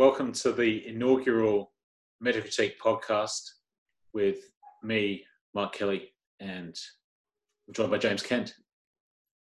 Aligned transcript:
Welcome 0.00 0.32
to 0.32 0.52
the 0.52 0.88
inaugural 0.88 1.72
Metacritique 2.24 2.78
podcast 2.82 3.42
with 4.14 4.38
me, 4.82 5.26
Mark 5.54 5.74
Kelly, 5.74 6.14
and 6.40 6.74
I'm 7.68 7.74
joined 7.74 7.90
by 7.90 7.98
James 7.98 8.22
Kent. 8.22 8.54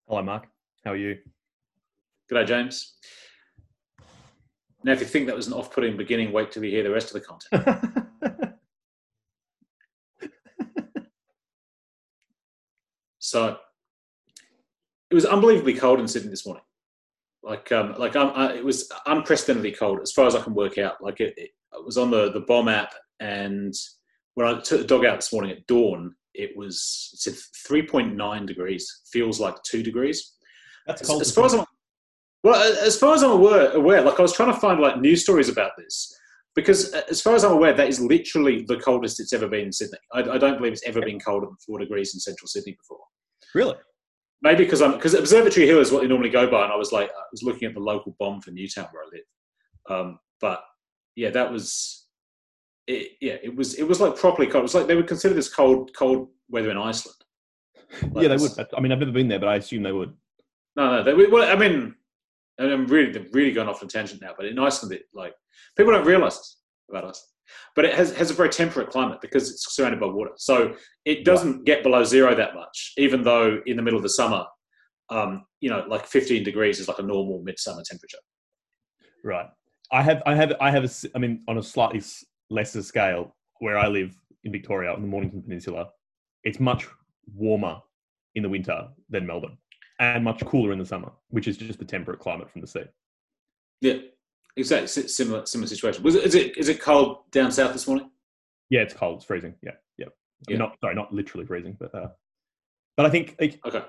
Hello, 0.09 0.21
Mark. 0.21 0.49
How 0.83 0.91
are 0.91 0.97
you? 0.97 1.19
G'day, 2.29 2.45
James. 2.45 2.97
Now, 4.83 4.91
if 4.91 4.99
you 4.99 5.05
think 5.05 5.27
that 5.27 5.35
was 5.37 5.47
an 5.47 5.53
off-putting 5.53 5.95
beginning, 5.95 6.33
wait 6.33 6.51
till 6.51 6.65
you 6.65 6.71
hear 6.71 6.83
the 6.83 6.91
rest 6.91 7.15
of 7.15 7.21
the 7.21 7.21
content. 7.21 7.63
so, 13.19 13.55
it 15.09 15.15
was 15.15 15.25
unbelievably 15.25 15.75
cold 15.75 16.01
in 16.01 16.07
Sydney 16.09 16.31
this 16.31 16.45
morning. 16.45 16.63
Like, 17.43 17.71
um, 17.71 17.95
like 17.97 18.15
um, 18.15 18.31
I, 18.35 18.53
it 18.53 18.65
was 18.65 18.91
unprecedentedly 19.07 19.71
cold 19.71 19.99
as 20.01 20.11
far 20.11 20.27
as 20.27 20.35
I 20.35 20.41
can 20.41 20.53
work 20.53 20.77
out. 20.77 21.01
Like, 21.01 21.19
it, 21.19 21.33
it, 21.37 21.51
was 21.85 21.97
on 21.97 22.11
the 22.11 22.31
the 22.31 22.41
BOM 22.41 22.67
app, 22.67 22.93
and 23.19 23.73
when 24.33 24.47
I 24.47 24.59
took 24.59 24.81
the 24.81 24.87
dog 24.87 25.05
out 25.05 25.17
this 25.17 25.31
morning 25.31 25.51
at 25.51 25.67
dawn, 25.67 26.15
it 26.33 26.55
was 26.55 27.09
it 27.13 27.19
said 27.19 27.33
3.9 27.69 28.47
degrees. 28.47 29.01
Feels 29.11 29.39
like 29.39 29.55
two 29.63 29.83
degrees. 29.83 30.33
That's 30.87 31.01
As, 31.01 31.07
cold. 31.07 31.21
as 31.21 31.31
far 31.31 31.45
as 31.45 31.53
I'm 31.53 31.65
well, 32.43 32.77
as 32.85 32.97
far 32.97 33.13
as 33.13 33.23
I'm 33.23 33.31
aware, 33.31 33.71
aware, 33.71 34.01
like 34.01 34.17
I 34.17 34.21
was 34.21 34.33
trying 34.33 34.53
to 34.53 34.59
find 34.59 34.79
like 34.79 34.99
news 34.99 35.23
stories 35.23 35.49
about 35.49 35.71
this 35.77 36.13
because 36.55 36.93
as 36.93 37.21
far 37.21 37.35
as 37.35 37.43
I'm 37.43 37.51
aware, 37.51 37.73
that 37.73 37.87
is 37.87 37.99
literally 37.99 38.63
the 38.67 38.77
coldest 38.77 39.19
it's 39.19 39.33
ever 39.33 39.47
been 39.47 39.67
in 39.67 39.71
Sydney. 39.71 39.97
I, 40.13 40.21
I 40.21 40.37
don't 40.37 40.57
believe 40.57 40.73
it's 40.73 40.83
ever 40.83 41.01
been 41.01 41.19
colder 41.19 41.47
than 41.47 41.57
four 41.65 41.79
degrees 41.79 42.13
in 42.13 42.19
central 42.19 42.47
Sydney 42.47 42.73
before. 42.73 43.03
really? 43.53 43.75
Maybe 44.41 44.63
because 44.63 44.81
I'm 44.81 44.93
because 44.93 45.13
Observatory 45.13 45.67
Hill 45.67 45.79
is 45.79 45.91
what 45.91 46.01
they 46.01 46.07
normally 46.07 46.29
go 46.29 46.49
by, 46.49 46.63
and 46.63 46.71
I 46.71 46.77
was 46.77 46.91
like 46.91 47.09
I 47.09 47.23
was 47.31 47.43
looking 47.43 47.67
at 47.67 47.73
the 47.73 47.81
local 47.81 48.15
BOM 48.19 48.41
for 48.41 48.51
Newtown 48.51 48.87
where 48.91 49.03
I 49.03 49.07
live. 49.11 49.99
Um, 49.99 50.19
but 50.39 50.61
yeah, 51.15 51.29
that 51.31 51.51
was 51.51 52.07
it. 52.87 53.11
Yeah, 53.19 53.35
it 53.43 53.55
was 53.55 53.75
it 53.75 53.83
was 53.83 53.99
like 53.99 54.15
properly 54.15 54.47
cold. 54.47 54.61
It 54.61 54.63
was 54.63 54.75
like 54.75 54.87
they 54.87 54.95
would 54.95 55.07
consider 55.07 55.33
this 55.33 55.53
cold 55.53 55.91
cold 55.93 56.29
weather 56.49 56.71
in 56.71 56.77
Iceland. 56.77 57.17
Like 58.01 58.23
yeah, 58.23 58.29
they 58.29 58.37
would. 58.37 58.51
I 58.75 58.79
mean, 58.79 58.91
I've 58.91 58.99
never 58.99 59.11
been 59.11 59.27
there, 59.27 59.39
but 59.39 59.49
I 59.49 59.55
assume 59.55 59.83
they 59.83 59.91
would. 59.91 60.13
No, 60.75 60.97
no. 60.97 61.03
They, 61.03 61.13
well, 61.27 61.49
I 61.51 61.55
mean, 61.55 61.95
and 62.59 62.71
I'm 62.71 62.87
really, 62.87 63.11
they've 63.11 63.33
really 63.33 63.51
going 63.51 63.67
off 63.67 63.81
on 63.81 63.89
tangent 63.89 64.21
now. 64.21 64.33
But 64.37 64.45
in 64.45 64.59
Iceland, 64.59 64.93
it, 64.93 65.03
like 65.13 65.33
people 65.75 65.91
don't 65.91 66.05
realise 66.05 66.37
this 66.37 66.57
about 66.89 67.05
Iceland, 67.05 67.29
but 67.75 67.85
it 67.85 67.93
has 67.93 68.15
has 68.15 68.31
a 68.31 68.33
very 68.33 68.49
temperate 68.49 68.89
climate 68.89 69.19
because 69.21 69.49
it's 69.49 69.75
surrounded 69.75 69.99
by 69.99 70.07
water, 70.07 70.31
so 70.37 70.73
it 71.05 71.25
doesn't 71.25 71.65
get 71.65 71.83
below 71.83 72.03
zero 72.03 72.35
that 72.35 72.55
much. 72.55 72.93
Even 72.97 73.23
though 73.23 73.61
in 73.65 73.77
the 73.77 73.83
middle 73.83 73.97
of 73.97 74.03
the 74.03 74.09
summer, 74.09 74.45
um, 75.09 75.45
you 75.61 75.69
know, 75.69 75.85
like 75.87 76.05
15 76.05 76.43
degrees 76.43 76.79
is 76.79 76.87
like 76.87 76.99
a 76.99 77.03
normal 77.03 77.41
midsummer 77.43 77.83
temperature. 77.85 78.19
Right. 79.23 79.47
I 79.91 80.03
have. 80.03 80.21
I 80.25 80.35
have. 80.35 80.53
I 80.61 80.71
have. 80.71 80.83
a, 80.83 80.89
I 81.15 81.19
mean, 81.19 81.43
on 81.47 81.57
a 81.57 81.63
slightly 81.63 82.01
lesser 82.49 82.83
scale, 82.83 83.35
where 83.59 83.77
I 83.77 83.87
live 83.87 84.15
in 84.43 84.51
Victoria, 84.51 84.93
on 84.93 85.01
the 85.01 85.07
Mornington 85.07 85.41
Peninsula, 85.41 85.89
it's 86.43 86.59
much 86.59 86.87
warmer 87.35 87.81
in 88.35 88.43
the 88.43 88.49
winter 88.49 88.87
than 89.09 89.25
Melbourne, 89.25 89.57
and 89.99 90.23
much 90.23 90.45
cooler 90.45 90.71
in 90.71 90.79
the 90.79 90.85
summer, 90.85 91.11
which 91.29 91.47
is 91.47 91.57
just 91.57 91.79
the 91.79 91.85
temperate 91.85 92.19
climate 92.19 92.49
from 92.49 92.61
the 92.61 92.67
sea. 92.67 92.83
Yeah, 93.81 93.97
exactly. 94.55 94.87
Si- 94.87 95.07
Similar, 95.07 95.45
similar 95.45 95.67
situation. 95.67 96.03
Was 96.03 96.15
it? 96.15 96.23
Is 96.23 96.35
it? 96.35 96.57
Is 96.57 96.69
it 96.69 96.81
cold 96.81 97.29
down 97.31 97.51
south 97.51 97.73
this 97.73 97.87
morning? 97.87 98.09
Yeah, 98.69 98.81
it's 98.81 98.93
cold. 98.93 99.17
It's 99.17 99.25
freezing. 99.25 99.55
Yeah, 99.63 99.71
yeah. 99.97 100.07
Yeah. 100.47 100.57
Not 100.57 100.77
sorry, 100.81 100.95
not 100.95 101.13
literally 101.13 101.45
freezing, 101.45 101.75
but 101.79 101.93
uh, 101.93 102.07
but 102.97 103.05
I 103.05 103.09
think 103.09 103.35
like, 103.39 103.59
Okay. 103.65 103.83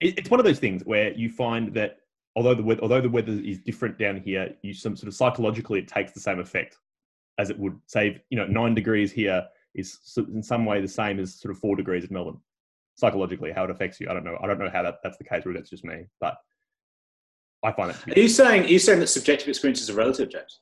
it, 0.00 0.18
it's 0.18 0.30
one 0.30 0.40
of 0.40 0.46
those 0.46 0.58
things 0.58 0.82
where 0.84 1.12
you 1.12 1.28
find 1.28 1.74
that 1.74 1.98
although 2.34 2.54
the 2.54 2.62
weather, 2.62 2.80
although 2.82 3.00
the 3.00 3.08
weather 3.08 3.32
is 3.32 3.58
different 3.58 3.98
down 3.98 4.16
here, 4.16 4.54
you 4.62 4.72
some 4.74 4.96
sort 4.96 5.08
of 5.08 5.14
psychologically 5.14 5.78
it 5.80 5.88
takes 5.88 6.12
the 6.12 6.20
same 6.20 6.38
effect 6.40 6.78
as 7.38 7.50
it 7.50 7.58
would 7.58 7.78
say 7.86 8.22
you 8.30 8.38
know 8.38 8.46
nine 8.46 8.74
degrees 8.74 9.12
here 9.12 9.44
is 9.74 9.98
in 10.34 10.42
some 10.42 10.64
way 10.64 10.80
the 10.80 10.88
same 10.88 11.20
as 11.20 11.38
sort 11.38 11.54
of 11.54 11.58
four 11.60 11.76
degrees 11.76 12.04
in 12.04 12.12
Melbourne. 12.14 12.38
Psychologically, 12.96 13.52
how 13.52 13.64
it 13.64 13.70
affects 13.70 14.00
you, 14.00 14.08
I 14.08 14.14
don't 14.14 14.24
know. 14.24 14.38
I 14.42 14.46
don't 14.46 14.58
know 14.58 14.70
how 14.72 14.82
that, 14.82 14.96
that's 15.04 15.18
the 15.18 15.24
case, 15.24 15.44
or 15.44 15.52
that's 15.52 15.68
just 15.68 15.84
me, 15.84 16.06
but 16.18 16.34
I 17.64 17.72
find 17.72 17.90
it. 17.90 17.94
To 17.94 18.12
Are 18.12 18.14
be 18.14 18.22
you 18.22 18.28
saying? 18.28 18.64
Are 18.64 18.68
you 18.68 18.78
saying 18.78 19.00
that 19.00 19.08
subjective 19.08 19.48
experiences 19.48 19.90
are 19.90 19.94
relative, 19.94 20.30
James? 20.30 20.60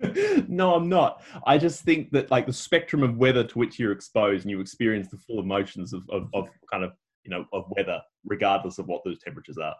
no, 0.48 0.74
I'm 0.74 0.88
not. 0.88 1.22
I 1.46 1.58
just 1.58 1.82
think 1.82 2.10
that 2.12 2.30
like 2.30 2.46
the 2.46 2.52
spectrum 2.52 3.02
of 3.02 3.16
weather 3.16 3.44
to 3.44 3.58
which 3.58 3.78
you're 3.78 3.92
exposed 3.92 4.44
and 4.44 4.50
you 4.50 4.60
experience 4.60 5.08
the 5.08 5.18
full 5.18 5.40
emotions 5.40 5.92
of, 5.92 6.08
of, 6.10 6.28
of 6.34 6.48
kind 6.70 6.84
of 6.84 6.92
you 7.24 7.30
know 7.30 7.44
of 7.52 7.66
weather, 7.76 8.00
regardless 8.24 8.78
of 8.78 8.86
what 8.86 9.02
those 9.04 9.18
temperatures 9.18 9.58
are. 9.58 9.74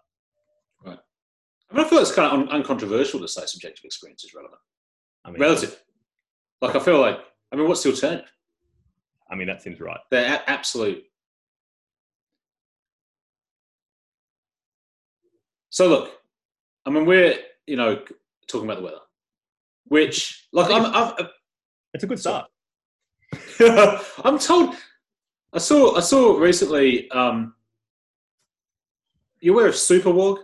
Right. 0.84 0.98
I 1.70 1.74
mean, 1.74 1.86
I 1.86 1.88
feel 1.88 1.98
it's 1.98 2.12
kind 2.12 2.32
of 2.32 2.38
un- 2.40 2.48
uncontroversial 2.48 3.20
to 3.20 3.28
say 3.28 3.42
subjective 3.46 3.84
experience 3.84 4.24
is 4.24 4.34
relevant. 4.34 4.60
I 5.24 5.30
mean, 5.30 5.40
Relative. 5.40 5.82
Like 6.60 6.76
I 6.76 6.80
feel 6.80 7.00
like. 7.00 7.18
I 7.52 7.56
mean, 7.56 7.66
what's 7.66 7.82
the 7.82 7.90
alternative? 7.90 8.30
I 9.30 9.34
mean 9.36 9.46
that 9.46 9.62
seems 9.62 9.80
right. 9.80 10.00
They're 10.10 10.34
a- 10.34 10.50
absolute. 10.50 11.04
So 15.70 15.88
look, 15.88 16.10
I 16.86 16.90
mean, 16.90 17.06
we're 17.06 17.34
you 17.66 17.76
know 17.76 18.02
talking 18.48 18.68
about 18.68 18.78
the 18.78 18.84
weather, 18.84 18.98
which 19.86 20.48
like 20.52 20.70
I'm 20.70 20.86
I'm, 20.86 21.28
It's 21.94 22.04
a 22.04 22.06
good 22.06 22.18
start. 22.18 22.46
I'm 24.24 24.38
told. 24.38 24.74
I 25.52 25.58
saw 25.58 25.96
I 25.96 26.00
saw 26.00 26.36
recently. 26.38 27.10
Um, 27.10 27.54
you 29.40 29.52
aware 29.52 29.68
of 29.68 29.74
Superwog? 29.74 30.38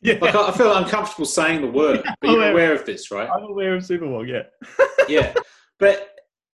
Yeah, 0.00 0.18
Like 0.20 0.34
I, 0.34 0.48
I 0.48 0.52
feel 0.52 0.76
uncomfortable 0.76 1.26
saying 1.26 1.60
the 1.62 1.66
word, 1.70 2.02
but 2.20 2.30
you're 2.30 2.36
aware. 2.36 2.52
aware 2.52 2.74
of 2.74 2.84
this, 2.86 3.10
right? 3.10 3.28
I'm 3.28 3.42
aware 3.44 3.74
of 3.74 3.82
Superwog. 3.82 4.28
Yeah, 4.28 4.42
yeah, 5.08 5.34
but 5.78 6.10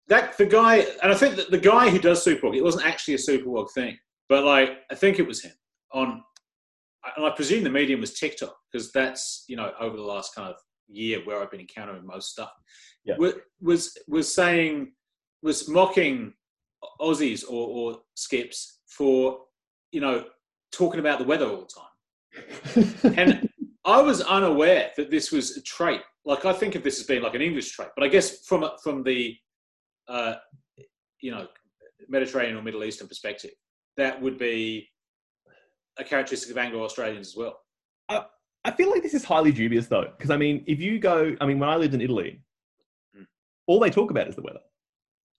that 0.09 0.37
the 0.39 0.47
guy, 0.47 0.87
and 1.03 1.11
I 1.11 1.15
think 1.15 1.37
that 1.37 1.51
the 1.51 1.59
guy 1.59 1.89
who 1.91 1.99
does 1.99 2.25
Superwog, 2.25 2.57
it 2.57 2.63
wasn't 2.63 2.87
actually 2.87 3.15
a 3.15 3.19
Superwog 3.19 3.71
thing, 3.73 3.97
but 4.29 4.45
like 4.45 4.79
I 4.91 4.95
think 4.95 5.19
it 5.19 5.27
was 5.27 5.43
him 5.43 5.53
on, 5.93 6.22
and 7.17 7.27
I 7.27 7.31
presume 7.31 7.65
the 7.65 7.71
medium 7.71 8.01
was 8.01 8.19
TikTok 8.19 8.57
because 8.71 8.93
that's 8.93 9.45
you 9.49 9.57
know 9.57 9.73
over 9.81 9.97
the 9.97 10.03
last 10.03 10.35
kind 10.35 10.49
of 10.49 10.57
year 10.89 11.21
where 11.25 11.41
I've 11.41 11.51
been 11.51 11.61
encountering 11.61 12.07
most 12.07 12.31
stuff. 12.31 12.51
Yeah. 13.05 13.17
wa- 13.19 13.33
was 13.61 13.97
was 14.09 14.33
saying 14.33 14.93
was 15.43 15.69
mocking 15.69 16.35
Aussies 17.01 17.45
or, 17.49 17.69
or 17.69 17.99
skips 18.15 18.81
for 18.87 19.41
you 19.91 20.01
know 20.01 20.25
talking 20.73 21.01
about 21.01 21.19
the 21.19 21.25
weather 21.25 21.47
all 21.47 21.67
the 21.67 21.75
time. 21.75 21.89
And 23.19 23.49
I 23.85 24.01
was 24.01 24.23
unaware 24.23 24.91
that 24.97 25.11
this 25.11 25.33
was 25.33 25.57
a 25.57 25.63
trait. 25.63 26.01
Like 26.25 26.45
I 26.45 26.53
think 26.53 26.75
of 26.77 26.85
this 26.85 27.01
as 27.01 27.07
being 27.07 27.23
like 27.23 27.35
an 27.35 27.43
English 27.43 27.73
trait, 27.73 27.91
but 27.97 28.05
I 28.05 28.09
guess 28.09 28.45
from 28.47 28.69
from 28.83 29.03
the 29.03 29.37
uh, 30.09 30.35
you 31.21 31.33
know 31.33 31.49
Mediterranean 32.09 32.57
or 32.57 32.63
Middle 32.63 32.85
Eastern 32.85 33.09
perspective, 33.09 33.51
that 33.97 34.21
would 34.21 34.39
be 34.39 34.89
a 35.99 36.05
characteristic 36.05 36.51
of 36.51 36.59
Anglo 36.59 36.85
Australians 36.85 37.29
as 37.29 37.37
well. 37.37 37.59
I 38.65 38.71
feel 38.71 38.91
like 38.93 39.03
this 39.03 39.13
is 39.15 39.25
highly 39.25 39.51
dubious 39.51 39.89
though, 39.89 40.13
because 40.17 40.31
I 40.31 40.37
mean, 40.37 40.63
if 40.69 40.79
you 40.79 41.01
go, 41.01 41.35
I 41.41 41.47
mean, 41.47 41.59
when 41.59 41.69
I 41.69 41.75
lived 41.77 41.95
in 41.95 42.01
Italy, 42.01 42.41
Hmm. 43.15 43.25
all 43.67 43.81
they 43.81 43.91
talk 43.91 44.11
about 44.13 44.29
is 44.29 44.37
the 44.37 44.43
weather. 44.43 44.61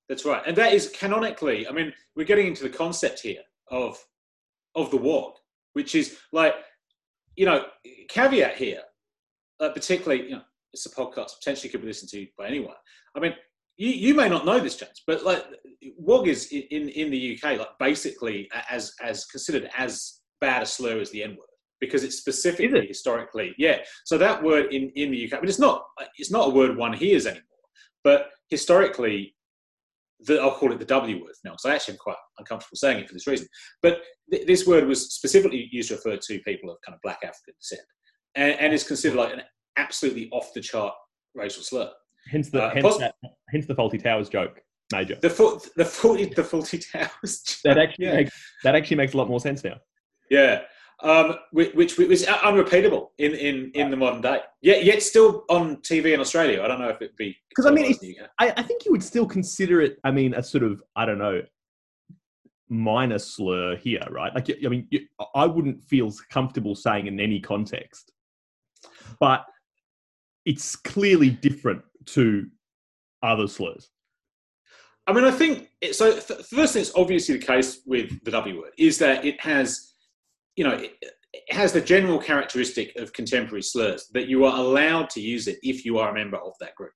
That's 0.10 0.26
right, 0.26 0.44
and 0.46 0.58
that 0.58 0.74
is 0.74 0.90
canonically. 0.90 1.66
I 1.66 1.72
mean, 1.72 1.94
we're 2.18 2.26
getting 2.26 2.48
into 2.48 2.64
the 2.64 2.70
concept 2.70 3.22
here 3.22 3.42
of 3.72 3.98
of 4.76 4.92
the 4.92 4.98
wog, 4.98 5.36
which 5.72 5.96
is 5.96 6.20
like 6.34 6.54
you 7.38 7.46
know 7.46 7.66
caveat 8.10 8.58
here, 8.58 8.82
uh, 9.62 9.70
particularly 9.70 10.26
you 10.26 10.32
know 10.32 10.42
it's 10.74 10.86
a 10.86 10.90
podcast 10.90 11.38
potentially 11.40 11.70
could 11.70 11.80
be 11.82 11.88
listened 11.88 12.12
to 12.12 12.28
by 12.38 12.48
anyone. 12.48 12.76
I 13.16 13.20
mean, 13.22 13.34
you, 13.78 13.88
you 13.90 14.14
may 14.16 14.28
not 14.28 14.46
know 14.46 14.60
this, 14.60 14.76
James, 14.76 15.02
but 15.08 15.24
like 15.24 15.46
wog 15.98 16.28
is 16.28 16.50
i- 16.52 16.68
in 16.72 16.90
in 16.90 17.10
the 17.10 17.40
UK 17.42 17.58
like 17.58 17.80
basically 17.80 18.50
as 18.70 18.94
as 19.02 19.24
considered 19.26 19.70
as 19.78 20.20
bad 20.46 20.62
a 20.64 20.66
slur 20.66 21.00
as 21.00 21.12
the 21.12 21.24
N 21.24 21.32
word 21.32 21.54
because 21.80 22.04
it's 22.04 22.18
specifically 22.18 22.80
it? 22.80 22.88
historically 22.88 23.54
yeah. 23.58 23.78
So 24.06 24.18
that 24.18 24.42
word 24.42 24.74
in 24.74 24.84
in 25.02 25.12
the 25.12 25.20
UK, 25.26 25.40
but 25.42 25.50
it's 25.50 25.64
not 25.68 25.78
it's 26.18 26.32
not 26.32 26.48
a 26.50 26.52
word 26.60 26.78
one 26.78 26.94
hears 26.94 27.26
anymore, 27.26 27.62
but 28.04 28.20
historically 28.50 29.36
the, 30.26 30.40
I'll 30.42 30.56
call 30.56 30.72
it 30.72 30.80
the 30.80 30.86
W 30.86 31.18
word 31.22 31.36
now, 31.44 31.52
because 31.52 31.66
I 31.66 31.76
actually 31.76 31.96
am 31.96 32.00
quite 32.00 32.16
uncomfortable 32.40 32.78
saying 32.78 33.00
it 33.00 33.08
for 33.08 33.14
this 33.14 33.28
reason. 33.28 33.48
But 33.82 34.02
th- 34.32 34.48
this 34.48 34.66
word 34.66 34.86
was 34.88 35.14
specifically 35.14 35.68
used 35.72 35.90
to 35.90 35.96
refer 35.96 36.18
to 36.18 36.40
people 36.42 36.70
of 36.70 36.78
kind 36.86 36.96
of 36.96 37.02
black 37.02 37.20
African 37.24 37.54
descent, 37.60 37.82
and, 38.36 38.54
and 38.60 38.74
is 38.74 38.88
considered 38.88 39.18
like 39.18 39.34
an 39.34 39.42
absolutely 39.78 40.30
off 40.32 40.54
the 40.54 40.62
chart 40.62 40.94
racial 41.36 41.64
slur. 41.64 41.92
Hence 42.32 42.50
the 42.50 42.64
Uh, 42.64 42.74
hence, 42.74 42.86
poss- 42.86 43.00
that, 43.00 43.16
hence 43.50 43.66
the 43.66 43.76
Fawlty 43.76 44.02
Towers 44.02 44.30
joke, 44.30 44.62
major. 44.92 45.16
The 45.22 45.30
the 45.76 45.84
Fawlty, 45.84 46.34
the 46.36 46.44
Fawlty 46.44 46.80
Towers. 46.92 47.60
That 47.64 47.78
actually 47.78 48.06
yeah, 48.06 48.16
makes, 48.16 48.34
that 48.64 48.76
actually 48.76 48.98
makes 48.98 49.14
a 49.14 49.18
lot 49.18 49.28
more 49.28 49.40
sense 49.40 49.64
now. 49.64 49.76
Yeah. 50.34 50.62
Um, 51.02 51.36
which, 51.52 51.74
which 51.74 51.98
was 51.98 52.26
unrepeatable 52.26 53.12
in, 53.18 53.34
in, 53.34 53.72
in 53.74 53.92
the 53.92 53.98
modern 53.98 54.22
day. 54.22 54.40
Yet, 54.62 54.86
yet 54.86 55.04
still 55.04 55.44
on 55.50 55.78
TV 55.78 56.14
in 56.14 56.22
Australia. 56.22 56.64
I 56.64 56.68
don't 56.68 56.80
know 56.80 56.88
if 56.88 57.02
it'd 57.02 57.18
be 57.18 57.36
because 57.50 57.66
I 57.66 57.72
mean, 57.72 57.86
otherwise 57.86 58.02
in 58.04 58.10
the 58.10 58.24
UK. 58.24 58.30
I, 58.40 58.62
I 58.62 58.64
think 58.64 58.86
you 58.86 58.92
would 58.92 59.04
still 59.04 59.26
consider 59.26 59.82
it. 59.82 59.98
I 60.06 60.12
mean, 60.12 60.34
a 60.34 60.42
sort 60.42 60.64
of 60.64 60.82
I 60.96 61.06
don't 61.06 61.18
know 61.18 61.42
minor 62.70 63.20
slur 63.20 63.76
here, 63.76 64.04
right? 64.12 64.34
Like, 64.34 64.50
I 64.50 64.70
mean, 64.70 64.88
you, 64.92 65.02
I 65.36 65.46
wouldn't 65.46 65.84
feel 65.84 66.14
comfortable 66.30 66.74
saying 66.74 67.08
in 67.08 67.20
any 67.20 67.42
context 67.42 68.14
but 69.20 69.46
it's 70.46 70.76
clearly 70.76 71.30
different 71.30 71.82
to 72.06 72.48
other 73.22 73.48
slurs. 73.48 73.90
I 75.08 75.14
mean, 75.14 75.26
I 75.26 75.32
think 75.32 75.70
it, 75.82 75.96
so. 75.96 76.12
Th- 76.12 76.46
first, 76.46 76.74
thing, 76.74 76.82
it's 76.82 76.94
obviously 76.96 77.38
the 77.38 77.46
case 77.46 77.82
with 77.86 78.24
the 78.24 78.32
W 78.32 78.62
word 78.62 78.72
is 78.78 78.98
that 79.00 79.26
it 79.26 79.40
has, 79.42 79.93
you 80.56 80.64
know, 80.64 80.74
it, 80.74 80.92
it 81.02 81.54
has 81.54 81.74
the 81.74 81.82
general 81.82 82.20
characteristic 82.20 82.96
of 82.98 83.14
contemporary 83.14 83.64
slurs 83.64 84.08
that 84.14 84.28
you 84.28 84.46
are 84.46 84.58
allowed 84.58 85.10
to 85.12 85.22
use 85.22 85.48
it 85.48 85.58
if 85.64 85.84
you 85.84 85.98
are 85.98 86.12
a 86.12 86.14
member 86.14 86.38
of 86.38 86.54
that 86.60 86.76
group. 86.76 86.92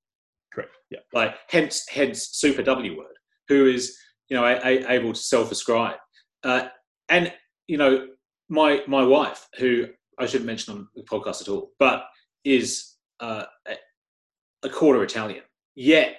Correct. 0.53 0.75
Yeah. 0.89 0.99
Like 1.13 1.35
hence, 1.49 1.85
hence 1.89 2.29
super 2.33 2.63
W 2.63 2.97
word, 2.97 3.15
who 3.47 3.65
is 3.65 3.97
you 4.29 4.37
know 4.37 4.45
a, 4.45 4.59
a, 4.63 4.91
able 4.91 5.13
to 5.13 5.19
self-ascribe, 5.19 5.97
uh, 6.43 6.67
and 7.09 7.33
you 7.67 7.77
know 7.77 8.07
my 8.49 8.81
my 8.87 9.03
wife, 9.03 9.47
who 9.57 9.85
I 10.19 10.25
shouldn't 10.25 10.47
mention 10.47 10.73
on 10.73 10.87
the 10.95 11.03
podcast 11.03 11.41
at 11.41 11.49
all, 11.49 11.71
but 11.79 12.03
is 12.43 12.95
uh, 13.19 13.43
a, 13.67 13.75
a 14.63 14.69
quarter 14.69 15.03
Italian, 15.03 15.43
yet 15.75 16.15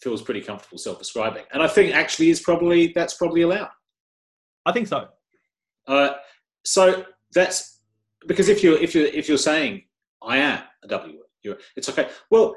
feels 0.00 0.22
pretty 0.22 0.40
comfortable 0.40 0.78
self-ascribing, 0.78 1.44
and 1.52 1.62
I 1.62 1.68
think 1.68 1.94
actually 1.94 2.30
is 2.30 2.40
probably 2.40 2.92
that's 2.94 3.14
probably 3.14 3.42
allowed. 3.42 3.70
I 4.66 4.72
think 4.72 4.86
so. 4.86 5.08
Uh, 5.86 6.10
so 6.64 7.04
that's 7.34 7.80
because 8.26 8.48
if 8.48 8.62
you're 8.62 8.78
if 8.78 8.94
you're 8.94 9.06
if 9.06 9.28
you're 9.28 9.38
saying 9.38 9.82
I 10.22 10.38
am 10.38 10.62
a 10.84 10.88
W 10.88 11.18
word, 11.44 11.58
it's 11.76 11.88
okay. 11.88 12.08
Well, 12.30 12.56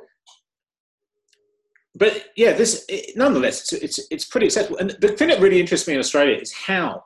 but 1.96 2.26
yeah, 2.36 2.54
this 2.54 2.86
it, 2.90 3.16
nonetheless 3.16 3.72
it's, 3.72 3.84
it's 3.84 4.08
it's 4.12 4.26
pretty 4.26 4.48
acceptable. 4.48 4.80
And 4.80 4.92
the 5.02 5.10
thing 5.10 5.30
that 5.30 5.40
really 5.40 5.60
interests 5.60 5.88
me 5.88 5.94
in 5.94 6.00
Australia 6.00 6.38
is 6.38 6.54
how. 6.54 7.04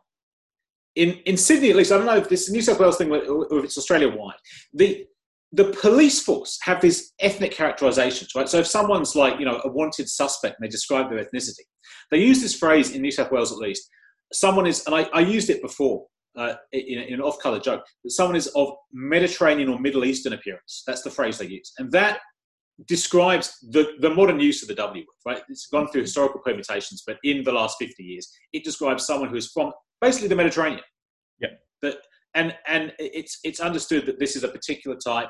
In, 0.95 1.11
in 1.25 1.37
Sydney, 1.37 1.69
at 1.69 1.77
least, 1.77 1.93
I 1.93 1.97
don't 1.97 2.07
know 2.07 2.17
if 2.17 2.27
this 2.27 2.49
New 2.49 2.61
South 2.61 2.79
Wales 2.79 2.97
thing 2.97 3.09
or 3.09 3.59
if 3.59 3.63
it's 3.63 3.77
Australia 3.77 4.09
wide. 4.09 4.33
The 4.73 5.05
the 5.51 5.65
police 5.81 6.21
force 6.21 6.59
have 6.63 6.81
these 6.81 7.13
ethnic 7.19 7.51
characterizations, 7.51 8.31
right? 8.35 8.49
So 8.49 8.59
if 8.59 8.67
someone's 8.67 9.15
like, 9.15 9.39
you 9.39 9.45
know, 9.45 9.61
a 9.63 9.69
wanted 9.69 10.09
suspect 10.09 10.57
and 10.59 10.65
they 10.65 10.69
describe 10.69 11.09
their 11.09 11.23
ethnicity, 11.23 11.63
they 12.11 12.17
use 12.17 12.41
this 12.41 12.55
phrase 12.55 12.91
in 12.91 13.01
New 13.01 13.11
South 13.11 13.31
Wales 13.31 13.51
at 13.51 13.57
least. 13.57 13.89
Someone 14.33 14.67
is, 14.67 14.85
and 14.85 14.95
I, 14.95 15.03
I 15.13 15.21
used 15.21 15.49
it 15.49 15.61
before 15.61 16.05
uh, 16.39 16.55
in, 16.71 16.99
in, 16.99 17.13
an 17.15 17.21
off-color 17.21 17.59
joke, 17.59 17.83
that 18.03 18.11
someone 18.11 18.35
is 18.35 18.47
of 18.55 18.69
Mediterranean 18.93 19.69
or 19.69 19.79
Middle 19.79 20.05
Eastern 20.05 20.33
appearance. 20.33 20.83
That's 20.87 21.03
the 21.03 21.11
phrase 21.11 21.37
they 21.37 21.47
use, 21.47 21.73
and 21.77 21.91
that 21.91 22.19
describes 22.87 23.57
the, 23.71 23.91
the 23.99 24.09
modern 24.09 24.39
use 24.39 24.61
of 24.61 24.69
the 24.69 24.75
W 24.75 25.03
word. 25.03 25.33
Right? 25.33 25.43
It's 25.49 25.67
gone 25.67 25.87
through 25.89 26.01
historical 26.01 26.41
permutations, 26.41 27.03
but 27.05 27.17
in 27.23 27.43
the 27.43 27.51
last 27.51 27.77
fifty 27.77 28.03
years, 28.03 28.31
it 28.53 28.63
describes 28.63 29.05
someone 29.05 29.29
who 29.29 29.35
is 29.35 29.51
from 29.51 29.71
basically 30.01 30.29
the 30.29 30.35
Mediterranean. 30.35 30.81
Yeah. 31.39 31.49
That 31.81 31.97
and 32.35 32.55
and 32.67 32.93
it's 32.99 33.39
it's 33.43 33.59
understood 33.59 34.05
that 34.05 34.19
this 34.19 34.35
is 34.35 34.43
a 34.43 34.47
particular 34.47 34.97
type, 34.97 35.29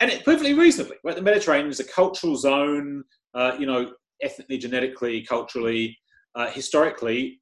and 0.00 0.10
it 0.10 0.24
perfectly 0.24 0.54
reasonably. 0.54 0.96
Right, 1.04 1.16
the 1.16 1.22
Mediterranean 1.22 1.70
is 1.70 1.80
a 1.80 1.84
cultural 1.84 2.36
zone, 2.36 3.04
uh, 3.34 3.52
you 3.58 3.66
know, 3.66 3.92
ethnically, 4.22 4.58
genetically, 4.58 5.22
culturally, 5.22 5.96
uh, 6.34 6.50
historically, 6.50 7.40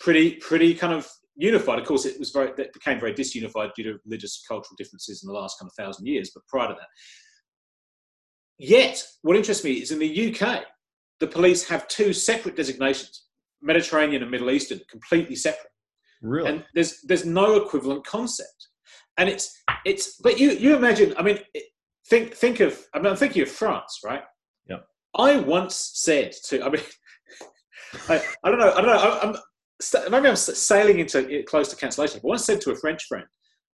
pretty 0.00 0.32
pretty 0.34 0.74
kind 0.74 0.92
of 0.92 1.08
unified. 1.38 1.78
Of 1.78 1.86
course, 1.86 2.04
it 2.04 2.18
was 2.18 2.30
very 2.30 2.52
that 2.56 2.74
became 2.74 3.00
very 3.00 3.14
disunified 3.14 3.74
due 3.74 3.84
to 3.84 3.98
religious 4.04 4.44
cultural 4.46 4.76
differences 4.76 5.22
in 5.22 5.28
the 5.28 5.32
last 5.32 5.58
kind 5.58 5.70
of 5.70 5.74
thousand 5.74 6.06
years. 6.06 6.30
But 6.34 6.46
prior 6.46 6.68
to 6.68 6.74
that, 6.74 6.88
yet 8.58 9.02
what 9.22 9.36
interests 9.36 9.64
me 9.64 9.74
is 9.74 9.92
in 9.92 10.00
the 10.00 10.34
UK, 10.34 10.64
the 11.20 11.26
police 11.26 11.66
have 11.68 11.88
two 11.88 12.12
separate 12.12 12.56
designations: 12.56 13.24
Mediterranean 13.62 14.22
and 14.22 14.30
Middle 14.30 14.50
Eastern, 14.50 14.80
completely 14.90 15.36
separate. 15.36 15.72
Really? 16.20 16.50
And 16.50 16.64
there's 16.74 17.00
there's 17.02 17.24
no 17.24 17.56
equivalent 17.56 18.04
concept. 18.04 18.68
And 19.16 19.28
it's 19.28 19.56
it's 19.84 20.16
but 20.20 20.38
you 20.38 20.50
you 20.50 20.76
imagine 20.76 21.14
I 21.16 21.22
mean 21.22 21.38
think 22.08 22.34
think 22.34 22.60
of 22.60 22.78
I 22.92 22.98
mean 22.98 23.06
I'm 23.06 23.16
thinking 23.16 23.42
of 23.42 23.48
France, 23.48 24.00
right? 24.04 24.22
Yeah. 24.68 24.78
I 25.16 25.36
once 25.38 25.92
said 25.94 26.32
to 26.46 26.64
I 26.64 26.68
mean 26.70 26.82
I, 28.08 28.22
I 28.42 28.50
don't 28.50 28.58
know 28.58 28.72
I 28.72 28.80
don't 28.80 29.32
know 29.34 29.40
Maybe 30.10 30.28
I'm 30.28 30.36
sailing 30.36 30.98
into 30.98 31.42
close 31.44 31.68
to 31.68 31.76
cancellation. 31.76 32.20
But 32.22 32.28
once 32.28 32.44
said 32.44 32.60
to 32.62 32.72
a 32.72 32.76
French 32.76 33.04
friend 33.04 33.26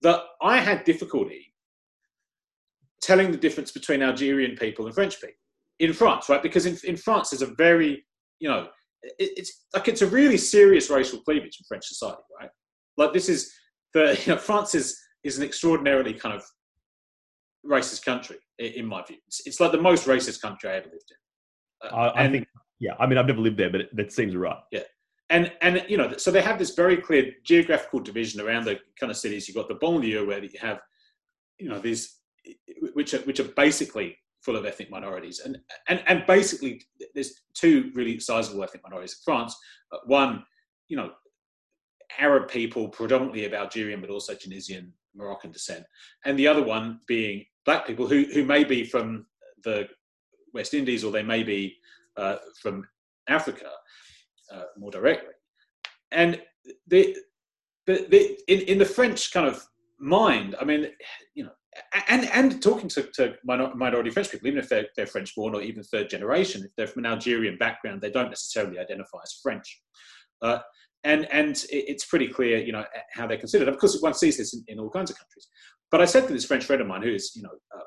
that 0.01 0.21
I 0.41 0.57
had 0.57 0.83
difficulty 0.83 1.53
telling 3.01 3.31
the 3.31 3.37
difference 3.37 3.71
between 3.71 4.01
Algerian 4.01 4.55
people 4.55 4.85
and 4.85 4.95
French 4.95 5.19
people 5.19 5.35
in 5.79 5.93
France, 5.93 6.29
right? 6.29 6.43
Because 6.43 6.65
in, 6.65 6.77
in 6.83 6.97
France 6.97 7.29
there's 7.29 7.41
a 7.41 7.53
very 7.57 8.05
you 8.39 8.49
know 8.49 8.67
it's 9.19 9.65
like 9.73 9.87
it's 9.87 10.01
a 10.01 10.07
really 10.07 10.37
serious 10.37 10.89
racial 10.89 11.19
cleavage 11.21 11.57
in 11.59 11.65
French 11.67 11.85
society, 11.85 12.21
right? 12.39 12.49
Like 12.97 13.13
this 13.13 13.29
is 13.29 13.51
the 13.93 14.19
you 14.25 14.33
know 14.33 14.39
France 14.39 14.75
is 14.75 14.99
is 15.23 15.37
an 15.37 15.43
extraordinarily 15.43 16.13
kind 16.13 16.35
of 16.35 16.43
racist 17.65 18.03
country 18.03 18.37
in 18.59 18.85
my 18.85 19.03
view. 19.03 19.17
It's, 19.27 19.41
it's 19.45 19.59
like 19.59 19.71
the 19.71 19.81
most 19.81 20.05
racist 20.05 20.41
country 20.41 20.69
I 20.69 20.75
ever 20.75 20.85
lived 20.85 21.11
in. 21.11 21.89
Uh, 21.89 21.95
I, 21.95 22.25
I 22.25 22.29
think 22.29 22.47
yeah. 22.79 22.93
I 22.99 23.07
mean, 23.07 23.17
I've 23.17 23.27
never 23.27 23.39
lived 23.39 23.57
there, 23.57 23.69
but 23.69 23.81
it, 23.81 23.95
that 23.95 24.11
seems 24.11 24.35
right. 24.35 24.57
Yeah, 24.71 24.81
and 25.29 25.51
and 25.61 25.85
you 25.87 25.97
know, 25.97 26.15
so 26.17 26.31
they 26.31 26.41
have 26.41 26.59
this 26.59 26.75
very 26.75 26.97
clear 26.97 27.31
geographical 27.43 27.99
division 27.99 28.41
around 28.41 28.65
the 28.65 28.79
kind 28.99 29.11
of 29.11 29.17
cities. 29.17 29.47
You've 29.47 29.57
got 29.57 29.67
the 29.67 29.75
banlieue 29.75 30.25
where 30.27 30.43
you 30.43 30.49
have, 30.59 30.79
you 31.59 31.69
know, 31.69 31.79
these 31.79 32.19
which 32.93 33.13
are 33.13 33.19
which 33.19 33.39
are 33.39 33.47
basically 33.55 34.17
full 34.43 34.55
of 34.57 34.65
ethnic 34.65 34.91
minorities. 34.91 35.39
And, 35.39 35.57
and, 35.87 36.03
and 36.05 36.25
basically, 36.27 36.81
there's 37.15 37.41
two 37.53 37.91
really 37.95 38.19
sizable 38.19 38.63
ethnic 38.63 38.83
minorities 38.83 39.13
in 39.13 39.23
France. 39.23 39.55
Uh, 39.91 39.99
one, 40.05 40.43
you 40.89 40.97
know, 40.97 41.11
Arab 42.19 42.49
people, 42.49 42.89
predominantly 42.89 43.45
of 43.45 43.53
Algerian, 43.53 44.01
but 44.01 44.09
also 44.09 44.35
Tunisian, 44.35 44.93
Moroccan 45.15 45.51
descent. 45.51 45.85
And 46.25 46.37
the 46.37 46.47
other 46.47 46.61
one 46.61 46.99
being 47.07 47.45
black 47.65 47.87
people 47.87 48.07
who, 48.07 48.25
who 48.33 48.43
may 48.43 48.63
be 48.63 48.83
from 48.83 49.25
the 49.63 49.87
West 50.53 50.73
Indies 50.73 51.03
or 51.03 51.11
they 51.11 51.23
may 51.23 51.43
be 51.43 51.77
uh, 52.17 52.35
from 52.61 52.85
Africa 53.29 53.69
uh, 54.53 54.63
more 54.77 54.91
directly. 54.91 55.33
And 56.11 56.41
the, 56.87 57.17
the, 57.87 58.07
the, 58.09 58.37
in, 58.47 58.61
in 58.61 58.77
the 58.77 58.85
French 58.85 59.33
kind 59.33 59.47
of 59.47 59.63
mind, 59.99 60.55
I 60.59 60.65
mean, 60.65 60.87
you 61.35 61.45
know, 61.45 61.51
and 62.07 62.25
and 62.25 62.61
talking 62.61 62.87
to, 62.89 63.03
to 63.15 63.33
minority 63.43 64.11
French 64.11 64.29
people, 64.29 64.47
even 64.47 64.59
if 64.59 64.69
they're, 64.69 64.85
they're 64.95 65.07
French 65.07 65.33
born 65.35 65.55
or 65.55 65.61
even 65.61 65.81
third 65.83 66.09
generation, 66.09 66.63
if 66.63 66.71
they're 66.75 66.87
from 66.87 67.03
an 67.05 67.11
Algerian 67.11 67.57
background, 67.57 67.99
they 67.99 68.11
don't 68.11 68.29
necessarily 68.29 68.77
identify 68.77 69.17
as 69.23 69.39
French. 69.41 69.81
Uh, 70.41 70.59
and 71.03 71.27
and 71.31 71.65
it's 71.69 72.05
pretty 72.05 72.27
clear, 72.27 72.57
you 72.59 72.71
know, 72.71 72.85
how 73.11 73.25
they're 73.25 73.37
considered. 73.37 73.67
Of 73.67 73.77
course, 73.77 73.97
one 74.01 74.13
sees 74.13 74.37
this 74.37 74.53
in, 74.53 74.63
in 74.67 74.79
all 74.79 74.89
kinds 74.89 75.09
of 75.09 75.17
countries. 75.17 75.47
But 75.89 76.01
I 76.01 76.05
said 76.05 76.27
to 76.27 76.33
this 76.33 76.45
French 76.45 76.65
friend 76.65 76.81
of 76.81 76.87
mine, 76.87 77.01
who 77.01 77.13
is, 77.13 77.33
you 77.35 77.41
know, 77.41 77.55
uh, 77.75 77.79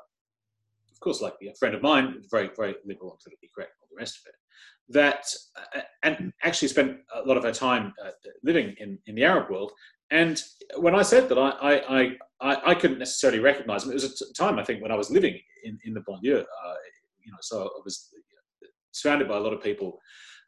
of 0.91 0.99
course, 0.99 1.21
like 1.21 1.33
a 1.41 1.55
friend 1.57 1.73
of 1.73 1.81
mine, 1.81 2.23
very 2.29 2.49
very 2.57 2.75
liberal 2.85 3.17
politically 3.23 3.49
correct, 3.55 3.71
all 3.81 3.87
the 3.89 3.97
rest 3.97 4.17
of 4.17 4.23
it, 4.27 4.35
that 4.89 5.25
uh, 5.75 5.81
and 6.03 6.31
actually 6.43 6.69
spent 6.69 6.97
a 7.13 7.27
lot 7.27 7.37
of 7.37 7.43
her 7.43 7.51
time 7.51 7.93
uh, 8.03 8.11
living 8.43 8.75
in 8.79 8.97
in 9.07 9.15
the 9.15 9.23
Arab 9.23 9.49
world, 9.49 9.71
and 10.11 10.41
when 10.77 10.95
I 10.95 11.01
said 11.01 11.27
that, 11.29 11.37
I, 11.37 11.49
I, 11.89 12.11
I, 12.39 12.71
I 12.71 12.75
couldn't 12.75 12.99
necessarily 12.99 13.39
recognize 13.39 13.83
them. 13.83 13.91
It 13.91 13.95
was 13.95 14.21
a 14.21 14.33
time, 14.33 14.57
I 14.57 14.63
think, 14.63 14.81
when 14.81 14.91
I 14.91 14.95
was 14.95 15.11
living 15.11 15.37
in, 15.63 15.77
in 15.83 15.93
the 15.93 16.01
banlieue. 16.01 16.41
Uh, 16.41 16.73
you 17.23 17.31
know, 17.31 17.37
so 17.41 17.63
I 17.63 17.81
was 17.83 18.09
surrounded 18.91 19.27
by 19.27 19.37
a 19.37 19.39
lot 19.39 19.53
of 19.53 19.61
people 19.61 19.99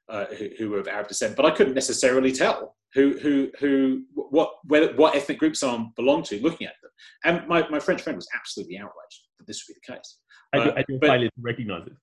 uh, 0.07 0.25
who, 0.37 0.49
who, 0.57 0.69
were 0.69 0.79
of 0.79 0.87
Arab 0.87 1.07
descent, 1.07 1.35
but 1.35 1.45
I 1.45 1.51
couldn't 1.51 1.73
necessarily 1.73 2.31
tell 2.31 2.77
who, 2.93 3.19
who, 3.19 3.51
who, 3.59 4.03
what, 4.13 4.53
whether, 4.63 4.95
what 4.95 5.15
ethnic 5.15 5.39
group 5.39 5.55
someone 5.55 5.91
belonged 5.95 6.25
to 6.25 6.41
looking 6.41 6.65
at 6.65 6.73
them. 6.81 6.91
And 7.25 7.47
my, 7.47 7.67
my 7.69 7.79
French 7.79 8.01
friend 8.01 8.15
was 8.15 8.27
absolutely 8.33 8.77
outraged 8.77 9.21
that 9.37 9.45
this 9.45 9.67
would 9.67 9.75
be 9.75 9.79
the 9.85 9.93
case. 9.93 10.19
I 10.53 10.63
do, 10.63 10.69
uh, 10.69 10.73
I 10.77 10.83
do 10.87 10.99
failure 10.99 11.27
to 11.27 11.41
recognize 11.41 11.87
it. 11.87 11.93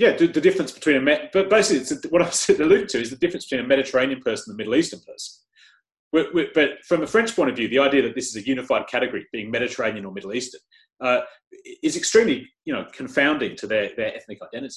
Yeah, 0.00 0.16
the, 0.16 0.26
the, 0.26 0.40
difference 0.40 0.72
between 0.72 0.96
a, 1.06 1.28
but 1.32 1.50
basically, 1.50 1.96
what 2.08 2.22
I 2.22 2.24
was 2.32 2.48
alluding 2.48 2.88
to 2.88 3.00
is 3.00 3.10
the 3.10 3.16
difference 3.16 3.44
between 3.46 3.64
a 3.64 3.68
Mediterranean 3.68 4.20
person 4.20 4.50
and 4.50 4.56
a 4.56 4.58
Middle 4.58 4.74
Eastern 4.74 5.00
person 5.00 5.40
but 6.12 6.84
from 6.86 7.02
a 7.02 7.06
French 7.06 7.34
point 7.36 7.50
of 7.50 7.56
view, 7.56 7.68
the 7.68 7.78
idea 7.78 8.02
that 8.02 8.14
this 8.14 8.28
is 8.28 8.36
a 8.36 8.46
unified 8.46 8.86
category, 8.88 9.26
being 9.32 9.50
Mediterranean 9.50 10.04
or 10.04 10.12
Middle 10.12 10.34
Eastern, 10.34 10.60
uh, 11.00 11.20
is 11.82 11.96
extremely, 11.96 12.48
you 12.64 12.72
know, 12.72 12.86
confounding 12.92 13.56
to 13.56 13.66
their, 13.66 13.90
their 13.96 14.14
ethnic 14.16 14.38
identity. 14.42 14.74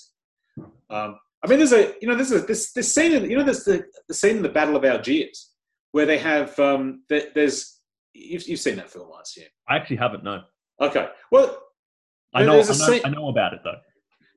Um, 0.90 1.18
I 1.44 1.48
mean, 1.48 1.58
there's 1.58 1.74
a, 1.74 1.94
you 2.02 2.08
know, 2.08 2.16
there's 2.16 2.32
a 2.32 2.40
this 2.40 2.72
this 2.74 2.94
scene, 2.94 3.12
in, 3.12 3.30
you 3.30 3.38
know, 3.38 3.44
there's 3.44 3.66
the, 3.66 3.84
the 4.08 4.14
scene 4.14 4.38
in 4.38 4.44
the 4.44 4.50
Battle 4.50 4.76
of 4.76 4.86
Algiers 4.86 5.52
where 5.92 6.06
they 6.06 6.18
have 6.18 6.58
um, 6.60 7.04
there's 7.10 7.80
you've, 8.14 8.48
you've 8.48 8.60
seen 8.60 8.76
that 8.78 8.90
film, 8.90 9.10
I 9.16 9.22
assume. 9.22 9.46
I 9.68 9.76
actually 9.76 9.98
haven't. 9.98 10.24
No. 10.24 10.42
Okay. 10.80 11.08
Well, 11.32 11.62
I 12.34 12.44
know, 12.44 12.54
I 12.54 12.56
know, 12.56 12.62
scene, 12.62 13.02
I 13.04 13.10
know 13.10 13.30
about 13.30 13.54
it 13.54 13.60
though. 13.64 13.78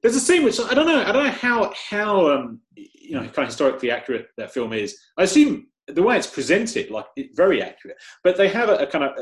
There's 0.07 0.15
a 0.15 0.21
scene 0.21 0.45
which 0.45 0.61
I 0.61 0.73
don't 0.73 0.87
know. 0.87 1.03
I 1.03 1.11
don't 1.11 1.25
know 1.25 1.33
how 1.33 1.73
how 1.91 2.31
um, 2.31 2.61
you 2.77 3.15
know 3.15 3.23
kind 3.23 3.39
of 3.39 3.47
historically 3.47 3.91
accurate 3.91 4.29
that 4.37 4.53
film 4.55 4.73
is. 4.73 4.97
I 5.19 5.25
assume 5.25 5.67
the 5.89 6.01
way 6.05 6.17
it's 6.17 6.29
presented, 6.29 6.93
like 6.93 7.07
very 7.35 7.61
accurate. 7.61 7.97
But 8.23 8.37
they 8.37 8.47
have 8.47 8.69
a, 8.69 8.77
a 8.77 8.87
kind 8.87 9.03
of 9.03 9.19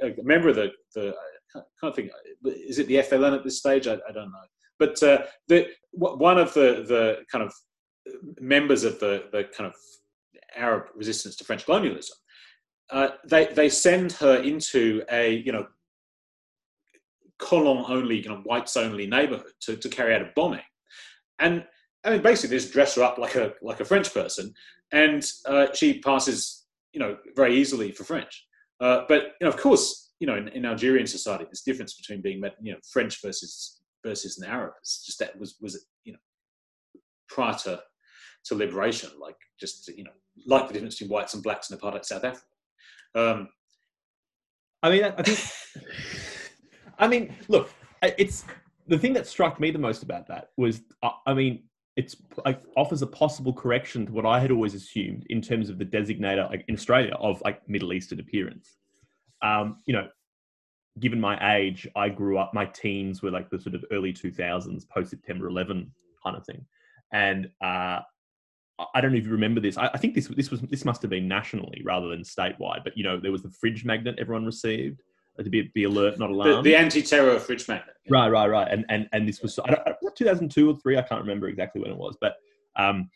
a, 0.00 0.06
a, 0.06 0.24
member 0.24 0.48
of 0.48 0.56
the 0.56 0.70
the 0.94 1.14
I 1.54 1.60
can't 1.78 1.94
think 1.94 2.12
is 2.46 2.78
it 2.78 2.86
the 2.86 2.94
FLN 2.94 3.36
at 3.36 3.44
this 3.44 3.58
stage? 3.58 3.86
I, 3.86 3.98
I 4.08 4.12
don't 4.14 4.32
know. 4.32 4.46
But 4.78 5.02
uh, 5.02 5.18
the 5.48 5.66
one 5.90 6.38
of 6.38 6.54
the 6.54 6.86
the 6.88 7.24
kind 7.30 7.44
of 7.44 7.52
members 8.40 8.84
of 8.84 9.00
the 9.00 9.24
the 9.32 9.44
kind 9.54 9.68
of 9.68 9.74
Arab 10.56 10.84
resistance 10.94 11.36
to 11.36 11.44
French 11.44 11.66
colonialism, 11.66 12.16
uh, 12.90 13.08
they 13.28 13.48
they 13.48 13.68
send 13.68 14.12
her 14.12 14.36
into 14.36 15.02
a 15.10 15.34
you 15.44 15.52
know 15.52 15.66
colon 17.42 17.84
only, 17.88 18.20
you 18.20 18.28
know, 18.28 18.42
whites 18.44 18.76
only 18.76 19.06
neighborhood 19.06 19.52
to, 19.60 19.76
to 19.76 19.88
carry 19.88 20.14
out 20.14 20.22
a 20.22 20.30
bombing. 20.36 20.60
And 21.38 21.64
I 22.04 22.10
mean, 22.10 22.22
basically, 22.22 22.56
just 22.56 22.72
dress 22.72 22.94
her 22.94 23.02
up 23.02 23.18
like 23.18 23.34
a 23.34 23.52
like 23.62 23.80
a 23.80 23.84
French 23.84 24.12
person, 24.14 24.54
and 24.92 25.28
uh, 25.46 25.66
she 25.74 26.00
passes, 26.00 26.66
you 26.92 27.00
know, 27.00 27.16
very 27.36 27.56
easily 27.56 27.92
for 27.92 28.04
French. 28.04 28.46
Uh, 28.80 29.02
but 29.08 29.34
you 29.40 29.46
know, 29.46 29.48
of 29.48 29.56
course, 29.56 30.12
you 30.18 30.26
know, 30.26 30.36
in, 30.36 30.48
in, 30.48 30.64
Algerian 30.64 31.06
society, 31.06 31.44
there's 31.44 31.62
difference 31.62 31.94
between 31.94 32.20
being, 32.20 32.42
you 32.60 32.72
know, 32.72 32.78
French 32.92 33.20
versus 33.22 33.80
versus 34.04 34.38
an 34.38 34.48
Arab. 34.48 34.74
It's 34.80 35.04
just 35.04 35.18
that 35.20 35.38
was 35.38 35.56
was 35.60 35.86
you 36.04 36.12
know 36.12 36.18
prior 37.28 37.54
to 37.64 37.80
to 38.46 38.54
liberation, 38.54 39.10
like 39.20 39.36
just 39.60 39.88
you 39.96 40.04
know, 40.04 40.10
like 40.46 40.66
the 40.66 40.74
difference 40.74 40.96
between 40.98 41.14
whites 41.14 41.34
and 41.34 41.42
blacks 41.42 41.70
in 41.70 41.78
apartheid 41.78 42.04
South 42.04 42.24
Africa. 42.24 42.46
Um, 43.14 43.48
I 44.82 44.90
mean, 44.90 45.04
I 45.04 45.22
think. 45.22 45.38
I 46.98 47.08
mean, 47.08 47.34
look, 47.48 47.70
it's 48.02 48.44
the 48.86 48.98
thing 48.98 49.12
that 49.14 49.26
struck 49.26 49.60
me 49.60 49.70
the 49.70 49.78
most 49.78 50.02
about 50.02 50.26
that 50.28 50.50
was, 50.56 50.82
uh, 51.02 51.10
I 51.26 51.34
mean, 51.34 51.64
it's 51.96 52.16
like 52.44 52.62
offers 52.76 53.02
a 53.02 53.06
possible 53.06 53.52
correction 53.52 54.06
to 54.06 54.12
what 54.12 54.24
I 54.24 54.40
had 54.40 54.50
always 54.50 54.74
assumed 54.74 55.26
in 55.28 55.42
terms 55.42 55.68
of 55.68 55.78
the 55.78 55.84
designator, 55.84 56.48
like 56.48 56.64
in 56.68 56.74
Australia, 56.74 57.14
of 57.18 57.40
like 57.44 57.68
Middle 57.68 57.92
Eastern 57.92 58.18
appearance. 58.18 58.76
Um, 59.42 59.78
you 59.86 59.92
know, 59.92 60.08
given 61.00 61.20
my 61.20 61.56
age, 61.56 61.86
I 61.94 62.08
grew 62.08 62.38
up. 62.38 62.54
My 62.54 62.64
teens 62.66 63.22
were 63.22 63.30
like 63.30 63.50
the 63.50 63.60
sort 63.60 63.74
of 63.74 63.84
early 63.90 64.12
two 64.12 64.30
thousands, 64.30 64.84
post 64.86 65.10
September 65.10 65.48
11 65.48 65.90
kind 66.24 66.36
of 66.36 66.46
thing, 66.46 66.64
and 67.12 67.50
uh, 67.62 68.00
I 68.94 69.00
don't 69.00 69.12
know 69.12 69.18
if 69.18 69.26
you 69.26 69.32
remember 69.32 69.60
this. 69.60 69.76
I, 69.76 69.88
I, 69.88 69.98
think 69.98 70.14
this 70.14 70.28
this 70.28 70.50
was 70.50 70.60
this 70.62 70.84
must 70.84 71.02
have 71.02 71.10
been 71.10 71.28
nationally 71.28 71.82
rather 71.84 72.08
than 72.08 72.22
statewide. 72.22 72.84
But 72.84 72.96
you 72.96 73.04
know, 73.04 73.20
there 73.20 73.32
was 73.32 73.42
the 73.42 73.50
fridge 73.50 73.84
magnet 73.84 74.16
everyone 74.18 74.46
received 74.46 75.02
to 75.38 75.50
be, 75.50 75.70
be 75.74 75.84
alert, 75.84 76.18
not 76.18 76.30
alarmed. 76.30 76.58
The, 76.58 76.70
the 76.70 76.76
anti-terror 76.76 77.38
fridge 77.38 77.68
magnet. 77.68 77.96
Right, 78.10 78.28
right, 78.28 78.48
right. 78.48 78.68
And 78.70 78.84
and 78.88 79.08
and 79.12 79.28
this 79.28 79.40
was 79.42 79.58
I 79.64 79.70
don't, 79.70 80.16
2002 80.16 80.70
or 80.70 80.76
three. 80.76 80.98
I 80.98 81.02
can't 81.02 81.20
remember 81.20 81.48
exactly 81.48 81.80
when 81.80 81.90
it 81.90 81.96
was, 81.96 82.16
but 82.20 82.34
um, 82.76 83.08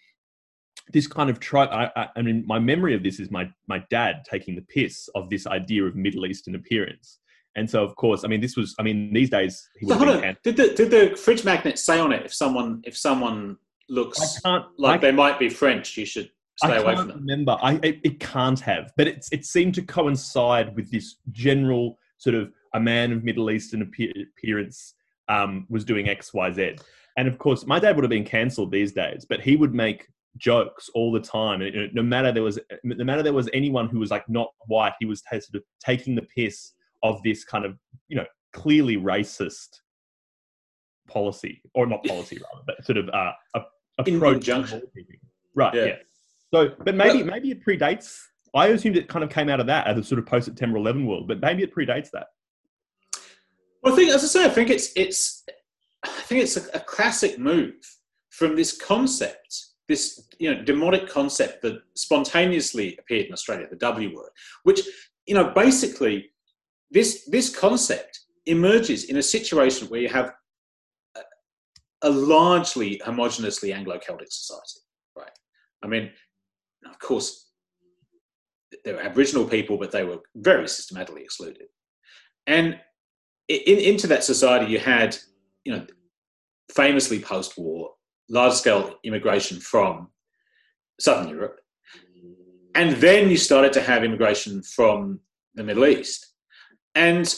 this 0.92 1.06
kind 1.06 1.28
of 1.28 1.40
trope. 1.40 1.70
I, 1.70 1.90
I, 1.96 2.08
I, 2.16 2.22
mean, 2.22 2.44
my 2.46 2.58
memory 2.58 2.94
of 2.94 3.02
this 3.02 3.18
is 3.18 3.30
my 3.30 3.50
my 3.68 3.84
dad 3.90 4.24
taking 4.28 4.54
the 4.54 4.62
piss 4.62 5.08
of 5.14 5.28
this 5.28 5.46
idea 5.46 5.84
of 5.84 5.96
Middle 5.96 6.26
Eastern 6.26 6.54
appearance. 6.54 7.18
And 7.56 7.68
so, 7.68 7.82
of 7.82 7.96
course, 7.96 8.22
I 8.24 8.28
mean, 8.28 8.40
this 8.40 8.56
was. 8.56 8.74
I 8.78 8.82
mean, 8.82 9.12
these 9.12 9.30
days 9.30 9.68
he 9.78 9.86
so 9.86 9.96
hold 9.96 10.10
on. 10.10 10.36
Did 10.44 10.56
the 10.56 10.68
did 10.74 10.90
the 10.90 11.16
fridge 11.16 11.44
magnet 11.44 11.78
say 11.78 11.98
on 11.98 12.12
it 12.12 12.24
if 12.24 12.34
someone 12.34 12.82
if 12.84 12.96
someone 12.96 13.56
looks 13.88 14.40
like 14.78 15.00
they 15.00 15.12
might 15.12 15.38
be 15.38 15.48
French, 15.48 15.96
you 15.96 16.04
should 16.04 16.30
stay 16.62 16.76
away 16.76 16.96
from 16.96 17.08
them? 17.08 17.20
Remember, 17.20 17.56
I 17.62 17.74
it, 17.82 18.00
it 18.04 18.20
can't 18.20 18.60
have, 18.60 18.92
but 18.96 19.08
it 19.08 19.26
it 19.32 19.44
seemed 19.44 19.74
to 19.76 19.82
coincide 19.82 20.76
with 20.76 20.90
this 20.90 21.16
general 21.32 21.98
sort 22.18 22.34
of 22.34 22.52
a 22.74 22.80
man 22.80 23.12
of 23.12 23.24
Middle 23.24 23.50
Eastern 23.50 23.82
appearance 23.82 24.94
um, 25.28 25.66
was 25.68 25.84
doing 25.84 26.08
X, 26.08 26.32
Y, 26.32 26.52
Z. 26.52 26.76
And 27.16 27.28
of 27.28 27.38
course, 27.38 27.66
my 27.66 27.78
dad 27.78 27.96
would 27.96 28.04
have 28.04 28.10
been 28.10 28.24
cancelled 28.24 28.70
these 28.70 28.92
days, 28.92 29.26
but 29.28 29.40
he 29.40 29.56
would 29.56 29.74
make 29.74 30.06
jokes 30.36 30.90
all 30.94 31.10
the 31.10 31.20
time. 31.20 31.62
And 31.62 31.94
no 31.94 32.02
matter 32.02 32.32
there 32.32 32.42
was, 32.42 32.58
no 32.84 33.04
matter 33.04 33.22
there 33.22 33.32
was 33.32 33.48
anyone 33.52 33.88
who 33.88 33.98
was 33.98 34.10
like 34.10 34.28
not 34.28 34.48
white, 34.66 34.92
he 35.00 35.06
was 35.06 35.22
sort 35.28 35.42
of 35.54 35.62
taking 35.84 36.14
the 36.14 36.26
piss 36.34 36.72
of 37.02 37.22
this 37.22 37.44
kind 37.44 37.64
of, 37.64 37.78
you 38.08 38.16
know, 38.16 38.26
clearly 38.52 38.96
racist 38.96 39.80
policy, 41.08 41.62
or 41.74 41.86
not 41.86 42.04
policy 42.06 42.38
rather, 42.52 42.64
but 42.66 42.84
sort 42.84 42.98
of 42.98 43.08
uh, 43.10 43.32
a, 43.54 43.62
approach. 43.98 44.48
Right. 45.54 45.74
Yeah. 45.74 45.84
yeah. 45.84 45.96
So, 46.52 46.70
but 46.84 46.94
maybe 46.94 47.22
maybe 47.22 47.50
it 47.50 47.64
predates 47.64 48.18
I 48.56 48.68
assumed 48.68 48.96
it 48.96 49.08
kind 49.08 49.22
of 49.22 49.30
came 49.30 49.48
out 49.48 49.60
of 49.60 49.66
that 49.66 49.86
as 49.86 49.98
a 49.98 50.02
sort 50.02 50.18
of 50.18 50.26
post 50.26 50.46
September 50.46 50.78
11 50.78 51.06
world, 51.06 51.28
but 51.28 51.40
maybe 51.40 51.62
it 51.62 51.74
predates 51.74 52.10
that. 52.12 52.28
Well, 53.82 53.92
I 53.92 53.96
think, 53.96 54.10
as 54.10 54.24
I 54.24 54.26
say, 54.26 54.44
I 54.44 54.48
think 54.48 54.70
it's 54.70 54.90
it's 54.96 55.44
I 56.02 56.08
think 56.08 56.42
it's 56.42 56.56
a, 56.56 56.62
a 56.74 56.80
classic 56.80 57.38
move 57.38 57.74
from 58.30 58.56
this 58.56 58.76
concept, 58.76 59.66
this 59.88 60.28
you 60.38 60.52
know 60.52 60.62
demonic 60.62 61.08
concept 61.08 61.62
that 61.62 61.80
spontaneously 61.94 62.96
appeared 62.98 63.26
in 63.26 63.32
Australia, 63.32 63.66
the 63.68 63.76
W 63.76 64.16
word, 64.16 64.30
which 64.64 64.80
you 65.26 65.34
know 65.34 65.52
basically 65.54 66.30
this 66.90 67.28
this 67.30 67.54
concept 67.54 68.20
emerges 68.46 69.04
in 69.04 69.16
a 69.18 69.22
situation 69.22 69.88
where 69.88 70.00
you 70.00 70.08
have 70.08 70.32
a, 71.16 71.20
a 72.02 72.10
largely 72.10 73.00
homogeneously 73.04 73.74
Anglo-Celtic 73.74 74.30
society, 74.30 74.80
right? 75.16 75.30
I 75.82 75.88
mean, 75.88 76.10
of 76.88 76.98
course, 76.98 77.50
they 78.84 78.92
were 78.92 79.00
Aboriginal 79.00 79.46
people, 79.46 79.78
but 79.78 79.90
they 79.90 80.04
were 80.04 80.18
very 80.34 80.68
systematically 80.68 81.22
excluded. 81.22 81.66
And 82.46 82.78
in, 83.48 83.78
into 83.78 84.06
that 84.08 84.24
society, 84.24 84.70
you 84.72 84.78
had, 84.78 85.16
you 85.64 85.72
know, 85.72 85.86
famously 86.74 87.20
post-war, 87.20 87.90
large-scale 88.28 88.96
immigration 89.04 89.60
from 89.60 90.08
Southern 90.98 91.28
Europe, 91.28 91.60
and 92.74 92.96
then 92.96 93.30
you 93.30 93.36
started 93.36 93.72
to 93.72 93.80
have 93.80 94.04
immigration 94.04 94.62
from 94.62 95.20
the 95.54 95.64
Middle 95.64 95.86
East, 95.86 96.34
and 96.94 97.34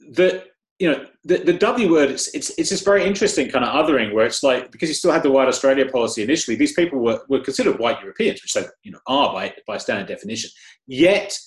the 0.00 0.44
you 0.82 0.90
know, 0.90 1.06
the, 1.22 1.38
the 1.38 1.52
W 1.52 1.92
word, 1.92 2.10
it's, 2.10 2.26
it's, 2.34 2.50
it's 2.58 2.70
this 2.70 2.82
very 2.82 3.06
interesting 3.06 3.48
kind 3.48 3.64
of 3.64 3.72
othering 3.72 4.12
where 4.12 4.26
it's 4.26 4.42
like, 4.42 4.72
because 4.72 4.88
you 4.88 4.96
still 4.96 5.12
had 5.12 5.22
the 5.22 5.30
white 5.30 5.46
Australia 5.46 5.88
policy 5.88 6.24
initially, 6.24 6.56
these 6.56 6.72
people 6.72 6.98
were, 6.98 7.20
were 7.28 7.38
considered 7.38 7.78
white 7.78 8.00
Europeans, 8.00 8.42
which 8.42 8.52
they, 8.52 8.64
you 8.82 8.90
know, 8.90 8.98
are 9.06 9.32
by, 9.32 9.54
by 9.68 9.76
standard 9.76 10.08
definition. 10.08 10.50
Yet, 10.88 11.38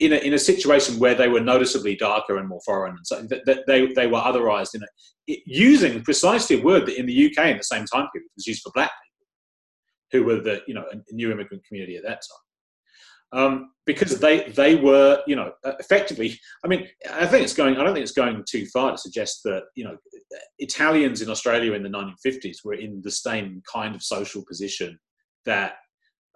in 0.00 0.12
a, 0.12 0.16
in 0.16 0.34
a 0.34 0.38
situation 0.38 0.98
where 0.98 1.14
they 1.14 1.28
were 1.28 1.38
noticeably 1.38 1.94
darker 1.94 2.38
and 2.38 2.48
more 2.48 2.60
foreign, 2.64 2.96
and 2.96 3.06
so 3.06 3.22
that, 3.22 3.46
that 3.46 3.60
they, 3.68 3.86
they 3.92 4.08
were 4.08 4.18
otherized 4.18 4.74
in 4.74 4.82
it, 4.82 5.38
using 5.46 6.02
precisely 6.02 6.60
a 6.60 6.64
word 6.64 6.86
that 6.86 6.98
in 6.98 7.06
the 7.06 7.26
UK 7.26 7.50
in 7.50 7.58
the 7.58 7.62
same 7.62 7.86
time 7.86 8.08
period 8.12 8.30
was 8.36 8.48
used 8.48 8.62
for 8.64 8.72
black 8.74 8.90
people, 10.10 10.24
who 10.24 10.24
were 10.24 10.42
the, 10.42 10.60
you 10.66 10.74
know, 10.74 10.84
a 10.90 11.14
new 11.14 11.30
immigrant 11.30 11.64
community 11.68 11.96
at 11.96 12.02
that 12.02 12.14
time 12.14 12.51
um, 13.32 13.70
because 13.86 14.20
they 14.20 14.48
they 14.50 14.74
were 14.74 15.22
you 15.26 15.36
know 15.36 15.52
effectively. 15.80 16.38
I 16.64 16.68
mean, 16.68 16.88
I 17.10 17.26
think 17.26 17.44
it's 17.44 17.54
going. 17.54 17.76
I 17.76 17.84
don't 17.84 17.94
think 17.94 18.04
it's 18.04 18.12
going 18.12 18.44
too 18.48 18.66
far 18.66 18.92
to 18.92 18.98
suggest 18.98 19.40
that 19.44 19.64
you 19.74 19.84
know 19.84 19.96
Italians 20.58 21.22
in 21.22 21.30
Australia 21.30 21.72
in 21.72 21.82
the 21.82 21.88
1950s 21.88 22.58
were 22.64 22.74
in 22.74 23.00
the 23.02 23.10
same 23.10 23.62
kind 23.70 23.94
of 23.94 24.02
social 24.02 24.44
position 24.46 24.98
that 25.46 25.74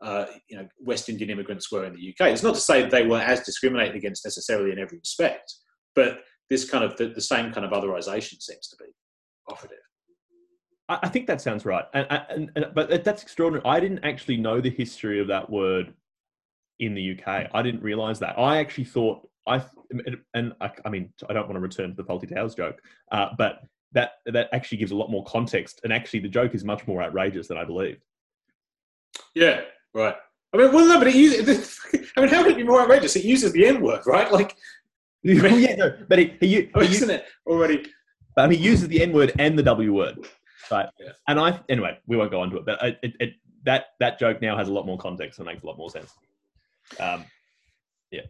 uh, 0.03 0.27
you 0.49 0.57
know 0.57 0.67
West 0.81 1.09
Indian 1.09 1.31
immigrants 1.31 1.71
were 1.71 1.85
in 1.85 1.95
the 1.95 2.11
UK. 2.11 2.33
It's 2.33 2.43
not 2.43 2.55
to 2.55 2.61
say 2.61 2.89
they 2.89 3.07
were 3.07 3.21
as 3.21 3.41
discriminated 3.41 3.97
against 3.97 4.25
necessarily 4.25 4.73
in 4.73 4.79
every 4.79 4.99
respect, 4.99 5.53
but 5.95 6.21
this 6.51 6.69
kind 6.69 6.85
of 6.85 6.97
the, 6.97 7.09
the 7.09 7.21
same 7.21 7.53
kind 7.53 7.67
of 7.67 7.73
otherization 7.73 8.41
seems 8.41 8.69
to 8.69 8.77
be 8.77 8.91
operative. 9.49 9.79
I 10.89 11.09
think 11.09 11.27
that 11.27 11.41
sounds 11.41 11.65
right, 11.65 11.85
and, 11.95 12.07
and, 12.31 12.51
and, 12.55 12.67
but 12.73 13.03
that's 13.05 13.23
extraordinary. 13.23 13.69
I 13.69 13.81
didn't 13.81 14.05
actually 14.05 14.37
know 14.37 14.61
the 14.61 14.71
history 14.71 15.21
of 15.21 15.27
that 15.27 15.51
word 15.51 15.93
in 16.79 16.95
the 16.95 17.19
UK. 17.19 17.51
I 17.53 17.63
didn't 17.63 17.83
realize 17.83 18.19
that. 18.21 18.39
I 18.39 18.59
actually 18.59 18.85
thought 18.85 19.27
I 19.47 19.63
and 20.35 20.53
I, 20.61 20.71
I 20.85 20.89
mean 20.89 21.13
I 21.29 21.33
don't 21.33 21.47
want 21.47 21.55
to 21.55 21.61
return 21.61 21.91
to 21.91 21.97
the 21.97 22.05
Fawlty 22.05 22.33
Towers 22.33 22.55
joke, 22.55 22.81
uh, 23.13 23.29
but 23.39 23.63
that 23.93 24.13
that 24.27 24.49
actually 24.53 24.79
gives 24.79 24.93
a 24.93 24.97
lot 24.97 25.11
more 25.11 25.25
context, 25.25 25.81
and 25.85 25.93
actually 25.93 26.21
the 26.21 26.29
joke 26.29 26.55
is 26.55 26.65
much 26.65 26.87
more 26.87 27.03
outrageous 27.03 27.49
than 27.49 27.57
I 27.57 27.65
believed. 27.65 28.03
Yeah, 29.35 29.63
right. 29.95 30.17
I 30.53 30.57
mean, 30.59 30.73
well, 30.73 30.87
no, 30.87 30.99
but 30.99 31.09
it 31.09 31.15
uses. 31.15 31.79
I 32.17 32.21
mean, 32.21 32.31
how 32.31 32.43
could 32.43 32.53
it 32.53 32.57
be 32.57 32.65
more 32.65 32.81
outrageous? 32.81 33.17
It 33.17 33.25
uses 33.25 33.53
the 33.53 33.67
N 33.67 33.81
word, 33.81 34.03
right? 34.07 34.31
Like, 34.31 34.57
mean, 35.23 35.61
yeah, 35.61 35.77
no, 35.77 35.97
but 36.09 36.19
he, 36.19 36.37
he, 36.41 36.47
he, 36.49 36.71
oh, 36.75 36.81
isn't 36.81 37.11
it 37.11 37.25
already? 37.47 37.87
But 38.35 38.51
he 38.53 38.59
uses 38.59 38.89
the 38.89 39.03
N 39.03 39.13
word 39.13 39.33
and 39.39 39.59
the 39.59 39.63
W 39.63 39.93
word, 39.93 40.27
right? 40.71 40.89
Yeah. 40.99 41.13
And 41.29 41.41
I, 41.41 41.61
anyway, 41.69 41.99
we 42.07 42.17
won't 42.17 42.31
go 42.31 42.43
into 42.43 42.59
it, 42.59 42.67
but 42.67 42.83
it, 42.83 43.15
it, 43.21 43.35
that 43.65 43.87
that 44.01 44.19
joke 44.19 44.41
now 44.43 44.57
has 44.57 44.69
a 44.69 44.73
lot 44.73 44.87
more 44.87 44.99
context 44.99 45.39
and 45.39 45.47
makes 45.47 45.63
a 45.63 45.67
lot 45.67 45.79
more 45.79 45.91
sense. 45.91 46.13
Um, 47.01 47.25
yeah. 48.11 48.23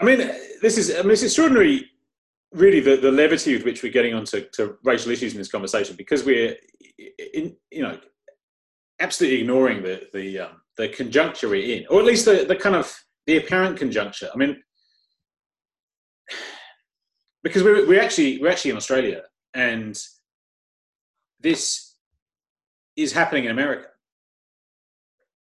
I 0.00 0.04
mean, 0.04 0.18
this 0.62 0.78
is 0.78 0.94
I 0.94 1.02
mean, 1.02 1.12
it's 1.12 1.22
extraordinary, 1.22 1.90
really, 2.52 2.80
the, 2.80 2.96
the 2.96 3.12
levity 3.12 3.54
with 3.54 3.64
which 3.64 3.82
we're 3.82 3.92
getting 3.92 4.14
onto 4.14 4.48
to 4.54 4.76
racial 4.84 5.12
issues 5.12 5.32
in 5.32 5.38
this 5.38 5.50
conversation 5.50 5.96
because 5.96 6.24
we're, 6.24 6.56
in, 7.32 7.56
you 7.70 7.82
know, 7.82 7.98
absolutely 9.00 9.40
ignoring 9.40 9.82
the 9.82 10.08
the 10.12 10.40
um, 10.40 10.62
the 10.76 10.88
conjuncture 10.88 11.48
we're 11.48 11.76
in, 11.76 11.86
or 11.88 12.00
at 12.00 12.06
least 12.06 12.24
the, 12.24 12.44
the 12.46 12.56
kind 12.56 12.74
of 12.74 12.94
the 13.26 13.36
apparent 13.36 13.78
conjuncture. 13.78 14.28
I 14.34 14.36
mean, 14.36 14.62
because 17.42 17.62
we're, 17.62 17.86
we're 17.86 18.02
actually 18.02 18.38
we're 18.40 18.50
actually 18.50 18.72
in 18.72 18.76
Australia, 18.76 19.22
and 19.54 19.96
this 21.40 21.94
is 22.96 23.12
happening 23.12 23.44
in 23.44 23.50
America 23.50 23.88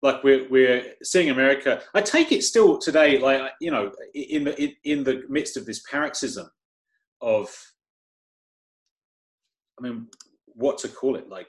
like 0.02 0.24
we're 0.24 0.48
we're 0.50 0.84
seeing 1.04 1.30
America. 1.30 1.82
I 1.94 2.02
take 2.02 2.32
it 2.32 2.44
still 2.44 2.78
today, 2.78 3.20
like 3.20 3.52
you 3.60 3.72
know, 3.72 3.92
in 4.14 4.46
the 4.46 4.62
in, 4.62 4.74
in 4.84 5.04
the 5.04 5.24
midst 5.30 5.58
of 5.58 5.66
this 5.66 5.82
paroxysm 5.90 6.50
of, 7.22 7.54
I 9.78 9.84
mean, 9.84 10.08
what 10.46 10.78
to 10.80 10.88
call 10.88 11.16
it? 11.18 11.28
Like, 11.28 11.48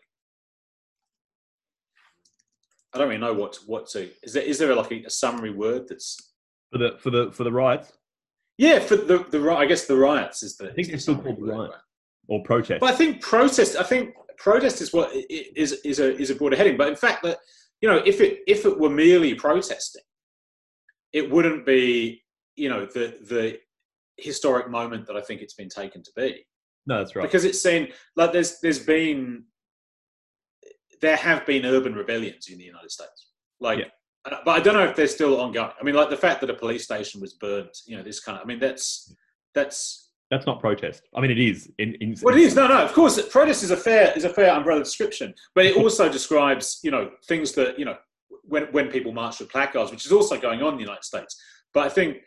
I 2.92 2.98
don't 2.98 3.08
really 3.08 3.20
know 3.20 3.34
what 3.34 3.58
what 3.66 3.88
to. 3.90 4.08
Is 4.22 4.32
there 4.32 4.42
is 4.42 4.58
there 4.58 4.74
like 4.74 4.90
a, 4.90 5.04
a 5.04 5.10
summary 5.10 5.52
word 5.52 5.88
that's 5.88 6.32
for 6.72 6.78
the 6.78 6.96
for 6.98 7.10
the 7.10 7.30
for 7.32 7.44
the 7.44 7.52
riots? 7.52 7.92
Yeah, 8.58 8.80
for 8.80 8.96
the 8.96 9.24
the 9.30 9.50
I 9.52 9.66
guess 9.66 9.86
the 9.86 9.96
riots 9.96 10.42
is 10.42 10.56
the. 10.56 10.70
I 10.70 10.72
think 10.72 10.88
they're 10.88 10.98
still 10.98 11.16
called 11.16 11.40
word, 11.40 11.56
riot. 11.56 11.70
or 12.28 12.42
protest. 12.42 12.80
But 12.80 12.92
I 12.92 12.96
think 12.96 13.20
protest. 13.20 13.76
I 13.76 13.84
think 13.84 14.14
protest 14.38 14.80
is 14.80 14.92
what 14.92 15.14
is 15.14 15.72
is 15.84 16.00
a 16.00 16.16
is 16.16 16.30
a 16.30 16.34
broader 16.34 16.56
heading. 16.56 16.76
But 16.76 16.88
in 16.88 16.96
fact, 16.96 17.22
that 17.22 17.38
you 17.80 17.88
know, 17.88 18.02
if 18.04 18.20
it 18.20 18.40
if 18.46 18.64
it 18.66 18.78
were 18.78 18.90
merely 18.90 19.34
protesting, 19.34 20.02
it 21.12 21.30
wouldn't 21.30 21.64
be 21.66 22.22
you 22.56 22.68
know 22.68 22.84
the 22.86 23.16
the 23.28 23.58
historic 24.16 24.68
moment 24.70 25.06
that 25.06 25.16
I 25.16 25.20
think 25.22 25.40
it's 25.40 25.54
been 25.54 25.68
taken 25.68 26.02
to 26.02 26.10
be. 26.14 26.44
no, 26.86 26.98
that's 26.98 27.16
right. 27.16 27.22
because 27.22 27.44
it's 27.44 27.62
seen 27.62 27.88
like 28.16 28.32
there's 28.32 28.60
there's 28.60 28.78
been 28.80 29.44
there 31.00 31.16
have 31.16 31.46
been 31.46 31.64
urban 31.64 31.94
rebellions 31.94 32.48
in 32.48 32.58
the 32.58 32.64
United 32.64 32.90
States, 32.90 33.28
like, 33.58 33.78
Yeah. 33.78 33.86
uh, 34.26 34.36
but 34.44 34.50
I 34.50 34.60
don't 34.60 34.74
know 34.74 34.84
if 34.84 34.94
they're 34.94 35.06
still 35.06 35.40
ongoing. 35.40 35.70
I 35.80 35.82
mean, 35.82 35.94
like 35.94 36.10
the 36.10 36.16
fact 36.16 36.42
that 36.42 36.50
a 36.50 36.54
police 36.54 36.84
station 36.84 37.22
was 37.22 37.32
burned, 37.34 37.70
you 37.86 37.96
know, 37.96 38.02
this 38.02 38.20
kind 38.20 38.36
of. 38.36 38.44
I 38.44 38.46
mean, 38.46 38.58
that's 38.58 39.14
that's 39.54 40.09
that's 40.30 40.46
not 40.46 40.60
protest. 40.60 41.02
I 41.14 41.20
mean, 41.20 41.32
it 41.32 41.40
is. 41.40 41.70
In, 41.78 41.94
in 41.96 42.16
what 42.20 42.34
it 42.34 42.40
is. 42.40 42.54
No, 42.54 42.68
no. 42.68 42.84
Of 42.84 42.92
course, 42.92 43.20
protest 43.28 43.64
is 43.64 43.72
a 43.72 43.76
fair 43.76 44.12
is 44.16 44.24
a 44.24 44.28
fair 44.28 44.54
umbrella 44.54 44.82
description, 44.82 45.34
but 45.54 45.66
it 45.66 45.76
also 45.76 46.08
describes 46.18 46.78
you 46.82 46.90
know 46.90 47.10
things 47.26 47.52
that 47.52 47.78
you 47.78 47.84
know 47.84 47.96
when 48.44 48.64
when 48.72 48.88
people 48.88 49.12
march 49.12 49.40
with 49.40 49.50
placards, 49.50 49.90
which 49.90 50.06
is 50.06 50.12
also 50.12 50.38
going 50.40 50.62
on 50.62 50.74
in 50.74 50.76
the 50.76 50.84
United 50.84 51.04
States. 51.04 51.40
But 51.74 51.86
I 51.86 51.88
think 51.88 52.18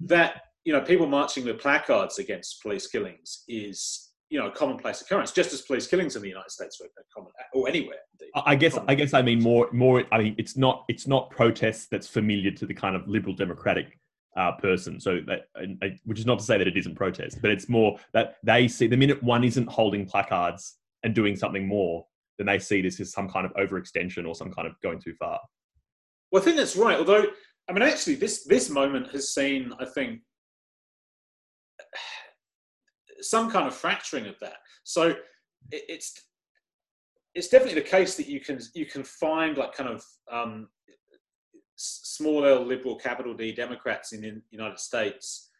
that 0.00 0.42
you 0.64 0.72
know 0.72 0.80
people 0.80 1.06
marching 1.06 1.44
with 1.44 1.60
placards 1.60 2.18
against 2.18 2.60
police 2.60 2.88
killings 2.88 3.44
is 3.48 4.10
you 4.30 4.40
know 4.40 4.48
a 4.48 4.50
commonplace 4.50 5.00
occurrence, 5.00 5.30
just 5.30 5.52
as 5.52 5.62
police 5.62 5.86
killings 5.86 6.16
in 6.16 6.22
the 6.22 6.28
United 6.28 6.50
States 6.50 6.80
are 6.80 6.88
common 7.14 7.30
or 7.52 7.68
anywhere. 7.68 7.98
Indeed. 8.14 8.32
I 8.34 8.42
I 8.46 8.54
guess 8.56 8.76
I 8.88 8.94
guess 8.96 9.14
I 9.14 9.22
mean 9.22 9.40
more 9.40 9.68
more. 9.72 10.02
I 10.10 10.18
mean, 10.18 10.34
it's 10.38 10.56
not 10.56 10.84
it's 10.88 11.06
not 11.06 11.30
protest 11.30 11.88
that's 11.92 12.08
familiar 12.08 12.50
to 12.50 12.66
the 12.66 12.74
kind 12.74 12.96
of 12.96 13.06
liberal 13.06 13.36
democratic 13.36 13.96
uh, 14.36 14.52
person. 14.52 15.00
So 15.00 15.20
that, 15.26 15.46
which 16.04 16.18
is 16.18 16.26
not 16.26 16.38
to 16.38 16.44
say 16.44 16.58
that 16.58 16.66
it 16.66 16.76
isn't 16.76 16.94
protest, 16.94 17.40
but 17.40 17.50
it's 17.50 17.68
more 17.68 17.98
that 18.12 18.36
they 18.42 18.68
see 18.68 18.86
the 18.86 18.96
minute 18.96 19.22
one 19.22 19.44
isn't 19.44 19.68
holding 19.68 20.06
placards 20.06 20.76
and 21.02 21.14
doing 21.14 21.36
something 21.36 21.66
more, 21.66 22.06
then 22.38 22.46
they 22.46 22.58
see 22.58 22.80
this 22.80 22.98
as 23.00 23.12
some 23.12 23.28
kind 23.28 23.46
of 23.46 23.52
overextension 23.54 24.26
or 24.26 24.34
some 24.34 24.52
kind 24.52 24.66
of 24.66 24.80
going 24.80 25.00
too 25.00 25.14
far. 25.14 25.38
Well, 26.32 26.42
I 26.42 26.44
think 26.44 26.56
that's 26.56 26.76
right. 26.76 26.98
Although, 26.98 27.26
I 27.68 27.72
mean, 27.72 27.82
actually, 27.82 28.16
this 28.16 28.44
this 28.44 28.68
moment 28.68 29.10
has 29.12 29.32
seen, 29.32 29.72
I 29.78 29.84
think, 29.84 30.20
some 33.20 33.50
kind 33.50 33.66
of 33.66 33.74
fracturing 33.74 34.26
of 34.26 34.34
that. 34.40 34.56
So 34.82 35.08
it, 35.70 35.82
it's 35.88 36.12
it's 37.34 37.48
definitely 37.48 37.80
the 37.80 37.88
case 37.88 38.16
that 38.16 38.28
you 38.28 38.40
can 38.40 38.58
you 38.74 38.86
can 38.86 39.04
find 39.04 39.56
like 39.56 39.74
kind 39.74 39.90
of 39.90 40.04
um, 40.32 40.68
small 41.76 42.44
L 42.44 42.64
liberal 42.64 42.96
capital 42.96 43.34
D 43.34 43.52
Democrats 43.52 44.12
in 44.12 44.20
the 44.20 44.40
United 44.50 44.78
States 44.78 45.50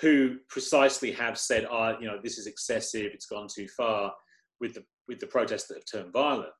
who 0.00 0.36
precisely 0.48 1.12
have 1.12 1.38
said, 1.38 1.66
"Ah, 1.70 1.98
you 1.98 2.06
know, 2.06 2.18
this 2.22 2.38
is 2.38 2.46
excessive. 2.46 3.10
It's 3.14 3.26
gone 3.26 3.48
too 3.48 3.68
far," 3.68 4.12
with 4.60 4.74
the 4.74 4.84
with 5.06 5.18
the 5.20 5.26
protests 5.26 5.66
that 5.68 5.78
have 5.78 6.02
turned 6.02 6.12
violent. 6.12 6.52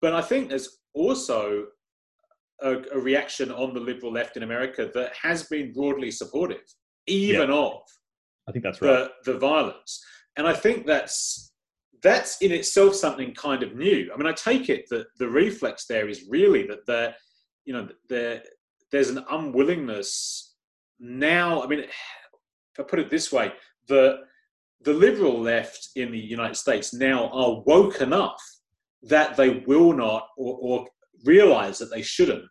But 0.00 0.14
I 0.14 0.22
think 0.22 0.48
there's 0.48 0.78
also 0.94 1.66
a, 2.60 2.82
a 2.92 2.98
reaction 2.98 3.50
on 3.50 3.74
the 3.74 3.80
liberal 3.80 4.12
left 4.12 4.36
in 4.36 4.42
America 4.42 4.90
that 4.94 5.12
has 5.20 5.44
been 5.44 5.72
broadly 5.72 6.10
supportive, 6.10 6.62
even 7.06 7.50
of 7.50 7.80
I 8.48 8.52
think 8.52 8.64
that's 8.64 8.80
right. 8.80 9.08
the, 9.24 9.32
the 9.32 9.38
violence. 9.38 10.04
And 10.36 10.46
I 10.46 10.54
think 10.54 10.86
that's 10.86 11.52
that's 12.02 12.40
in 12.40 12.52
itself 12.52 12.94
something 12.94 13.34
kind 13.34 13.62
of 13.62 13.74
new. 13.74 14.10
I 14.12 14.16
mean, 14.16 14.26
I 14.26 14.32
take 14.32 14.68
it 14.68 14.84
that 14.90 15.06
the 15.18 15.28
reflex 15.28 15.86
there 15.86 16.08
is 16.08 16.26
really 16.28 16.64
that 16.68 16.86
there, 16.86 17.14
you 17.68 17.74
know, 17.74 17.86
there 18.08 18.42
there's 18.90 19.10
an 19.10 19.22
unwillingness 19.30 20.54
now. 20.98 21.62
I 21.62 21.66
mean, 21.66 21.80
if 21.80 21.90
I 22.80 22.82
put 22.82 22.98
it 22.98 23.10
this 23.10 23.30
way, 23.30 23.52
the 23.88 24.20
the 24.80 24.94
liberal 24.94 25.38
left 25.38 25.90
in 25.94 26.10
the 26.10 26.18
United 26.18 26.56
States 26.56 26.94
now 26.94 27.28
are 27.28 27.62
woke 27.66 28.00
enough 28.00 28.40
that 29.02 29.36
they 29.36 29.62
will 29.66 29.92
not 29.92 30.28
or, 30.38 30.58
or 30.62 30.86
realize 31.24 31.78
that 31.78 31.90
they 31.90 32.00
shouldn't 32.02 32.44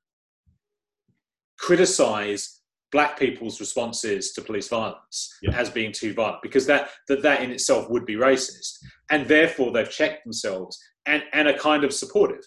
criticize 1.57 2.61
black 2.91 3.17
people's 3.17 3.59
responses 3.59 4.33
to 4.33 4.41
police 4.41 4.67
violence 4.67 5.35
as 5.53 5.69
being 5.69 5.91
too 5.91 6.13
violent 6.13 6.41
because 6.43 6.65
that, 6.67 6.89
that 7.07 7.21
that 7.23 7.41
in 7.41 7.51
itself 7.51 7.89
would 7.89 8.05
be 8.05 8.15
racist 8.15 8.77
and 9.09 9.27
therefore 9.27 9.71
they've 9.71 9.89
checked 9.89 10.23
themselves 10.23 10.77
and 11.05 11.23
and 11.33 11.47
are 11.47 11.57
kind 11.57 11.83
of 11.83 11.93
supportive 11.93 12.43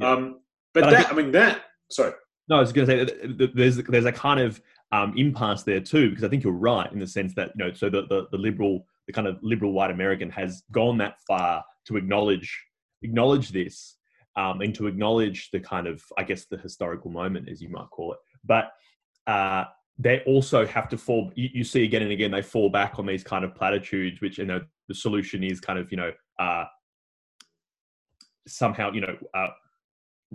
um 0.00 0.38
but, 0.72 0.84
But 0.84 0.84
I 0.84 0.90
that 0.90 1.06
think- 1.08 1.12
i 1.12 1.22
mean 1.22 1.32
that 1.32 1.62
sorry 1.92 2.12
No, 2.48 2.56
I 2.56 2.60
was 2.60 2.72
going 2.72 2.86
to 2.88 3.08
say 3.08 3.48
there's 3.54 3.76
there's 3.76 4.04
a 4.04 4.12
kind 4.12 4.40
of 4.40 4.60
um, 4.92 5.14
impasse 5.16 5.62
there 5.62 5.80
too, 5.80 6.10
because 6.10 6.22
I 6.22 6.28
think 6.28 6.44
you're 6.44 6.52
right 6.52 6.90
in 6.92 6.98
the 6.98 7.06
sense 7.06 7.34
that 7.34 7.52
you 7.56 7.64
know, 7.64 7.72
so 7.72 7.88
the, 7.88 8.02
the 8.02 8.26
the 8.30 8.38
liberal, 8.38 8.86
the 9.06 9.12
kind 9.12 9.26
of 9.26 9.38
liberal 9.42 9.72
white 9.72 9.90
American 9.90 10.30
has 10.30 10.62
gone 10.70 10.98
that 10.98 11.16
far 11.26 11.64
to 11.86 11.96
acknowledge 11.96 12.62
acknowledge 13.02 13.50
this 13.50 13.96
um, 14.36 14.60
and 14.60 14.74
to 14.74 14.86
acknowledge 14.86 15.50
the 15.50 15.60
kind 15.60 15.86
of 15.86 16.02
I 16.18 16.24
guess 16.24 16.44
the 16.44 16.58
historical 16.58 17.10
moment, 17.10 17.48
as 17.48 17.60
you 17.62 17.68
might 17.68 17.90
call 17.90 18.12
it, 18.12 18.18
but. 18.44 18.72
Uh, 19.26 19.64
they 19.98 20.20
also 20.20 20.66
have 20.66 20.88
to 20.88 20.96
fall. 20.96 21.30
You, 21.34 21.50
you 21.52 21.64
see 21.64 21.84
again 21.84 22.02
and 22.02 22.10
again, 22.10 22.30
they 22.30 22.42
fall 22.42 22.70
back 22.70 22.98
on 22.98 23.06
these 23.06 23.22
kind 23.22 23.44
of 23.44 23.54
platitudes, 23.54 24.20
which 24.20 24.38
you 24.38 24.46
know 24.46 24.60
the 24.88 24.94
solution 24.94 25.44
is 25.44 25.60
kind 25.60 25.78
of 25.78 25.90
you 25.92 25.98
know 25.98 26.10
uh, 26.40 26.64
somehow 28.48 28.90
you 28.90 29.02
know 29.02 29.16
uh, 29.34 29.48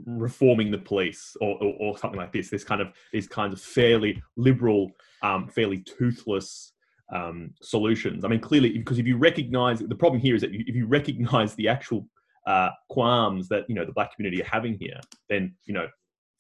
reforming 0.05 0.71
the 0.71 0.77
police 0.77 1.35
or, 1.41 1.57
or, 1.61 1.73
or 1.79 1.97
something 1.97 2.19
like 2.19 2.31
this. 2.31 2.49
This 2.49 2.63
kind 2.63 2.81
of 2.81 2.89
these 3.11 3.27
kinds 3.27 3.53
of 3.53 3.61
fairly 3.61 4.21
liberal, 4.35 4.91
um, 5.23 5.47
fairly 5.47 5.79
toothless 5.79 6.73
um, 7.13 7.53
solutions. 7.61 8.25
I 8.25 8.27
mean, 8.27 8.39
clearly, 8.39 8.77
because 8.77 8.99
if 8.99 9.07
you 9.07 9.17
recognise 9.17 9.79
the 9.79 9.95
problem 9.95 10.21
here 10.21 10.35
is 10.35 10.41
that 10.41 10.53
if 10.53 10.75
you 10.75 10.85
recognise 10.87 11.55
the 11.55 11.67
actual 11.67 12.07
uh, 12.45 12.69
qualms 12.89 13.49
that 13.49 13.65
you 13.67 13.75
know 13.75 13.85
the 13.85 13.91
black 13.91 14.15
community 14.15 14.41
are 14.41 14.47
having 14.47 14.77
here, 14.79 14.99
then 15.29 15.55
you 15.65 15.73
know 15.73 15.87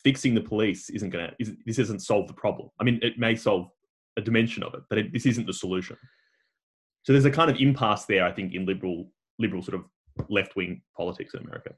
fixing 0.03 0.35
the 0.35 0.41
police 0.41 0.89
isn't 0.89 1.09
going 1.09 1.27
to. 1.27 1.35
Isn't, 1.39 1.57
this 1.65 1.79
isn't 1.79 2.01
solve 2.01 2.27
the 2.27 2.33
problem. 2.33 2.69
I 2.79 2.83
mean, 2.83 2.99
it 3.01 3.17
may 3.17 3.35
solve 3.35 3.69
a 4.17 4.21
dimension 4.21 4.63
of 4.63 4.73
it, 4.73 4.81
but 4.89 4.97
it, 4.97 5.13
this 5.13 5.25
isn't 5.25 5.47
the 5.47 5.53
solution. 5.53 5.97
So 7.03 7.13
there's 7.13 7.25
a 7.25 7.31
kind 7.31 7.49
of 7.49 7.57
impasse 7.57 8.05
there, 8.05 8.25
I 8.25 8.31
think, 8.31 8.53
in 8.53 8.65
liberal 8.65 9.09
liberal 9.39 9.61
sort 9.61 9.75
of 9.75 10.29
left 10.29 10.55
wing 10.55 10.81
politics 10.95 11.33
in 11.33 11.41
America. 11.41 11.71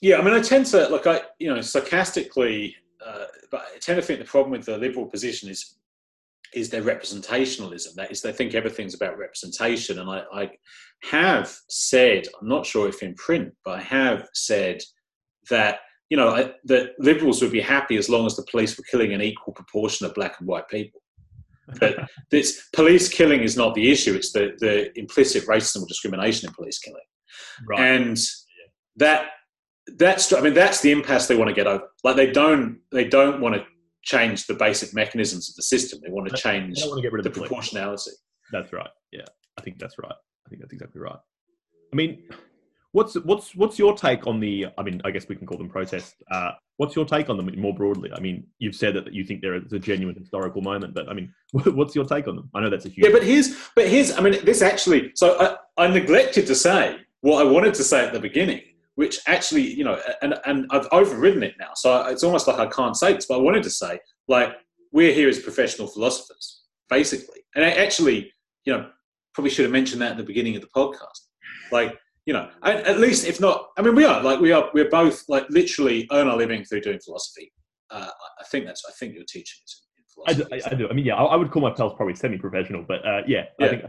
Yeah, 0.00 0.16
I 0.16 0.22
mean, 0.22 0.34
I 0.34 0.40
tend 0.40 0.66
to 0.66 0.88
like 0.88 1.06
I, 1.06 1.22
you 1.38 1.54
know, 1.54 1.60
sarcastically, 1.60 2.74
uh, 3.04 3.26
but 3.50 3.62
I 3.74 3.78
tend 3.78 4.00
to 4.00 4.02
think 4.02 4.18
the 4.18 4.24
problem 4.24 4.52
with 4.52 4.64
the 4.64 4.78
liberal 4.78 5.06
position 5.06 5.48
is 5.50 5.76
is 6.54 6.70
their 6.70 6.82
representationalism. 6.82 7.94
That 7.94 8.10
is, 8.10 8.22
they 8.22 8.32
think 8.32 8.54
everything's 8.54 8.94
about 8.94 9.18
representation. 9.18 10.00
And 10.00 10.10
I, 10.10 10.24
I 10.32 10.50
have 11.02 11.56
said, 11.68 12.26
I'm 12.40 12.48
not 12.48 12.66
sure 12.66 12.88
if 12.88 13.02
in 13.02 13.14
print, 13.14 13.54
but 13.64 13.78
I 13.78 13.82
have 13.82 14.28
said 14.34 14.82
that 15.48 15.80
you 16.08 16.16
know 16.16 16.30
I, 16.30 16.52
that 16.64 16.92
liberals 16.98 17.42
would 17.42 17.52
be 17.52 17.60
happy 17.60 17.96
as 17.96 18.08
long 18.08 18.26
as 18.26 18.36
the 18.36 18.46
police 18.50 18.76
were 18.76 18.84
killing 18.90 19.12
an 19.12 19.22
equal 19.22 19.52
proportion 19.52 20.06
of 20.06 20.14
black 20.14 20.36
and 20.38 20.48
white 20.48 20.68
people. 20.68 21.02
But 21.78 22.08
this 22.30 22.68
police 22.72 23.08
killing 23.08 23.42
is 23.42 23.56
not 23.56 23.74
the 23.74 23.90
issue; 23.90 24.14
it's 24.14 24.32
the 24.32 24.52
the 24.58 24.98
implicit 24.98 25.46
racism 25.46 25.82
or 25.82 25.86
discrimination 25.86 26.48
in 26.48 26.54
police 26.54 26.78
killing 26.78 27.02
and 27.78 28.18
that 28.96 29.26
that's 29.98 30.32
i 30.32 30.40
mean 30.40 30.54
that's 30.54 30.80
the 30.80 30.90
impasse 30.90 31.26
they 31.26 31.36
want 31.36 31.48
to 31.48 31.54
get 31.54 31.66
over 31.66 31.84
like 32.04 32.16
they 32.16 32.30
don't 32.30 32.78
they 32.92 33.04
don't 33.04 33.40
want 33.40 33.54
to 33.54 33.64
change 34.02 34.46
the 34.46 34.54
basic 34.54 34.94
mechanisms 34.94 35.48
of 35.50 35.56
the 35.56 35.62
system 35.62 35.98
they 36.02 36.10
want 36.10 36.28
to 36.28 36.36
change 36.36 36.78
want 36.84 36.96
to 36.96 37.02
get 37.02 37.12
rid 37.12 37.20
of 37.20 37.24
the 37.24 37.30
police. 37.30 37.48
proportionality 37.48 38.10
That's 38.52 38.72
right. 38.72 38.90
Yeah, 39.12 39.22
I 39.58 39.62
think 39.62 39.78
that's 39.78 39.96
right. 39.98 40.12
I 40.12 40.48
think 40.48 40.60
that's 40.60 40.72
exactly 40.72 41.00
right. 41.00 41.18
I 41.92 41.96
mean, 41.96 42.22
what's 42.92 43.14
what's 43.14 43.54
what's 43.54 43.78
your 43.78 43.96
take 43.96 44.26
on 44.26 44.40
the? 44.40 44.66
I 44.78 44.82
mean, 44.82 45.00
I 45.04 45.10
guess 45.10 45.28
we 45.28 45.36
can 45.36 45.46
call 45.46 45.58
them 45.58 45.68
protests. 45.68 46.14
Uh, 46.30 46.52
what's 46.76 46.96
your 46.96 47.04
take 47.04 47.28
on 47.30 47.36
them 47.36 47.50
more 47.60 47.74
broadly? 47.74 48.10
I 48.12 48.20
mean, 48.20 48.46
you've 48.58 48.74
said 48.74 48.94
that 48.94 49.12
you 49.12 49.24
think 49.24 49.42
there 49.42 49.54
is 49.54 49.72
a 49.72 49.78
genuine 49.78 50.16
historical 50.16 50.62
moment, 50.62 50.94
but 50.94 51.08
I 51.08 51.14
mean, 51.14 51.32
what's 51.52 51.94
your 51.94 52.04
take 52.04 52.26
on 52.28 52.36
them? 52.36 52.50
I 52.54 52.60
know 52.60 52.70
that's 52.70 52.86
a 52.86 52.88
huge. 52.88 53.06
yeah 53.06 53.12
but 53.12 53.22
here's 53.22 53.56
but 53.74 53.88
here's 53.88 54.16
i 54.16 54.20
mean 54.20 54.44
this 54.44 54.62
actually 54.62 55.12
so 55.14 55.56
I, 55.76 55.84
I 55.84 55.88
neglected 55.88 56.46
to 56.46 56.54
say 56.54 56.96
what 57.20 57.44
i 57.44 57.48
wanted 57.48 57.74
to 57.74 57.84
say 57.84 58.04
at 58.04 58.12
the 58.12 58.20
beginning 58.20 58.62
which 58.96 59.20
actually 59.26 59.62
you 59.62 59.84
know 59.84 59.98
and 60.22 60.34
and 60.46 60.66
i've 60.70 60.88
overridden 60.92 61.42
it 61.42 61.54
now 61.58 61.70
so 61.74 62.04
it's 62.06 62.24
almost 62.24 62.46
like 62.48 62.58
i 62.58 62.66
can't 62.66 62.96
say 62.96 63.12
this 63.12 63.26
but 63.26 63.38
i 63.38 63.40
wanted 63.40 63.62
to 63.62 63.70
say 63.70 63.98
like 64.28 64.52
we're 64.92 65.12
here 65.12 65.28
as 65.28 65.38
professional 65.38 65.86
philosophers 65.86 66.62
basically 66.88 67.40
and 67.54 67.64
I 67.64 67.70
actually 67.70 68.32
you 68.64 68.72
know 68.72 68.90
probably 69.34 69.50
should 69.50 69.64
have 69.64 69.72
mentioned 69.72 70.02
that 70.02 70.12
at 70.12 70.16
the 70.16 70.24
beginning 70.24 70.56
of 70.56 70.62
the 70.62 70.68
podcast 70.68 71.20
like 71.72 71.96
you 72.26 72.32
know 72.32 72.48
at 72.64 72.98
least 72.98 73.26
if 73.26 73.40
not 73.40 73.68
i 73.78 73.82
mean 73.82 73.94
we 73.94 74.04
are 74.04 74.22
like 74.22 74.40
we 74.40 74.52
are 74.52 74.68
we're 74.74 74.90
both 74.90 75.24
like 75.28 75.48
literally 75.50 76.06
earn 76.12 76.28
our 76.28 76.36
living 76.36 76.64
through 76.64 76.80
doing 76.80 76.98
philosophy 77.04 77.52
uh, 77.90 78.08
i 78.40 78.44
think 78.44 78.66
that's 78.66 78.84
i 78.88 78.92
think 78.98 79.14
your 79.14 79.24
teaching 79.24 79.60
is 79.64 79.86
in 79.96 80.04
I 80.26 80.34
do, 80.34 80.44
philosophy 80.44 80.74
I, 80.74 80.78
do. 80.78 80.88
I 80.88 80.92
mean, 80.92 81.06
yeah, 81.06 81.14
I, 81.14 81.36
would 81.36 81.50
call 81.50 81.62
myself 81.62 81.96
probably 81.96 82.14
semi-professional, 82.14 82.84
but 82.86 83.06
uh, 83.06 83.22
yeah, 83.26 83.44
I 83.58 83.64
Yeah. 83.64 83.68
think 83.70 83.84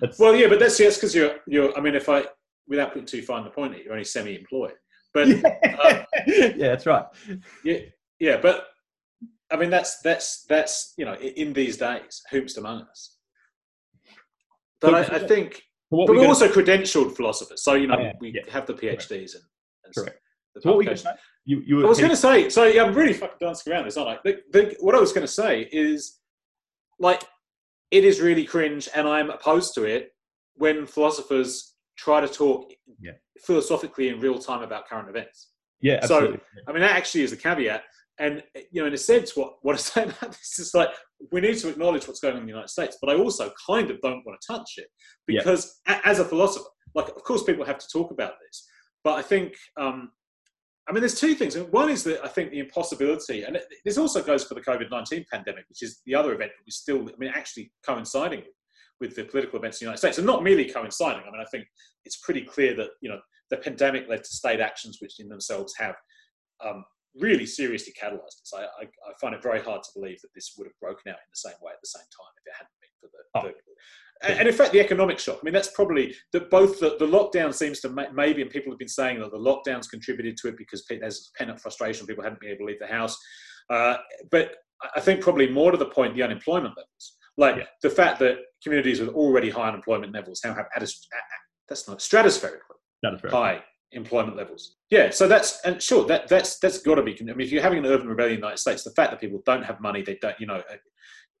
that's 0.00 0.18
Well, 0.18 0.34
yeah, 0.34 0.48
but 0.48 0.58
that's 0.58 0.78
that's 0.78 0.96
because 0.96 1.14
you're 1.14 1.36
you're. 1.46 1.76
I 1.78 1.80
mean, 1.80 1.94
if 1.94 2.08
I 2.08 2.24
without 2.68 2.92
putting 2.92 3.06
too 3.06 3.22
fine 3.22 3.44
the 3.44 3.50
point, 3.50 3.76
you're 3.82 3.92
only 3.92 4.04
semi-employed. 4.04 4.74
But 5.14 5.28
yeah, 5.28 5.36
um, 5.82 6.06
yeah, 6.26 6.52
that's 6.58 6.86
right. 6.86 7.04
yeah, 7.64 7.78
yeah, 8.18 8.36
but 8.36 8.66
I 9.50 9.56
mean, 9.56 9.70
that's 9.70 10.00
that's 10.00 10.44
that's 10.44 10.94
you 10.96 11.04
know, 11.04 11.14
in 11.14 11.52
these 11.52 11.76
days, 11.76 12.22
hoops 12.30 12.56
among 12.56 12.82
us. 12.82 13.16
But 14.80 14.94
I, 14.94 15.16
I 15.16 15.18
think, 15.20 15.62
but 15.90 16.08
we're, 16.08 16.18
we're 16.18 16.26
also 16.26 16.48
credentialed 16.48 17.16
philosophers. 17.16 17.62
So 17.62 17.74
you 17.74 17.86
know, 17.86 17.96
oh, 17.98 18.02
yeah, 18.02 18.12
we 18.20 18.32
yeah. 18.34 18.52
have 18.52 18.66
the 18.66 18.74
PhDs 18.74 19.34
and, 19.34 19.44
and 19.84 19.94
Correct. 19.94 20.20
So 20.60 20.70
what 20.70 20.76
were 20.78 20.82
you, 20.84 20.96
you, 21.44 21.62
you 21.66 21.84
I 21.84 21.88
was 21.88 21.98
going 21.98 22.10
to 22.10 22.16
say. 22.16 22.48
So 22.48 22.64
yeah, 22.64 22.84
I'm 22.84 22.94
really 22.94 23.12
fucking 23.12 23.36
dancing 23.40 23.72
around 23.72 23.84
this, 23.84 23.96
aren't 23.96 24.18
I? 24.18 24.18
The, 24.24 24.38
the, 24.52 24.76
what 24.80 24.94
I 24.94 25.00
was 25.00 25.12
going 25.12 25.26
to 25.26 25.32
say 25.32 25.68
is, 25.70 26.18
like, 26.98 27.22
it 27.90 28.04
is 28.04 28.20
really 28.20 28.44
cringe, 28.44 28.88
and 28.94 29.06
I'm 29.06 29.30
opposed 29.30 29.74
to 29.74 29.84
it 29.84 30.12
when 30.54 30.86
philosophers 30.86 31.74
try 31.96 32.20
to 32.20 32.28
talk 32.28 32.70
yeah. 33.00 33.12
philosophically 33.44 34.08
in 34.08 34.20
real 34.20 34.38
time 34.38 34.62
about 34.62 34.88
current 34.88 35.08
events. 35.08 35.50
Yeah, 35.80 36.00
absolutely. 36.02 36.38
So, 36.38 36.62
I 36.68 36.72
mean, 36.72 36.82
that 36.82 36.96
actually 36.96 37.22
is 37.22 37.32
a 37.32 37.36
caveat. 37.36 37.82
And, 38.18 38.42
you 38.70 38.80
know, 38.80 38.86
in 38.86 38.94
a 38.94 38.98
sense, 38.98 39.36
what, 39.36 39.54
what 39.62 39.74
I 39.74 39.78
say 39.78 40.02
about 40.04 40.32
this 40.32 40.58
is 40.58 40.74
like, 40.74 40.88
we 41.32 41.40
need 41.40 41.58
to 41.58 41.68
acknowledge 41.68 42.06
what's 42.06 42.20
going 42.20 42.34
on 42.34 42.40
in 42.40 42.46
the 42.46 42.52
United 42.52 42.70
States, 42.70 42.96
but 43.00 43.10
I 43.10 43.18
also 43.18 43.52
kind 43.66 43.90
of 43.90 44.00
don't 44.00 44.24
want 44.24 44.40
to 44.40 44.52
touch 44.52 44.74
it 44.76 44.88
because 45.26 45.80
yeah. 45.86 46.00
as 46.04 46.18
a 46.18 46.24
philosopher, 46.24 46.66
like, 46.94 47.08
of 47.08 47.22
course, 47.24 47.42
people 47.42 47.64
have 47.64 47.78
to 47.78 47.86
talk 47.92 48.10
about 48.10 48.32
this, 48.46 48.66
but 49.04 49.18
I 49.18 49.22
think, 49.22 49.54
um, 49.78 50.10
I 50.88 50.92
mean, 50.92 51.00
there's 51.00 51.18
two 51.18 51.34
things. 51.34 51.58
One 51.58 51.90
is 51.90 52.04
that 52.04 52.24
I 52.24 52.28
think 52.28 52.52
the 52.52 52.60
impossibility, 52.60 53.42
and 53.42 53.58
this 53.84 53.98
also 53.98 54.22
goes 54.22 54.44
for 54.44 54.54
the 54.54 54.60
COVID 54.60 54.90
19 54.90 55.24
pandemic, 55.30 55.64
which 55.68 55.82
is 55.82 56.00
the 56.06 56.14
other 56.14 56.32
event 56.32 56.52
that 56.56 56.64
was 56.64 56.76
still, 56.76 57.00
I 57.00 57.12
mean, 57.18 57.32
actually 57.34 57.72
coinciding 57.84 58.40
with 58.40 58.54
with 59.00 59.14
the 59.14 59.24
political 59.24 59.58
events 59.58 59.80
in 59.80 59.84
the 59.84 59.88
United 59.88 59.98
States, 59.98 60.18
and 60.18 60.26
not 60.26 60.42
merely 60.42 60.70
coinciding. 60.70 61.22
I 61.22 61.30
mean, 61.30 61.40
I 61.40 61.50
think 61.50 61.66
it's 62.04 62.18
pretty 62.18 62.42
clear 62.42 62.74
that 62.76 62.90
you 63.00 63.10
know 63.10 63.20
the 63.50 63.56
pandemic 63.58 64.08
led 64.08 64.24
to 64.24 64.30
state 64.30 64.60
actions 64.60 64.98
which 65.00 65.20
in 65.20 65.28
themselves 65.28 65.74
have 65.78 65.94
um, 66.64 66.84
really 67.18 67.46
seriously 67.46 67.92
catalyzed 68.00 68.40
this. 68.40 68.52
I, 68.54 68.62
I, 68.62 68.84
I, 68.84 69.12
find 69.20 69.34
it 69.34 69.42
very 69.42 69.60
hard 69.60 69.82
to 69.82 69.90
believe 69.94 70.20
that 70.22 70.28
this 70.34 70.54
would 70.56 70.66
have 70.66 70.78
broken 70.80 71.10
out 71.10 71.16
in 71.16 71.30
the 71.30 71.36
same 71.36 71.54
way 71.62 71.72
at 71.72 71.80
the 71.82 71.88
same 71.88 72.02
time 72.02 72.32
if 72.36 72.46
it 72.46 72.56
hadn't 72.56 72.80
been 72.80 72.90
for 73.00 73.08
the. 73.12 73.22
Oh. 73.34 73.48
the 73.48 74.28
and, 74.28 74.40
and 74.40 74.48
in 74.48 74.54
fact, 74.54 74.72
the 74.72 74.80
economic 74.80 75.18
shock. 75.18 75.38
I 75.40 75.44
mean, 75.44 75.54
that's 75.54 75.70
probably 75.70 76.14
that 76.32 76.50
both 76.50 76.80
the, 76.80 76.96
the 76.98 77.06
lockdown 77.06 77.52
seems 77.52 77.80
to 77.80 78.10
maybe, 78.14 78.42
and 78.42 78.50
people 78.50 78.72
have 78.72 78.78
been 78.78 78.88
saying 78.88 79.20
that 79.20 79.30
the 79.30 79.38
lockdowns 79.38 79.90
contributed 79.90 80.36
to 80.38 80.48
it 80.48 80.56
because 80.56 80.84
there's 80.88 81.30
pent-up 81.36 81.60
frustration. 81.60 82.06
People 82.06 82.24
hadn't 82.24 82.40
been 82.40 82.50
able 82.50 82.60
to 82.60 82.64
leave 82.64 82.80
the 82.80 82.86
house, 82.86 83.16
uh, 83.70 83.96
but 84.30 84.52
I 84.94 85.00
think 85.00 85.20
probably 85.20 85.48
more 85.48 85.70
to 85.70 85.78
the 85.78 85.86
point, 85.86 86.14
the 86.14 86.22
unemployment 86.22 86.76
levels. 86.76 87.16
Like 87.36 87.56
yeah. 87.56 87.64
the 87.82 87.90
fact 87.90 88.18
that 88.20 88.38
communities 88.66 88.98
with 88.98 89.10
already 89.10 89.48
high 89.48 89.68
unemployment 89.68 90.12
levels 90.12 90.40
now 90.44 90.52
have 90.52 90.66
at 90.74 90.82
that's 91.68 91.88
not 91.88 91.98
stratospherically 92.00 92.58
high 93.30 93.62
employment 93.92 94.36
levels. 94.36 94.76
Yeah, 94.90 95.10
so 95.10 95.28
that's 95.28 95.60
and 95.64 95.80
sure 95.80 96.04
that 96.06 96.28
that's 96.28 96.58
that's 96.58 96.78
got 96.78 96.96
to 96.96 97.02
be. 97.02 97.16
I 97.20 97.24
mean, 97.24 97.40
if 97.40 97.52
you're 97.52 97.62
having 97.62 97.78
an 97.78 97.86
urban 97.86 98.08
rebellion 98.08 98.34
in 98.34 98.40
the 98.40 98.46
United 98.46 98.58
States, 98.58 98.82
the 98.82 98.90
fact 98.90 99.10
that 99.12 99.20
people 99.20 99.40
don't 99.46 99.64
have 99.64 99.80
money, 99.80 100.02
they 100.02 100.18
don't, 100.20 100.38
you 100.40 100.46
know, 100.46 100.56
uh, 100.56 100.76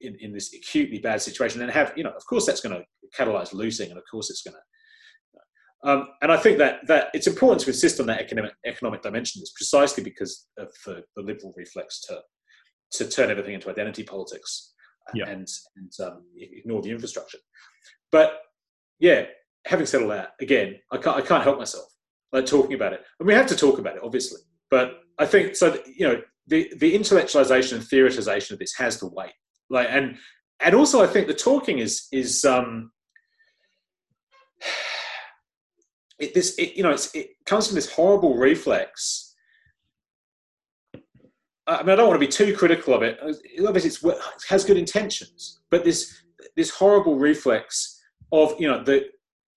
in, 0.00 0.16
in 0.20 0.32
this 0.32 0.54
acutely 0.54 0.98
bad 0.98 1.20
situation, 1.20 1.62
and 1.62 1.70
have, 1.70 1.92
you 1.96 2.04
know, 2.04 2.10
of 2.10 2.24
course 2.26 2.46
that's 2.46 2.60
going 2.60 2.76
to 2.76 2.84
catalyze 3.18 3.52
looting, 3.52 3.90
and 3.90 3.98
of 3.98 4.04
course 4.10 4.30
it's 4.30 4.42
going 4.42 4.54
to. 4.54 4.60
Um, 5.90 6.08
and 6.22 6.32
I 6.32 6.36
think 6.36 6.58
that 6.58 6.86
that 6.86 7.08
it's 7.12 7.26
important 7.26 7.60
to 7.62 7.70
insist 7.70 8.00
on 8.00 8.06
that 8.06 8.20
economic 8.20 8.52
economic 8.64 9.02
dimension 9.02 9.42
is 9.42 9.52
precisely 9.56 10.02
because 10.02 10.46
of 10.58 10.68
the, 10.84 11.02
the 11.16 11.22
liberal 11.22 11.52
reflex 11.56 12.00
to 12.02 12.20
to 12.92 13.08
turn 13.08 13.30
everything 13.30 13.54
into 13.54 13.68
identity 13.68 14.04
politics 14.04 14.74
yeah. 15.14 15.28
and, 15.28 15.48
and 15.76 15.92
um, 16.04 16.22
ignore 16.36 16.82
the 16.82 16.90
infrastructure. 16.90 17.38
But 18.10 18.40
yeah, 18.98 19.26
having 19.66 19.86
said 19.86 20.02
all 20.02 20.08
that, 20.08 20.32
again, 20.40 20.76
I 20.90 20.98
can't, 20.98 21.16
I 21.16 21.20
can't 21.20 21.42
help 21.42 21.58
myself 21.58 21.86
like 22.32 22.46
talking 22.46 22.74
about 22.74 22.92
it. 22.92 23.02
And 23.18 23.26
we 23.26 23.34
have 23.34 23.46
to 23.46 23.56
talk 23.56 23.78
about 23.78 23.96
it, 23.96 24.02
obviously. 24.04 24.40
But 24.70 25.00
I 25.18 25.26
think 25.26 25.56
so. 25.56 25.78
You 25.86 26.08
know, 26.08 26.22
the 26.46 26.72
the 26.78 26.94
intellectualization 26.94 27.74
and 27.74 27.82
theorization 27.82 28.52
of 28.52 28.58
this 28.58 28.74
has 28.76 28.98
to 29.00 29.06
wait. 29.06 29.32
Like, 29.70 29.88
and 29.90 30.16
and 30.60 30.74
also, 30.74 31.02
I 31.02 31.06
think 31.06 31.26
the 31.26 31.34
talking 31.34 31.78
is 31.78 32.08
is 32.12 32.44
um, 32.44 32.90
it, 36.18 36.34
this 36.34 36.56
it, 36.58 36.76
you 36.76 36.82
know 36.82 36.96
it 37.14 37.28
comes 37.44 37.66
from 37.66 37.76
this 37.76 37.92
horrible 37.92 38.36
reflex 38.36 39.25
I 41.66 41.82
mean, 41.82 41.90
I 41.90 41.96
don't 41.96 42.08
want 42.08 42.20
to 42.20 42.26
be 42.26 42.30
too 42.30 42.56
critical 42.56 42.94
of 42.94 43.02
it. 43.02 43.18
Obviously, 43.66 44.10
it 44.10 44.18
has 44.48 44.64
good 44.64 44.76
intentions, 44.76 45.60
but 45.70 45.84
this 45.84 46.22
this 46.56 46.70
horrible 46.70 47.18
reflex 47.18 48.00
of 48.32 48.54
you 48.58 48.68
know 48.68 48.82
the 48.82 49.06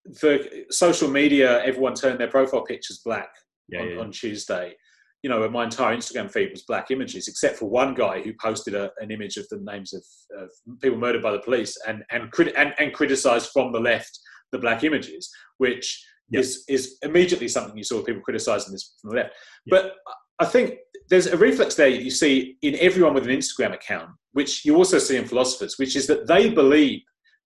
the 0.04 0.64
social 0.70 1.08
media, 1.08 1.62
everyone 1.62 1.94
turned 1.94 2.18
their 2.18 2.28
profile 2.28 2.64
pictures 2.64 3.00
black 3.04 3.28
yeah, 3.68 3.80
on, 3.80 3.90
yeah. 3.90 3.98
on, 3.98 4.10
Tuesday. 4.10 4.74
You 5.22 5.28
know, 5.28 5.46
my 5.50 5.64
entire 5.64 5.94
Instagram 5.94 6.32
feed 6.32 6.50
was 6.50 6.62
black 6.62 6.90
images, 6.90 7.28
except 7.28 7.58
for 7.58 7.68
one 7.68 7.94
guy 7.94 8.22
who 8.22 8.32
posted 8.40 8.74
a, 8.74 8.90
an 9.00 9.10
image 9.10 9.36
of 9.36 9.46
the 9.50 9.58
names 9.58 9.92
of, 9.92 10.02
of, 10.40 10.48
people 10.80 10.98
murdered 10.98 11.22
by 11.22 11.32
the 11.32 11.40
police 11.40 11.76
and 11.86 12.02
and, 12.10 12.30
crit- 12.32 12.56
and 12.56 12.74
and 12.78 12.94
criticized 12.94 13.50
from 13.52 13.72
the 13.72 13.80
left 13.80 14.18
the 14.52 14.58
black 14.58 14.82
images, 14.82 15.30
which 15.58 16.04
yep. 16.30 16.40
is 16.40 16.64
is 16.68 16.96
immediately 17.02 17.48
something 17.48 17.76
you 17.76 17.84
saw 17.84 18.02
people 18.02 18.22
criticizing 18.22 18.72
this 18.72 18.94
from 19.00 19.10
the 19.10 19.16
left. 19.16 19.34
Yep. 19.66 19.82
But 19.82 19.92
I 20.40 20.46
think 20.46 20.76
there's 21.10 21.26
a 21.26 21.36
reflex 21.36 21.74
there 21.74 21.88
you 21.88 22.10
see 22.10 22.56
in 22.62 22.76
everyone 22.76 23.14
with 23.14 23.26
an 23.26 23.36
Instagram 23.36 23.74
account, 23.74 24.10
which 24.32 24.64
you 24.64 24.76
also 24.76 24.98
see 24.98 25.16
in 25.16 25.26
philosophers, 25.26 25.76
which 25.76 25.96
is 25.96 26.06
that 26.06 26.28
they 26.28 26.48
believe 26.48 27.02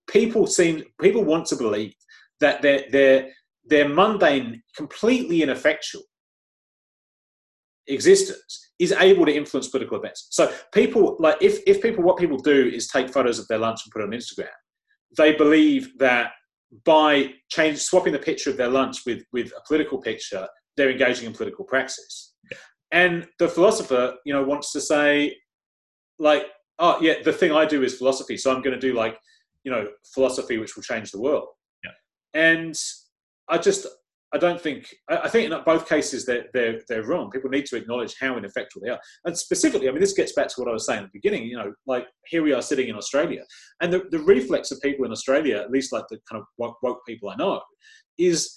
people 0.08 0.46
seem 0.46 0.84
people 1.00 1.24
want 1.24 1.46
to 1.46 1.56
believe 1.56 1.94
that 2.40 2.60
their 2.62 2.84
their 2.90 3.30
their 3.64 3.88
mundane, 3.88 4.62
completely 4.76 5.42
ineffectual 5.42 6.02
existence 7.86 8.70
is 8.78 8.92
able 8.92 9.24
to 9.24 9.34
influence 9.34 9.68
political 9.68 9.98
events. 9.98 10.28
So 10.30 10.52
people 10.72 11.16
like 11.18 11.36
if 11.40 11.60
if 11.66 11.82
people 11.82 12.04
what 12.04 12.18
people 12.18 12.38
do 12.38 12.68
is 12.68 12.88
take 12.88 13.08
photos 13.10 13.38
of 13.38 13.48
their 13.48 13.58
lunch 13.58 13.80
and 13.84 13.92
put 13.92 14.02
it 14.02 14.04
on 14.04 14.10
Instagram, 14.10 14.52
they 15.16 15.34
believe 15.34 15.98
that 15.98 16.32
by 16.84 17.32
change 17.48 17.78
swapping 17.78 18.12
the 18.12 18.18
picture 18.18 18.50
of 18.50 18.58
their 18.58 18.68
lunch 18.68 19.06
with 19.06 19.24
with 19.32 19.52
a 19.56 19.62
political 19.66 19.98
picture, 19.98 20.46
they're 20.76 20.90
engaging 20.90 21.26
in 21.26 21.32
political 21.32 21.64
praxis. 21.64 22.34
And 22.94 23.26
the 23.40 23.48
philosopher, 23.48 24.14
you 24.24 24.32
know, 24.32 24.44
wants 24.44 24.72
to 24.72 24.80
say, 24.80 25.36
like, 26.20 26.44
oh 26.78 26.96
yeah, 27.00 27.14
the 27.24 27.32
thing 27.32 27.50
I 27.50 27.66
do 27.66 27.82
is 27.82 27.98
philosophy, 27.98 28.36
so 28.36 28.54
I'm 28.54 28.62
going 28.62 28.78
to 28.78 28.80
do 28.80 28.94
like, 28.94 29.18
you 29.64 29.72
know, 29.72 29.88
philosophy 30.14 30.58
which 30.58 30.76
will 30.76 30.84
change 30.84 31.10
the 31.10 31.20
world. 31.20 31.48
Yeah. 31.84 31.90
And 32.40 32.78
I 33.48 33.58
just, 33.58 33.86
I 34.32 34.38
don't 34.38 34.60
think, 34.60 34.94
I 35.08 35.28
think 35.28 35.50
in 35.50 35.64
both 35.64 35.88
cases 35.88 36.24
they're, 36.24 36.46
they're, 36.54 36.82
they're 36.88 37.04
wrong. 37.04 37.30
People 37.30 37.50
need 37.50 37.66
to 37.66 37.76
acknowledge 37.76 38.14
how 38.20 38.36
ineffectual 38.36 38.82
they 38.84 38.90
are. 38.90 39.00
And 39.24 39.36
specifically, 39.36 39.88
I 39.88 39.92
mean, 39.92 40.00
this 40.00 40.12
gets 40.12 40.32
back 40.32 40.48
to 40.48 40.54
what 40.60 40.68
I 40.68 40.72
was 40.72 40.86
saying 40.86 41.00
at 41.00 41.06
the 41.06 41.18
beginning, 41.18 41.48
you 41.48 41.56
know, 41.56 41.72
like 41.86 42.06
here 42.26 42.44
we 42.44 42.52
are 42.52 42.62
sitting 42.62 42.88
in 42.88 42.94
Australia. 42.94 43.42
And 43.80 43.92
the, 43.92 44.04
the 44.10 44.20
reflex 44.20 44.70
of 44.70 44.80
people 44.80 45.04
in 45.04 45.10
Australia, 45.10 45.56
at 45.58 45.70
least 45.72 45.92
like 45.92 46.04
the 46.10 46.18
kind 46.30 46.40
of 46.40 46.46
woke, 46.58 46.80
woke 46.80 47.00
people 47.08 47.28
I 47.28 47.36
know, 47.36 47.60
is 48.18 48.56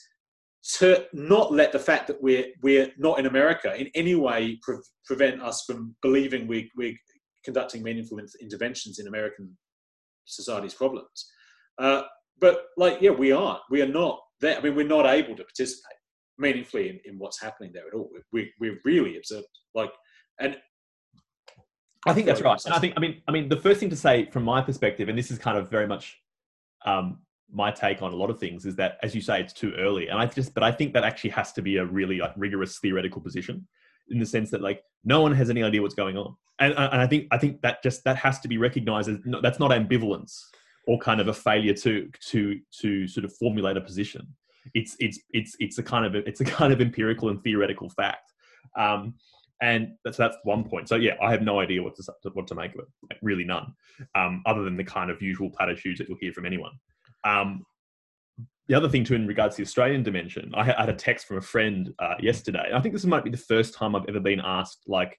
to 0.75 1.05
not 1.13 1.51
let 1.53 1.71
the 1.71 1.79
fact 1.79 2.07
that 2.07 2.21
we're 2.21 2.47
we're 2.61 2.91
not 2.97 3.19
in 3.19 3.25
America 3.25 3.73
in 3.75 3.89
any 3.95 4.15
way 4.15 4.59
pre- 4.61 4.77
prevent 5.05 5.41
us 5.41 5.63
from 5.65 5.95
believing 6.01 6.47
we, 6.47 6.69
we're 6.75 6.95
conducting 7.45 7.81
meaningful 7.81 8.19
in- 8.19 8.27
interventions 8.41 8.99
in 8.99 9.07
American 9.07 9.57
society's 10.25 10.73
problems. 10.73 11.31
Uh, 11.79 12.03
but 12.39 12.65
like, 12.75 12.97
yeah, 13.01 13.11
we 13.11 13.31
aren't. 13.31 13.61
We 13.69 13.81
are 13.81 13.87
not 13.87 14.19
there. 14.41 14.57
I 14.57 14.61
mean, 14.61 14.75
we're 14.75 14.87
not 14.87 15.05
able 15.05 15.35
to 15.35 15.43
participate 15.43 15.97
meaningfully 16.37 16.89
in, 16.89 16.99
in 17.05 17.17
what's 17.17 17.41
happening 17.41 17.71
there 17.73 17.87
at 17.87 17.93
all. 17.93 18.09
We, 18.31 18.51
we're 18.59 18.79
really 18.83 19.17
observed. 19.17 19.47
Like, 19.73 19.91
and 20.39 20.57
I 22.05 22.13
think 22.13 22.25
that's 22.25 22.41
right. 22.41 22.63
And 22.65 22.73
I 22.73 22.79
think, 22.79 22.93
I 22.95 22.99
mean, 22.99 23.21
I 23.27 23.31
mean, 23.31 23.49
the 23.49 23.57
first 23.57 23.79
thing 23.79 23.89
to 23.89 23.95
say 23.95 24.29
from 24.31 24.43
my 24.43 24.61
perspective, 24.61 25.09
and 25.09 25.17
this 25.17 25.31
is 25.31 25.39
kind 25.39 25.57
of 25.57 25.69
very 25.69 25.87
much 25.87 26.17
um, 26.85 27.19
my 27.51 27.71
take 27.71 28.01
on 28.01 28.13
a 28.13 28.15
lot 28.15 28.29
of 28.29 28.39
things 28.39 28.65
is 28.65 28.75
that, 28.75 28.97
as 29.03 29.15
you 29.15 29.21
say, 29.21 29.39
it's 29.39 29.53
too 29.53 29.73
early. 29.77 30.07
And 30.09 30.19
I 30.19 30.25
just, 30.25 30.53
but 30.53 30.63
I 30.63 30.71
think 30.71 30.93
that 30.93 31.03
actually 31.03 31.29
has 31.31 31.53
to 31.53 31.61
be 31.61 31.77
a 31.77 31.85
really 31.85 32.19
like 32.19 32.33
rigorous 32.35 32.79
theoretical 32.79 33.21
position 33.21 33.67
in 34.09 34.19
the 34.19 34.25
sense 34.25 34.51
that 34.51 34.61
like 34.61 34.81
no 35.03 35.21
one 35.21 35.33
has 35.33 35.49
any 35.49 35.63
idea 35.63 35.81
what's 35.81 35.95
going 35.95 36.17
on. 36.17 36.35
And, 36.59 36.73
and 36.73 37.01
I 37.01 37.07
think, 37.07 37.27
I 37.31 37.37
think 37.37 37.61
that 37.61 37.81
just, 37.83 38.03
that 38.03 38.17
has 38.17 38.39
to 38.41 38.47
be 38.47 38.57
recognized 38.57 39.09
as 39.09 39.17
no, 39.25 39.41
that's 39.41 39.59
not 39.59 39.71
ambivalence 39.71 40.39
or 40.87 40.99
kind 40.99 41.21
of 41.21 41.27
a 41.27 41.33
failure 41.33 41.73
to, 41.73 42.09
to, 42.29 42.59
to 42.81 43.07
sort 43.07 43.25
of 43.25 43.35
formulate 43.37 43.77
a 43.77 43.81
position. 43.81 44.27
It's, 44.73 44.95
it's, 44.99 45.19
it's, 45.31 45.55
it's 45.59 45.77
a 45.77 45.83
kind 45.83 46.05
of, 46.05 46.15
it's 46.15 46.41
a 46.41 46.45
kind 46.45 46.73
of 46.73 46.81
empirical 46.81 47.29
and 47.29 47.41
theoretical 47.43 47.89
fact. 47.89 48.33
Um, 48.77 49.15
and 49.61 49.93
that's 50.03 50.17
that's 50.17 50.37
one 50.43 50.63
point. 50.63 50.87
So 50.87 50.95
yeah, 50.95 51.15
I 51.21 51.31
have 51.31 51.41
no 51.41 51.59
idea 51.59 51.81
what 51.81 51.95
to 51.95 52.03
what 52.33 52.45
to 52.47 52.55
make 52.55 52.75
of 52.75 52.81
it. 52.81 52.87
Like 53.09 53.19
really 53.23 53.43
none, 53.43 53.73
um, 54.13 54.43
other 54.45 54.63
than 54.63 54.77
the 54.77 54.83
kind 54.83 55.09
of 55.09 55.19
usual 55.21 55.49
platitudes 55.49 55.97
that 55.97 56.07
you'll 56.07 56.19
hear 56.21 56.31
from 56.31 56.45
anyone. 56.45 56.73
Um, 57.23 57.65
the 58.67 58.75
other 58.75 58.89
thing 58.89 59.03
too, 59.03 59.15
in 59.15 59.27
regards 59.27 59.55
to 59.55 59.61
the 59.61 59.67
Australian 59.67 60.03
dimension, 60.03 60.51
I 60.55 60.65
had 60.65 60.89
a 60.89 60.93
text 60.93 61.25
from 61.25 61.37
a 61.37 61.41
friend 61.41 61.93
uh, 61.99 62.15
yesterday. 62.19 62.71
I 62.73 62.81
think 62.81 62.93
this 62.93 63.05
might 63.05 63.23
be 63.23 63.29
the 63.29 63.37
first 63.37 63.73
time 63.73 63.95
I've 63.95 64.07
ever 64.09 64.19
been 64.19 64.41
asked 64.43 64.83
like 64.87 65.17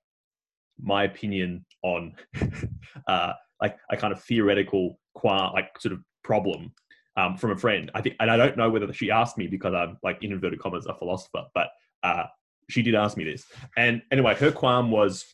my 0.81 1.05
opinion 1.05 1.65
on 1.83 2.15
uh, 3.09 3.33
like 3.61 3.77
a 3.91 3.97
kind 3.97 4.13
of 4.13 4.23
theoretical 4.23 4.99
qua 5.15 5.51
like 5.53 5.71
sort 5.81 5.93
of 5.93 6.01
problem 6.23 6.73
um, 7.17 7.37
from 7.37 7.51
a 7.51 7.57
friend. 7.57 7.91
I 7.95 8.03
think, 8.03 8.17
and 8.21 8.31
I 8.31 8.37
don't 8.37 8.57
know 8.57 8.71
whether 8.71 8.93
she 8.93 9.11
asked 9.11 9.39
me 9.39 9.47
because 9.47 9.75
I'm 9.75 9.99
like 10.03 10.23
in 10.23 10.33
inverted 10.33 10.61
commas 10.61 10.87
a 10.87 10.95
philosopher, 10.95 11.45
but 11.55 11.69
uh, 12.03 12.25
she 12.69 12.83
did 12.83 12.95
ask 12.95 13.17
me 13.17 13.25
this. 13.25 13.45
And 13.77 14.03
anyway, 14.13 14.35
her 14.37 14.53
qualm 14.53 14.91
was 14.91 15.25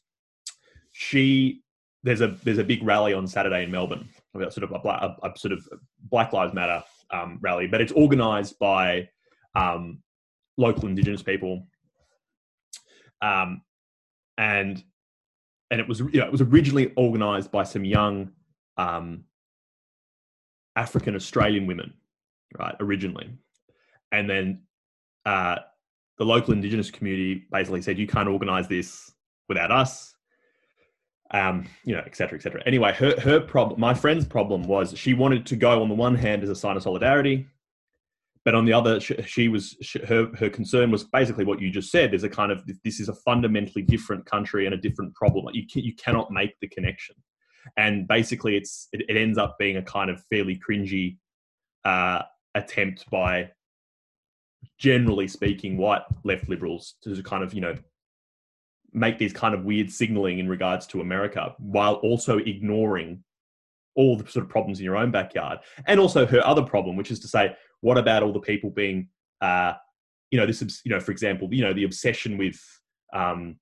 she 0.92 1.62
there's 2.04 2.20
a 2.20 2.28
there's 2.44 2.58
a 2.58 2.64
big 2.64 2.82
rally 2.82 3.12
on 3.12 3.26
Saturday 3.26 3.64
in 3.64 3.70
Melbourne, 3.70 4.08
about 4.34 4.52
sort 4.52 4.64
of 4.64 4.72
a, 4.72 4.88
a, 4.88 5.28
a 5.28 5.38
sort 5.38 5.52
of 5.52 5.66
Black 6.10 6.32
Lives 6.32 6.54
Matter 6.54 6.82
um, 7.10 7.38
rally, 7.40 7.66
but 7.66 7.80
it's 7.80 7.92
organised 7.92 8.58
by 8.58 9.08
um, 9.54 10.02
local 10.56 10.88
Indigenous 10.88 11.22
people, 11.22 11.66
um, 13.22 13.62
and 14.38 14.82
and 15.70 15.80
it 15.80 15.88
was 15.88 16.00
you 16.00 16.20
know, 16.20 16.26
it 16.26 16.32
was 16.32 16.40
originally 16.40 16.92
organised 16.96 17.50
by 17.50 17.64
some 17.64 17.84
young 17.84 18.30
um, 18.76 19.24
African 20.76 21.14
Australian 21.14 21.66
women, 21.66 21.94
right? 22.58 22.74
Originally, 22.80 23.30
and 24.12 24.28
then 24.28 24.62
uh, 25.26 25.56
the 26.18 26.24
local 26.24 26.52
Indigenous 26.52 26.90
community 26.90 27.46
basically 27.50 27.82
said, 27.82 27.98
"You 27.98 28.06
can't 28.06 28.28
organise 28.28 28.66
this 28.66 29.12
without 29.48 29.70
us." 29.70 30.13
Um, 31.34 31.66
you 31.82 31.96
know, 31.96 32.02
et 32.06 32.14
cetera, 32.14 32.38
et 32.38 32.42
cetera. 32.42 32.62
Anyway, 32.64 32.92
her 32.92 33.18
her 33.18 33.40
problem, 33.40 33.80
my 33.80 33.92
friend's 33.92 34.24
problem 34.24 34.62
was 34.68 34.96
she 34.96 35.14
wanted 35.14 35.44
to 35.46 35.56
go 35.56 35.82
on 35.82 35.88
the 35.88 35.94
one 35.94 36.14
hand 36.14 36.44
as 36.44 36.48
a 36.48 36.54
sign 36.54 36.76
of 36.76 36.84
solidarity, 36.84 37.48
but 38.44 38.54
on 38.54 38.64
the 38.64 38.72
other, 38.72 39.00
she, 39.00 39.20
she 39.22 39.48
was 39.48 39.76
she, 39.82 39.98
her 40.06 40.30
her 40.38 40.48
concern 40.48 40.92
was 40.92 41.02
basically 41.02 41.44
what 41.44 41.60
you 41.60 41.72
just 41.72 41.90
said. 41.90 42.12
There's 42.12 42.22
a 42.22 42.28
kind 42.28 42.52
of 42.52 42.62
this 42.84 43.00
is 43.00 43.08
a 43.08 43.14
fundamentally 43.14 43.82
different 43.82 44.26
country 44.26 44.66
and 44.66 44.74
a 44.76 44.78
different 44.78 45.12
problem. 45.16 45.52
You 45.52 45.66
can, 45.66 45.82
you 45.82 45.94
cannot 45.96 46.30
make 46.30 46.54
the 46.60 46.68
connection, 46.68 47.16
and 47.76 48.06
basically, 48.06 48.56
it's 48.56 48.86
it, 48.92 49.02
it 49.08 49.16
ends 49.16 49.36
up 49.36 49.56
being 49.58 49.76
a 49.78 49.82
kind 49.82 50.10
of 50.10 50.22
fairly 50.30 50.56
cringy 50.56 51.16
uh, 51.84 52.22
attempt 52.54 53.10
by, 53.10 53.50
generally 54.78 55.26
speaking, 55.26 55.78
white 55.78 56.02
left 56.22 56.48
liberals 56.48 56.94
to 57.02 57.20
kind 57.24 57.42
of 57.42 57.54
you 57.54 57.60
know 57.60 57.74
make 58.94 59.18
these 59.18 59.32
kind 59.32 59.54
of 59.54 59.64
weird 59.64 59.90
signaling 59.90 60.38
in 60.38 60.48
regards 60.48 60.86
to 60.86 61.00
America 61.00 61.54
while 61.58 61.94
also 61.94 62.38
ignoring 62.38 63.22
all 63.96 64.16
the 64.16 64.28
sort 64.28 64.44
of 64.44 64.50
problems 64.50 64.78
in 64.78 64.84
your 64.84 64.96
own 64.96 65.10
backyard 65.10 65.58
and 65.86 66.00
also 66.00 66.26
her 66.26 66.44
other 66.44 66.62
problem 66.62 66.96
which 66.96 67.10
is 67.10 67.20
to 67.20 67.28
say 67.28 67.54
what 67.84 67.98
about 67.98 68.22
all 68.22 68.32
the 68.32 68.40
people 68.40 68.70
being, 68.70 69.08
uh, 69.42 69.74
you 70.30 70.40
know, 70.40 70.46
this, 70.46 70.62
you 70.84 70.90
know, 70.90 71.00
for 71.00 71.12
example, 71.12 71.52
you 71.52 71.62
know, 71.62 71.74
the 71.74 71.84
obsession 71.84 72.38
with 72.38 72.58
um, 73.12 73.56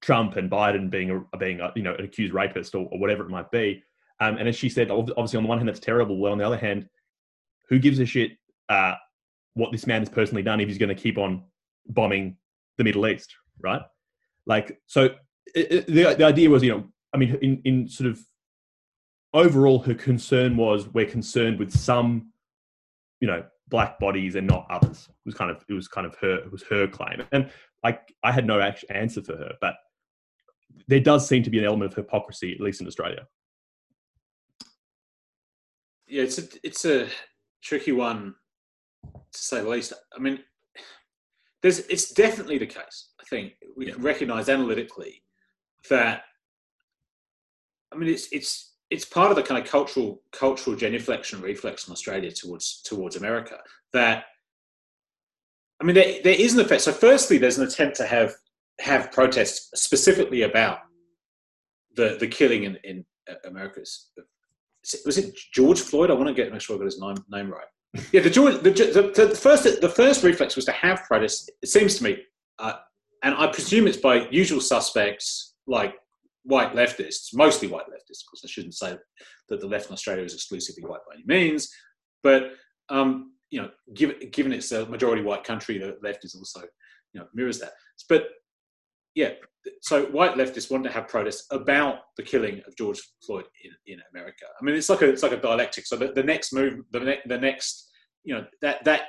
Trump 0.00 0.34
and 0.34 0.50
Biden 0.50 0.90
being 0.90 1.24
a, 1.32 1.36
being 1.36 1.60
a, 1.60 1.72
you 1.76 1.84
know 1.84 1.94
an 1.94 2.04
accused 2.04 2.34
rapist 2.34 2.74
or, 2.74 2.88
or 2.90 2.98
whatever 2.98 3.22
it 3.22 3.30
might 3.30 3.48
be. 3.52 3.80
Um, 4.18 4.38
and 4.38 4.48
as 4.48 4.56
she 4.56 4.68
said, 4.68 4.90
obviously 4.90 5.36
on 5.36 5.44
the 5.44 5.48
one 5.48 5.58
hand 5.58 5.68
that's 5.68 5.78
terrible. 5.78 6.18
Well, 6.18 6.32
on 6.32 6.38
the 6.38 6.46
other 6.46 6.58
hand, 6.58 6.88
who 7.68 7.78
gives 7.78 8.00
a 8.00 8.06
shit 8.06 8.32
uh, 8.68 8.94
what 9.54 9.70
this 9.70 9.86
man 9.86 10.00
has 10.00 10.08
personally 10.08 10.42
done 10.42 10.60
if 10.60 10.66
he's 10.66 10.78
going 10.78 10.94
to 10.94 11.00
keep 11.00 11.16
on 11.16 11.44
bombing 11.86 12.36
the 12.76 12.82
Middle 12.82 13.06
East, 13.06 13.36
right? 13.60 13.82
Like, 14.46 14.80
so 14.86 15.04
it, 15.54 15.72
it, 15.72 15.86
the 15.86 16.14
the 16.14 16.24
idea 16.24 16.50
was, 16.50 16.62
you 16.62 16.70
know, 16.70 16.84
I 17.12 17.18
mean, 17.18 17.38
in 17.42 17.60
in 17.64 17.88
sort 17.88 18.10
of 18.10 18.20
overall, 19.32 19.80
her 19.80 19.94
concern 19.94 20.56
was 20.56 20.88
we're 20.88 21.06
concerned 21.06 21.58
with 21.58 21.72
some 21.72 22.32
you 23.20 23.28
know 23.28 23.44
black 23.68 23.98
bodies 23.98 24.34
and 24.34 24.46
not 24.46 24.66
others. 24.70 25.08
It 25.08 25.26
was 25.26 25.34
kind 25.34 25.50
of 25.50 25.64
it 25.68 25.72
was 25.72 25.88
kind 25.88 26.06
of 26.06 26.14
her 26.16 26.36
it 26.36 26.52
was 26.52 26.62
her 26.64 26.86
claim, 26.86 27.22
and 27.32 27.50
like 27.82 28.14
I 28.22 28.32
had 28.32 28.46
no 28.46 28.60
actual 28.60 28.88
answer 28.90 29.22
for 29.22 29.36
her, 29.36 29.52
but 29.60 29.74
there 30.88 31.00
does 31.00 31.26
seem 31.28 31.42
to 31.42 31.50
be 31.50 31.58
an 31.58 31.64
element 31.64 31.92
of 31.92 31.96
hypocrisy, 31.96 32.52
at 32.52 32.60
least 32.60 32.80
in 32.80 32.86
Australia. 32.86 33.26
Yeah, 36.06 36.22
it's 36.22 36.38
a 36.38 36.42
it's 36.62 36.84
a 36.84 37.08
tricky 37.62 37.92
one 37.92 38.34
to 39.32 39.38
say 39.38 39.62
the 39.62 39.68
least. 39.68 39.92
I 40.14 40.18
mean, 40.18 40.40
there's 41.62 41.80
it's 41.80 42.12
definitely 42.12 42.58
the 42.58 42.66
case. 42.66 43.10
I 43.24 43.28
think 43.28 43.54
we 43.76 43.86
yeah. 43.86 43.94
can 43.94 44.02
recognise 44.02 44.48
analytically 44.48 45.22
that. 45.88 46.22
I 47.92 47.96
mean, 47.96 48.08
it's 48.08 48.28
it's 48.32 48.72
it's 48.90 49.04
part 49.04 49.30
of 49.30 49.36
the 49.36 49.42
kind 49.42 49.62
of 49.62 49.68
cultural 49.68 50.22
cultural 50.32 50.76
genuflection 50.76 51.40
reflex 51.40 51.86
in 51.86 51.92
Australia 51.92 52.30
towards 52.30 52.82
towards 52.82 53.16
America 53.16 53.58
that 53.92 54.24
I 55.80 55.84
mean 55.84 55.94
there, 55.94 56.20
there 56.22 56.38
is 56.38 56.54
an 56.54 56.60
effect. 56.60 56.82
So 56.82 56.92
firstly, 56.92 57.38
there's 57.38 57.58
an 57.58 57.66
attempt 57.66 57.96
to 57.96 58.06
have 58.06 58.34
have 58.80 59.12
protests 59.12 59.70
specifically 59.80 60.42
about 60.42 60.78
the 61.96 62.16
the 62.18 62.26
killing 62.26 62.64
in, 62.64 62.76
in 62.84 63.04
America's 63.46 64.10
was 65.04 65.18
it 65.18 65.34
George 65.52 65.80
Floyd? 65.80 66.10
I 66.10 66.14
want 66.14 66.28
to 66.28 66.34
get 66.34 66.52
make 66.52 66.60
sure 66.60 66.76
I 66.76 66.78
got 66.78 66.84
his 66.84 67.00
name, 67.00 67.16
name 67.30 67.50
right. 67.50 67.66
Yeah, 68.12 68.20
the, 68.22 68.30
George, 68.30 68.60
the, 68.62 68.70
the, 68.70 69.26
the, 69.28 69.34
first 69.36 69.80
the 69.80 69.88
first 69.88 70.24
reflex 70.24 70.56
was 70.56 70.64
to 70.64 70.72
have 70.72 71.04
protests. 71.04 71.48
It 71.62 71.68
seems 71.68 71.96
to 71.96 72.04
me, 72.04 72.18
uh, 72.58 72.74
and 73.24 73.34
I 73.34 73.48
presume 73.48 73.86
it's 73.86 73.96
by 73.96 74.28
usual 74.28 74.60
suspects 74.60 75.54
like 75.66 75.94
white 76.44 76.74
leftists, 76.74 77.34
mostly 77.34 77.68
white 77.68 77.86
leftists, 77.86 78.22
because 78.26 78.42
I 78.44 78.48
shouldn't 78.48 78.74
say 78.74 78.96
that 79.48 79.60
the 79.60 79.66
left 79.66 79.88
in 79.88 79.94
Australia 79.94 80.24
is 80.24 80.34
exclusively 80.34 80.84
white 80.84 81.00
by 81.08 81.14
any 81.14 81.24
means, 81.26 81.68
but 82.22 82.52
um, 82.90 83.32
you 83.50 83.62
know, 83.62 83.70
given, 83.94 84.16
given 84.30 84.52
it's 84.52 84.72
a 84.72 84.86
majority 84.86 85.22
white 85.22 85.44
country, 85.44 85.78
the 85.78 85.96
left 86.02 86.24
is 86.24 86.34
also, 86.34 86.60
you 87.12 87.20
know, 87.20 87.26
mirrors 87.34 87.58
that. 87.60 87.72
But 88.08 88.28
yeah, 89.14 89.30
so 89.80 90.04
white 90.06 90.34
leftists 90.34 90.70
want 90.70 90.84
to 90.84 90.90
have 90.90 91.08
protests 91.08 91.46
about 91.50 92.00
the 92.16 92.22
killing 92.22 92.60
of 92.66 92.76
George 92.76 93.00
Floyd 93.24 93.46
in, 93.64 93.94
in 93.94 94.00
America. 94.12 94.44
I 94.60 94.64
mean, 94.64 94.74
it's 94.74 94.90
like 94.90 95.02
a 95.02 95.08
it's 95.08 95.22
like 95.22 95.32
a 95.32 95.40
dialectic. 95.40 95.86
So 95.86 95.96
the, 95.96 96.12
the 96.12 96.22
next 96.22 96.52
move, 96.52 96.80
the, 96.90 97.00
ne- 97.00 97.22
the 97.26 97.38
next, 97.38 97.90
you 98.24 98.34
know, 98.34 98.44
that 98.60 98.84
that 98.84 99.02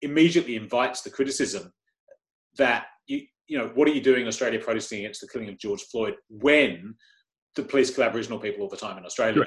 immediately 0.00 0.56
invites 0.56 1.02
the 1.02 1.10
criticism 1.10 1.72
that 2.56 2.86
you 3.06 3.22
you 3.48 3.58
know, 3.58 3.70
what 3.74 3.88
are 3.88 3.92
you 3.92 4.00
doing 4.00 4.22
in 4.22 4.28
Australia 4.28 4.60
protesting 4.60 5.00
against 5.00 5.20
the 5.20 5.28
killing 5.28 5.48
of 5.48 5.58
George 5.58 5.82
Floyd 5.82 6.14
when 6.28 6.94
the 7.56 7.62
police 7.62 7.94
kill 7.94 8.04
Aboriginal 8.04 8.38
people 8.38 8.62
all 8.62 8.68
the 8.68 8.76
time 8.76 8.98
in 8.98 9.04
Australia? 9.04 9.44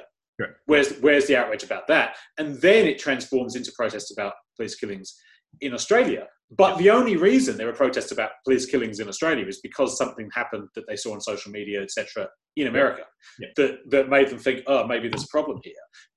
Where's 0.66 0.98
where's 1.00 1.28
the 1.28 1.38
outrage 1.38 1.64
about 1.64 1.88
that? 1.88 2.16
And 2.38 2.60
then 2.62 2.88
it 2.88 3.00
transforms 3.00 3.56
into 3.56 3.72
protests 3.78 4.12
about 4.12 4.34
police 4.58 4.76
killings 4.76 5.16
in 5.62 5.74
Australia. 5.74 6.28
But 6.58 6.78
the 6.78 6.90
only 6.90 7.16
reason 7.16 7.58
there 7.58 7.70
are 7.70 7.74
protests 7.74 8.12
about 8.12 8.32
police 8.44 8.66
killings 8.66 9.00
in 9.00 9.08
Australia 9.08 9.46
is 9.46 9.62
because 9.62 9.98
something 9.98 10.30
happened 10.34 10.68
that 10.76 10.86
they 10.88 10.98
saw 10.98 11.14
on 11.14 11.22
social 11.22 11.52
media, 11.52 11.82
etc., 11.82 12.28
in 12.58 12.68
America 12.68 13.04
yeah. 13.40 13.48
that 13.56 13.80
that 13.90 14.10
made 14.10 14.30
them 14.30 14.40
think, 14.40 14.64
oh, 14.68 14.86
maybe 14.86 15.08
there's 15.08 15.24
a 15.24 15.28
problem 15.28 15.60
here. 15.64 15.74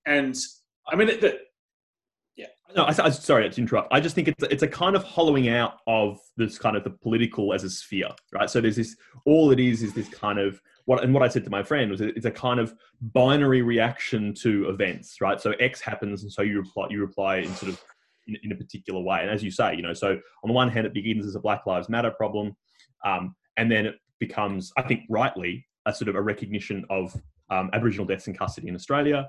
And 0.07 0.35
I 0.89 0.97
mean, 0.97 1.09
the, 1.09 1.27
yeah. 1.27 1.39
No, 2.75 2.85
I, 2.85 2.89
I, 2.89 3.11
sorry 3.11 3.49
to 3.49 3.61
interrupt. 3.61 3.93
I 3.93 4.01
just 4.01 4.15
think 4.15 4.27
it's 4.27 4.43
it's 4.45 4.63
a 4.63 4.69
kind 4.69 4.97
of 4.97 5.05
hollowing 5.05 5.49
out 5.49 5.75
of 5.87 6.19
this 6.37 6.59
kind 6.59 6.77
of 6.77 6.83
the 6.83 6.91
political 6.91 7.53
as 7.53 7.63
a 7.63 7.71
sphere, 7.71 8.09
right? 8.33 8.51
So 8.51 8.61
there's 8.61 8.77
this. 8.77 8.97
All 9.27 9.53
it 9.53 9.61
is 9.61 9.83
is 9.83 9.93
this 9.93 10.09
kind 10.09 10.39
of 10.39 10.61
what, 10.87 11.05
and 11.05 11.15
what 11.15 11.23
I 11.23 11.29
said 11.29 11.45
to 11.45 11.51
my 11.51 11.63
friend 11.63 11.91
was 11.91 12.01
it's 12.01 12.27
a 12.27 12.31
kind 12.31 12.59
of 12.59 12.75
binary 13.01 13.63
reaction 13.63 14.35
to 14.35 14.69
events, 14.69 15.21
right? 15.21 15.41
So 15.41 15.53
X 15.61 15.81
happens, 15.81 16.25
and 16.25 16.33
so 16.33 16.43
you 16.43 16.59
reply 16.59 16.89
you 16.91 17.01
reply 17.01 17.37
in 17.37 17.55
sort 17.55 17.71
of 17.71 17.81
in, 18.27 18.37
in 18.43 18.53
a 18.53 18.57
particular 18.57 19.01
way. 19.01 19.21
And 19.21 19.31
as 19.31 19.43
you 19.43 19.51
say, 19.51 19.77
you 19.77 19.83
know, 19.83 19.95
so 19.95 20.13
on 20.13 20.49
the 20.49 20.53
one 20.53 20.69
hand, 20.69 20.87
it 20.87 20.95
begins 20.95 21.27
as 21.27 21.37
a 21.37 21.41
Black 21.41 21.67
Lives 21.67 21.89
Matter 21.89 22.11
problem, 22.11 22.57
um, 23.05 23.37
and 23.57 23.71
then 23.71 23.87
it 23.87 23.97
becomes, 24.19 24.73
I 24.77 24.83
think, 24.83 25.03
rightly, 25.09 25.67
a 25.87 25.95
sort 25.95 26.09
of 26.09 26.17
a 26.17 26.23
recognition 26.23 26.85
of 26.91 27.15
um, 27.51 27.71
Aboriginal 27.73 28.07
deaths 28.07 28.27
in 28.27 28.35
custody 28.35 28.69
in 28.69 28.75
Australia. 28.75 29.29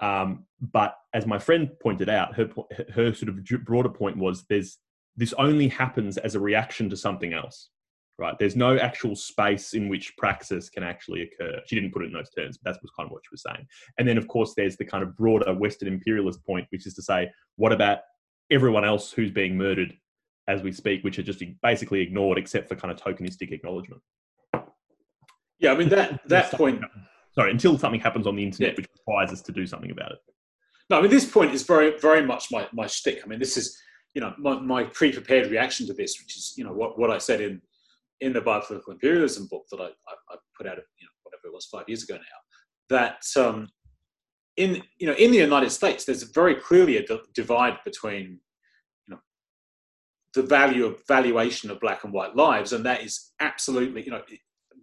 Um, 0.00 0.44
but 0.60 0.96
as 1.14 1.26
my 1.26 1.38
friend 1.38 1.70
pointed 1.82 2.08
out, 2.08 2.34
her 2.34 2.48
her 2.94 3.14
sort 3.14 3.28
of 3.28 3.44
broader 3.64 3.88
point 3.88 4.16
was 4.16 4.44
there's 4.48 4.78
this 5.16 5.32
only 5.34 5.68
happens 5.68 6.16
as 6.18 6.34
a 6.34 6.40
reaction 6.40 6.88
to 6.90 6.96
something 6.96 7.32
else, 7.32 7.70
right? 8.18 8.38
There's 8.38 8.54
no 8.54 8.76
actual 8.76 9.16
space 9.16 9.74
in 9.74 9.88
which 9.88 10.16
praxis 10.16 10.70
can 10.70 10.84
actually 10.84 11.22
occur. 11.22 11.60
She 11.66 11.74
didn't 11.74 11.92
put 11.92 12.02
it 12.02 12.06
in 12.06 12.12
those 12.12 12.30
terms, 12.30 12.58
but 12.58 12.70
that's 12.70 12.78
kind 12.96 13.08
of 13.08 13.12
what 13.12 13.22
she 13.24 13.32
was 13.32 13.42
saying. 13.42 13.66
And 13.98 14.06
then, 14.06 14.16
of 14.16 14.28
course, 14.28 14.54
there's 14.56 14.76
the 14.76 14.84
kind 14.84 15.02
of 15.02 15.16
broader 15.16 15.52
Western 15.52 15.88
imperialist 15.88 16.44
point, 16.46 16.66
which 16.70 16.86
is 16.86 16.94
to 16.94 17.02
say, 17.02 17.30
what 17.56 17.72
about 17.72 17.98
everyone 18.50 18.84
else 18.84 19.10
who's 19.10 19.30
being 19.30 19.56
murdered 19.56 19.92
as 20.48 20.62
we 20.62 20.72
speak, 20.72 21.04
which 21.04 21.18
are 21.18 21.22
just 21.22 21.42
basically 21.62 22.00
ignored 22.00 22.38
except 22.38 22.68
for 22.68 22.74
kind 22.74 22.90
of 22.90 22.98
tokenistic 22.98 23.52
acknowledgement. 23.52 24.02
Yeah, 25.60 25.72
I 25.72 25.76
mean 25.76 25.90
that 25.90 26.26
that 26.28 26.50
point 26.52 26.82
sorry, 27.38 27.52
until 27.52 27.78
something 27.78 28.00
happens 28.00 28.26
on 28.26 28.34
the 28.34 28.42
internet 28.42 28.72
yeah. 28.72 28.76
which 28.76 28.88
requires 28.98 29.30
us 29.30 29.42
to 29.42 29.52
do 29.52 29.64
something 29.64 29.92
about 29.92 30.12
it. 30.12 30.18
No, 30.90 30.98
I 30.98 31.02
mean 31.02 31.10
this 31.10 31.30
point 31.30 31.54
is 31.54 31.62
very, 31.62 31.98
very 31.98 32.24
much 32.24 32.46
my 32.50 32.66
my 32.72 32.86
stick. 32.86 33.20
I 33.24 33.28
mean, 33.28 33.38
this 33.38 33.56
is 33.56 33.78
you 34.14 34.20
know 34.20 34.34
my, 34.38 34.58
my 34.58 34.84
pre-prepared 34.84 35.50
reaction 35.50 35.86
to 35.86 35.92
this, 35.92 36.18
which 36.20 36.36
is 36.36 36.54
you 36.56 36.64
know 36.64 36.72
what, 36.72 36.98
what 36.98 37.10
I 37.10 37.18
said 37.18 37.40
in 37.40 37.60
in 38.20 38.32
the 38.32 38.40
biopolitical 38.40 38.90
imperialism 38.90 39.46
book 39.48 39.64
that 39.70 39.80
I, 39.80 39.84
I, 39.86 40.14
I 40.30 40.36
put 40.56 40.66
out, 40.66 40.76
you 40.76 41.06
know, 41.06 41.14
whatever 41.22 41.46
it 41.46 41.52
was, 41.52 41.66
five 41.66 41.84
years 41.86 42.02
ago 42.02 42.16
now. 42.16 42.40
That 42.90 43.22
um, 43.36 43.68
in 44.56 44.82
you 44.98 45.06
know 45.06 45.14
in 45.14 45.30
the 45.30 45.38
United 45.38 45.70
States, 45.70 46.04
there's 46.04 46.24
very 46.24 46.56
clearly 46.56 46.96
a 46.96 47.06
d- 47.06 47.20
divide 47.34 47.76
between 47.84 48.40
you 49.06 49.14
know 49.14 49.20
the 50.34 50.42
value 50.42 50.86
of 50.86 51.06
valuation 51.06 51.70
of 51.70 51.78
black 51.78 52.02
and 52.02 52.12
white 52.12 52.34
lives, 52.34 52.72
and 52.72 52.84
that 52.86 53.04
is 53.04 53.30
absolutely 53.38 54.02
you 54.02 54.10
know 54.10 54.22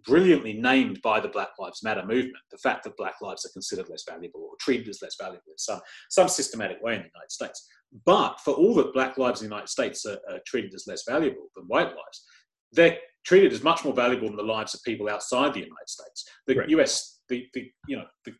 brilliantly 0.06 0.54
named 0.54 1.00
by 1.02 1.20
the 1.20 1.28
Black 1.28 1.50
Lives 1.58 1.82
Matter 1.82 2.04
movement. 2.04 2.36
The 2.50 2.58
fact 2.58 2.84
that 2.84 2.96
black 2.96 3.14
lives 3.20 3.44
are 3.44 3.52
considered 3.52 3.88
less 3.88 4.04
valuable 4.08 4.40
or 4.40 4.56
treated 4.60 4.88
as 4.88 5.02
less 5.02 5.16
valuable 5.20 5.50
in 5.50 5.58
some, 5.58 5.80
some 6.10 6.28
systematic 6.28 6.82
way 6.82 6.94
in 6.94 7.02
the 7.02 7.10
United 7.12 7.30
States. 7.30 7.66
But 8.04 8.40
for 8.40 8.54
all 8.54 8.74
that 8.76 8.92
black 8.92 9.18
lives 9.18 9.42
in 9.42 9.48
the 9.48 9.54
United 9.54 9.68
States 9.68 10.04
are, 10.06 10.18
are 10.28 10.40
treated 10.46 10.74
as 10.74 10.86
less 10.86 11.04
valuable 11.08 11.48
than 11.54 11.64
white 11.66 11.88
lives, 11.88 12.24
they're 12.72 12.98
treated 13.24 13.52
as 13.52 13.62
much 13.62 13.84
more 13.84 13.94
valuable 13.94 14.28
than 14.28 14.36
the 14.36 14.42
lives 14.42 14.74
of 14.74 14.82
people 14.84 15.08
outside 15.08 15.52
the 15.52 15.60
United 15.60 15.88
States. 15.88 16.24
The 16.46 16.54
right. 16.54 16.68
U.S. 16.70 17.20
the, 17.28 17.46
the 17.54 17.70
you 17.88 17.96
know 17.96 18.04
the 18.24 18.32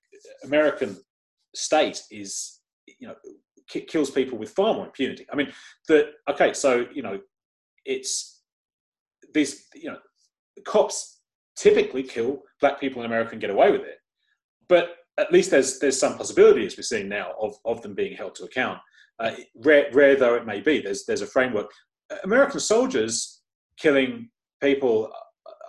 American 0.45 0.97
state 1.55 2.03
is 2.11 2.61
you 3.01 3.09
know 3.09 3.15
kills 3.69 4.11
people 4.11 4.39
with 4.39 4.51
far 4.51 4.75
more 4.75 4.87
impunity. 4.87 5.27
I 5.33 5.37
mean, 5.37 5.53
the 5.89 6.13
okay, 6.31 6.53
so 6.53 6.87
you 6.93 7.03
know, 7.03 7.21
it's 7.85 8.43
these 9.35 9.67
you 9.75 9.91
know, 9.91 9.99
cops 10.65 11.16
typically 11.57 12.03
kill 12.03 12.43
black 12.61 12.81
people 12.81 13.03
in 13.03 13.07
America 13.07 13.33
and 13.33 13.41
get 13.41 13.51
away 13.51 13.71
with 13.71 13.83
it, 13.83 13.99
but 14.69 14.97
at 15.19 15.33
least 15.33 15.51
there's 15.51 15.79
there's 15.79 15.99
some 15.99 16.17
possibility, 16.17 16.67
as 16.67 16.77
we're 16.77 16.83
seeing 16.83 17.09
now, 17.09 17.33
of 17.41 17.55
of 17.65 17.83
them 17.83 17.95
being 17.95 18.17
held 18.17 18.35
to 18.37 18.45
account. 18.45 18.79
Uh, 19.19 19.33
rare, 19.65 19.89
rare 19.93 20.17
though 20.17 20.35
it 20.35 20.47
may 20.47 20.61
be, 20.61 20.81
there's 20.81 21.05
there's 21.07 21.23
a 21.23 21.27
framework. 21.27 21.71
American 22.23 22.61
soldiers 22.61 23.43
killing 23.79 24.29
people 24.63 25.11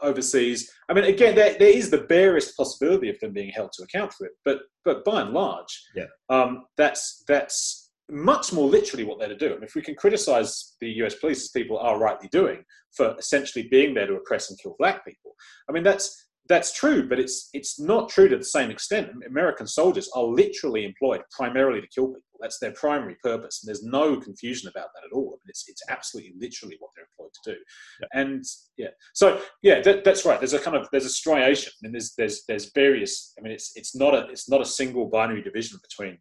overseas. 0.02 0.72
I 0.90 0.94
mean, 0.94 1.06
again, 1.06 1.36
there, 1.36 1.58
there 1.58 1.76
is 1.76 1.90
the 1.90 2.00
barest 2.04 2.56
possibility 2.56 3.10
of 3.10 3.20
them 3.20 3.34
being 3.34 3.50
held 3.50 3.72
to 3.74 3.84
account 3.84 4.14
for 4.14 4.26
it, 4.26 4.34
but 4.46 4.60
but 4.86 5.04
by 5.06 5.22
and 5.22 5.32
large, 5.32 5.84
yeah, 5.96 6.06
um, 6.30 6.66
that's 6.78 7.24
that's 7.28 7.87
much 8.10 8.54
more 8.54 8.68
literally 8.68 9.04
what 9.04 9.20
they're 9.20 9.28
to 9.28 9.36
do. 9.36 9.54
And 9.54 9.64
if 9.64 9.76
we 9.76 9.82
can 9.82 9.96
criticize 9.96 10.76
the 10.80 10.90
US 11.04 11.16
police 11.16 11.44
as 11.44 11.50
people 11.50 11.78
are 11.78 12.00
rightly 12.00 12.30
doing 12.30 12.64
for 12.96 13.16
essentially 13.18 13.68
being 13.70 13.94
there 13.94 14.08
to 14.08 14.16
oppress 14.16 14.50
and 14.50 14.60
kill 14.60 14.76
black 14.80 15.06
people, 15.06 15.32
I 15.70 15.72
mean 15.72 15.84
that's 15.84 16.28
that's 16.48 16.74
true, 16.74 17.08
but 17.08 17.20
it's 17.20 17.50
it's 17.54 17.80
not 17.80 18.10
true 18.10 18.28
to 18.28 18.38
the 18.38 18.44
same 18.44 18.72
extent. 18.72 19.12
American 19.28 19.68
soldiers 19.68 20.10
are 20.16 20.24
literally 20.24 20.86
employed 20.86 21.22
primarily 21.32 21.82
to 21.82 21.88
kill 21.88 22.08
people. 22.08 22.22
That's 22.40 22.60
their 22.60 22.72
primary 22.72 23.18
purpose, 23.24 23.62
and 23.62 23.68
there's 23.68 23.84
no 23.84 24.20
confusion 24.20 24.70
about 24.70 24.90
that 24.94 25.06
at 25.06 25.14
all. 25.14 25.30
I 25.34 25.38
mean, 25.44 25.50
it's 25.50 25.66
it's 25.68 25.82
absolutely 25.90 26.34
literally 26.40 26.78
what 26.80 26.92
they're 26.96 27.08
employed 27.12 27.34
to 27.44 27.52
do. 27.52 27.60
Yeah. 28.02 28.22
And 28.22 28.44
yeah, 28.78 28.90
so 29.14 29.42
yeah, 29.62 29.82
that, 29.82 30.04
that's 30.04 30.26
right. 30.26 30.40
There's 30.40 30.54
a 30.54 30.60
kind 30.60 30.78
of 30.78 30.88
there's 30.92 31.06
a 31.06 31.10
striation. 31.10 31.74
I 31.76 31.80
mean, 31.84 31.92
there's 31.94 32.14
there's 32.16 32.44
there's 32.48 32.72
various. 32.74 33.34
I 33.38 33.42
mean, 33.42 33.54
it's 33.54 33.74
it's 33.76 33.96
not 33.96 34.14
a 34.14 34.28
it's 34.30 34.50
not 34.50 34.62
a 34.62 34.66
single 34.66 35.08
binary 35.08 35.42
division 35.42 35.80
between 35.82 36.18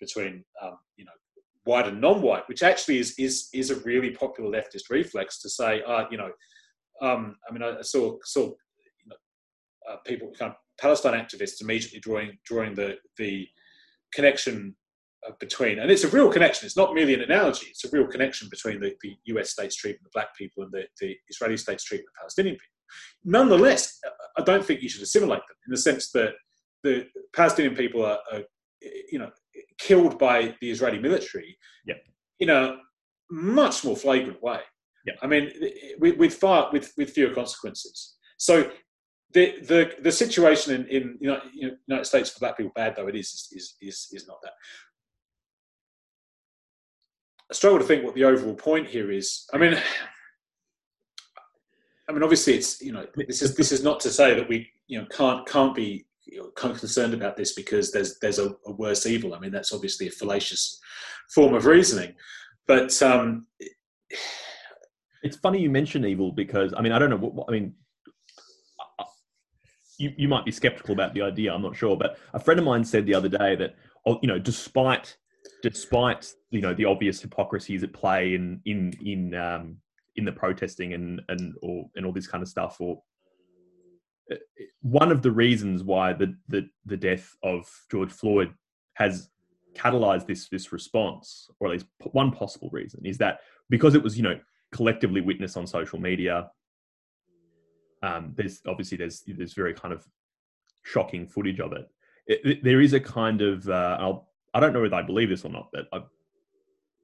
between 0.00 0.44
um, 0.62 0.76
you 0.96 1.04
know 1.04 1.12
white 1.64 1.86
and 1.86 2.00
non-white, 2.00 2.48
which 2.48 2.62
actually 2.62 2.98
is 2.98 3.14
is 3.18 3.48
is 3.52 3.70
a 3.70 3.80
really 3.80 4.10
popular 4.10 4.50
leftist 4.50 4.90
reflex 4.90 5.40
to 5.40 5.50
say, 5.50 5.82
uh, 5.86 6.04
you 6.10 6.18
know, 6.18 6.30
um, 7.02 7.36
I 7.48 7.52
mean, 7.52 7.62
I 7.62 7.82
saw 7.82 8.16
saw 8.24 8.46
you 8.46 9.06
know, 9.06 9.16
uh, 9.90 9.96
people 10.06 10.32
kind 10.38 10.52
of 10.52 10.56
Palestine 10.80 11.14
activists 11.14 11.60
immediately 11.60 12.00
drawing 12.00 12.38
drawing 12.44 12.74
the 12.74 12.96
the 13.18 13.46
connection 14.14 14.74
uh, 15.26 15.32
between, 15.38 15.78
and 15.78 15.90
it's 15.90 16.04
a 16.04 16.08
real 16.08 16.32
connection. 16.32 16.66
It's 16.66 16.76
not 16.76 16.94
merely 16.94 17.14
an 17.14 17.22
analogy. 17.22 17.66
It's 17.66 17.84
a 17.84 17.90
real 17.90 18.06
connection 18.06 18.48
between 18.50 18.80
the, 18.80 18.94
the 19.02 19.16
U.S. 19.26 19.50
state's 19.50 19.76
treatment 19.76 20.06
of 20.06 20.12
black 20.12 20.34
people 20.36 20.62
and 20.62 20.72
the, 20.72 20.84
the 21.00 21.14
Israeli 21.28 21.58
state's 21.58 21.84
treatment 21.84 22.08
of 22.16 22.20
Palestinian 22.20 22.54
people. 22.54 22.66
Nonetheless, 23.24 24.00
I 24.36 24.42
don't 24.42 24.64
think 24.64 24.82
you 24.82 24.88
should 24.88 25.02
assimilate 25.02 25.46
them 25.46 25.56
in 25.66 25.70
the 25.70 25.76
sense 25.76 26.10
that 26.12 26.32
the 26.82 27.06
Palestinian 27.34 27.76
people 27.76 28.04
are, 28.04 28.18
are 28.32 28.42
you 29.12 29.18
know, 29.18 29.30
killed 29.78 30.18
by 30.18 30.54
the 30.60 30.70
Israeli 30.70 30.98
military 30.98 31.56
yeah. 31.86 31.94
in 32.38 32.50
a 32.50 32.76
much 33.30 33.84
more 33.84 33.96
flagrant 33.96 34.42
way. 34.42 34.60
Yeah. 35.06 35.14
I 35.22 35.26
mean, 35.26 35.50
with, 35.98 36.18
with 36.18 36.34
far 36.34 36.70
with, 36.72 36.92
with 36.96 37.10
fewer 37.10 37.34
consequences. 37.34 38.16
So 38.36 38.70
the 39.32 39.60
the 39.62 39.92
the 40.02 40.12
situation 40.12 40.74
in 40.74 40.86
in 40.88 41.18
you 41.20 41.28
know, 41.28 41.40
United 41.86 42.04
States 42.04 42.30
for 42.30 42.40
black 42.40 42.56
people 42.56 42.72
bad 42.74 42.96
though 42.96 43.06
it 43.06 43.14
is 43.14 43.48
is 43.52 43.76
is 43.80 44.08
is 44.12 44.26
not 44.26 44.38
that. 44.42 44.52
I 47.50 47.54
struggle 47.54 47.78
to 47.78 47.84
think 47.84 48.04
what 48.04 48.14
the 48.14 48.24
overall 48.24 48.54
point 48.54 48.88
here 48.88 49.10
is. 49.10 49.46
I 49.52 49.58
mean, 49.58 49.76
I 52.08 52.12
mean, 52.12 52.22
obviously, 52.22 52.54
it's 52.54 52.80
you 52.80 52.92
know, 52.92 53.06
this 53.16 53.42
is 53.42 53.54
this 53.56 53.72
is 53.72 53.82
not 53.82 54.00
to 54.00 54.10
say 54.10 54.34
that 54.34 54.48
we 54.48 54.68
you 54.86 55.00
know 55.00 55.06
can't 55.10 55.46
can't 55.46 55.74
be 55.74 56.06
you 56.30 56.38
know, 56.38 56.50
kind 56.56 56.72
of 56.72 56.80
concerned 56.80 57.14
about 57.14 57.36
this 57.36 57.52
because 57.52 57.92
there's 57.92 58.18
there's 58.20 58.38
a, 58.38 58.54
a, 58.66 58.72
worse 58.72 59.06
evil. 59.06 59.34
I 59.34 59.40
mean, 59.40 59.50
that's 59.50 59.72
obviously 59.72 60.06
a 60.08 60.10
fallacious 60.10 60.80
form 61.34 61.54
of 61.54 61.66
reasoning, 61.66 62.14
but 62.66 63.00
um, 63.02 63.46
it's 65.22 65.36
funny 65.36 65.60
you 65.60 65.70
mention 65.70 66.04
evil 66.04 66.32
because 66.32 66.72
I 66.76 66.82
mean, 66.82 66.92
I 66.92 66.98
don't 66.98 67.10
know 67.10 67.44
I 67.48 67.52
mean. 67.52 67.74
You, 69.98 70.14
you 70.16 70.28
might 70.28 70.46
be 70.46 70.50
skeptical 70.50 70.94
about 70.94 71.12
the 71.12 71.20
idea. 71.20 71.52
I'm 71.52 71.60
not 71.60 71.76
sure, 71.76 71.94
but 71.94 72.18
a 72.32 72.40
friend 72.40 72.58
of 72.58 72.64
mine 72.64 72.84
said 72.84 73.04
the 73.04 73.14
other 73.14 73.28
day 73.28 73.54
that 73.56 73.74
oh, 74.06 74.18
you 74.22 74.28
know, 74.28 74.38
despite 74.38 75.14
despite 75.62 76.32
you 76.50 76.62
know 76.62 76.72
the 76.72 76.86
obvious 76.86 77.20
hypocrisies 77.20 77.82
at 77.82 77.92
play 77.92 78.34
in 78.34 78.60
in 78.64 78.92
in 79.04 79.34
um, 79.34 79.76
in 80.16 80.24
the 80.24 80.32
protesting 80.32 80.94
and 80.94 81.20
and 81.28 81.54
or 81.62 81.84
and 81.96 82.06
all 82.06 82.12
this 82.12 82.26
kind 82.26 82.42
of 82.42 82.48
stuff, 82.48 82.80
or 82.80 83.02
one 84.82 85.10
of 85.10 85.22
the 85.22 85.30
reasons 85.30 85.82
why 85.82 86.12
the 86.12 86.36
the, 86.48 86.68
the 86.86 86.96
death 86.96 87.34
of 87.42 87.68
George 87.90 88.12
Floyd 88.12 88.52
has 88.94 89.30
catalyzed 89.74 90.26
this 90.26 90.48
this 90.48 90.72
response, 90.72 91.48
or 91.58 91.68
at 91.68 91.72
least 91.72 91.86
one 92.12 92.30
possible 92.30 92.70
reason, 92.72 93.04
is 93.04 93.18
that 93.18 93.40
because 93.68 93.94
it 93.94 94.02
was 94.02 94.16
you 94.16 94.22
know 94.22 94.38
collectively 94.72 95.20
witnessed 95.20 95.56
on 95.56 95.66
social 95.66 96.00
media. 96.00 96.50
Um, 98.02 98.32
there's 98.34 98.62
obviously 98.66 98.96
there's 98.96 99.22
there's 99.26 99.52
very 99.52 99.74
kind 99.74 99.92
of 99.92 100.06
shocking 100.82 101.26
footage 101.26 101.60
of 101.60 101.72
it. 101.72 101.86
it, 102.26 102.40
it 102.44 102.64
there 102.64 102.80
is 102.80 102.94
a 102.94 103.00
kind 103.00 103.42
of 103.42 103.68
uh, 103.68 103.96
I'll 104.00 104.28
I 104.54 104.60
don't 104.60 104.72
know 104.72 104.80
whether 104.80 104.96
I 104.96 105.02
believe 105.02 105.28
this 105.28 105.44
or 105.44 105.50
not, 105.50 105.68
but 105.72 105.86
I, 105.92 106.02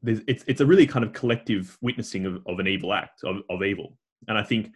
it's 0.05 0.45
it's 0.47 0.61
a 0.61 0.67
really 0.67 0.87
kind 0.87 1.05
of 1.05 1.13
collective 1.13 1.77
witnessing 1.81 2.27
of, 2.27 2.43
of 2.47 2.59
an 2.59 2.67
evil 2.67 2.93
act 2.93 3.25
of, 3.25 3.39
of 3.51 3.63
evil, 3.63 3.99
and 4.29 4.39
I 4.39 4.43
think 4.43 4.73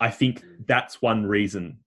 I 0.00 0.10
think 0.10 0.42
that's 0.66 1.02
one 1.02 1.26
reason 1.26 1.78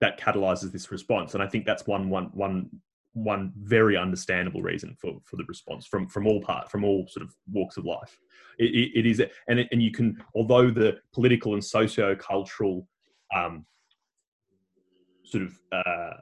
that 0.00 0.20
catalyzes 0.20 0.72
this 0.72 0.90
response, 0.90 1.34
and 1.34 1.42
I 1.42 1.46
think 1.46 1.64
that's 1.64 1.86
one 1.86 2.10
one 2.10 2.30
one 2.34 2.70
one 3.14 3.52
very 3.56 3.96
understandable 3.96 4.62
reason 4.62 4.94
for 5.00 5.14
for 5.24 5.36
the 5.36 5.44
response 5.44 5.86
from 5.86 6.06
from 6.06 6.26
all 6.26 6.40
part 6.42 6.70
from 6.70 6.84
all 6.84 7.06
sort 7.08 7.24
of 7.24 7.34
walks 7.50 7.78
of 7.78 7.86
life. 7.86 8.18
it, 8.58 8.74
it, 8.74 8.98
it 9.00 9.06
is, 9.06 9.22
and 9.48 9.58
it, 9.60 9.68
and 9.72 9.82
you 9.82 9.90
can 9.90 10.22
although 10.34 10.70
the 10.70 10.98
political 11.12 11.54
and 11.54 11.64
socio 11.64 12.14
cultural 12.14 12.86
um, 13.34 13.64
sort 15.24 15.44
of 15.44 15.58
uh, 15.72 16.16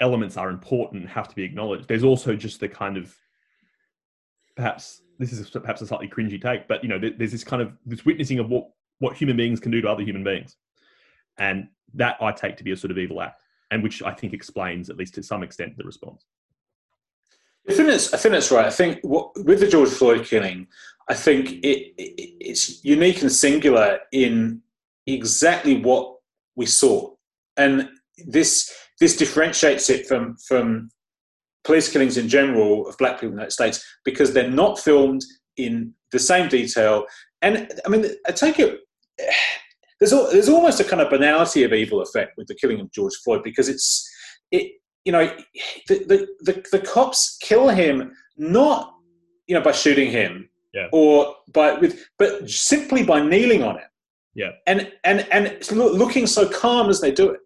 elements 0.00 0.36
are 0.36 0.50
important 0.50 1.02
and 1.02 1.10
have 1.10 1.28
to 1.28 1.34
be 1.34 1.42
acknowledged. 1.44 1.88
There's 1.88 2.04
also 2.04 2.34
just 2.34 2.60
the 2.60 2.68
kind 2.68 2.96
of 2.96 3.14
perhaps 4.56 5.02
this 5.18 5.32
is 5.32 5.50
perhaps 5.50 5.82
a 5.82 5.86
slightly 5.86 6.08
cringy 6.08 6.40
take, 6.40 6.66
but 6.66 6.82
you 6.82 6.88
know, 6.88 6.98
there's 6.98 7.32
this 7.32 7.44
kind 7.44 7.62
of 7.62 7.72
this 7.84 8.04
witnessing 8.04 8.38
of 8.38 8.48
what 8.48 8.68
what 9.00 9.16
human 9.16 9.36
beings 9.36 9.60
can 9.60 9.72
do 9.72 9.80
to 9.80 9.88
other 9.88 10.02
human 10.02 10.24
beings, 10.24 10.56
and 11.38 11.68
that 11.94 12.16
I 12.20 12.32
take 12.32 12.56
to 12.58 12.64
be 12.64 12.70
a 12.70 12.76
sort 12.76 12.90
of 12.90 12.98
evil 12.98 13.20
act, 13.20 13.42
and 13.70 13.82
which 13.82 14.02
I 14.02 14.12
think 14.12 14.32
explains 14.32 14.88
at 14.88 14.96
least 14.96 15.14
to 15.14 15.22
some 15.22 15.42
extent 15.42 15.76
the 15.76 15.84
response. 15.84 16.24
I 17.68 17.74
think 17.74 17.88
that's 17.88 18.14
I 18.14 18.16
think 18.16 18.32
that's 18.32 18.50
right. 18.50 18.66
I 18.66 18.70
think 18.70 19.00
what, 19.02 19.32
with 19.44 19.60
the 19.60 19.68
George 19.68 19.90
Floyd 19.90 20.24
killing, 20.24 20.66
I 21.08 21.14
think 21.14 21.52
it, 21.64 21.92
it 21.98 22.36
it's 22.40 22.84
unique 22.84 23.20
and 23.22 23.32
singular 23.32 23.98
in 24.12 24.62
exactly 25.06 25.80
what 25.80 26.16
we 26.56 26.66
saw, 26.66 27.10
and 27.56 27.88
this 28.26 28.72
this 28.98 29.16
differentiates 29.16 29.90
it 29.90 30.06
from 30.06 30.36
from 30.36 30.90
police 31.64 31.90
killings 31.90 32.16
in 32.16 32.28
general 32.28 32.88
of 32.88 32.96
black 32.98 33.16
people 33.16 33.28
in 33.28 33.34
the 33.34 33.40
United 33.40 33.52
States 33.52 33.84
because 34.04 34.32
they're 34.32 34.50
not 34.50 34.78
filmed 34.78 35.22
in 35.56 35.92
the 36.12 36.18
same 36.18 36.48
detail. 36.48 37.04
And 37.42 37.70
I 37.84 37.88
mean, 37.88 38.06
I 38.26 38.32
take 38.32 38.58
it. 38.58 38.80
There's, 40.00 40.12
there's 40.32 40.48
almost 40.48 40.80
a 40.80 40.84
kind 40.84 41.02
of 41.02 41.10
banality 41.10 41.62
of 41.62 41.74
evil 41.74 42.00
effect 42.00 42.38
with 42.38 42.46
the 42.46 42.54
killing 42.54 42.80
of 42.80 42.90
George 42.90 43.12
Floyd 43.22 43.42
because 43.44 43.68
it's 43.68 44.10
it 44.50 44.72
you 45.04 45.12
know 45.12 45.30
the 45.88 45.94
the, 46.04 46.28
the, 46.40 46.64
the 46.72 46.78
cops 46.78 47.36
kill 47.42 47.68
him 47.68 48.10
not 48.38 48.94
you 49.46 49.54
know 49.54 49.60
by 49.60 49.72
shooting 49.72 50.10
him 50.10 50.48
yeah. 50.72 50.86
or 50.90 51.36
by 51.52 51.74
with 51.74 52.02
but 52.18 52.48
simply 52.48 53.02
by 53.02 53.20
kneeling 53.20 53.62
on 53.62 53.76
him 53.76 53.88
yeah 54.34 54.52
and 54.66 54.90
and 55.04 55.28
and 55.30 55.70
looking 55.70 56.26
so 56.26 56.48
calm 56.48 56.88
as 56.88 57.02
they 57.02 57.12
do 57.12 57.28
it 57.28 57.40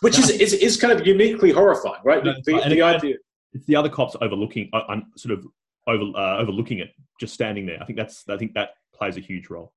which 0.00 0.18
is, 0.18 0.30
is, 0.30 0.52
is 0.52 0.76
kind 0.76 0.92
of 0.92 1.06
uniquely 1.06 1.50
horrifying, 1.50 2.00
right? 2.04 2.22
The, 2.22 2.34
the, 2.44 2.68
the 2.68 2.82
idea. 2.82 3.16
It's 3.52 3.66
the 3.66 3.76
other 3.76 3.88
cops 3.88 4.16
overlooking, 4.20 4.68
uh, 4.72 5.00
sort 5.16 5.38
of 5.38 5.46
over, 5.86 6.04
uh, 6.16 6.38
overlooking 6.38 6.78
it, 6.78 6.90
just 7.20 7.34
standing 7.34 7.66
there. 7.66 7.78
I 7.80 7.84
think 7.84 7.98
that's 7.98 8.24
I 8.28 8.36
think 8.36 8.54
that 8.54 8.70
plays 8.94 9.16
a 9.16 9.20
huge 9.20 9.48
role. 9.48 9.72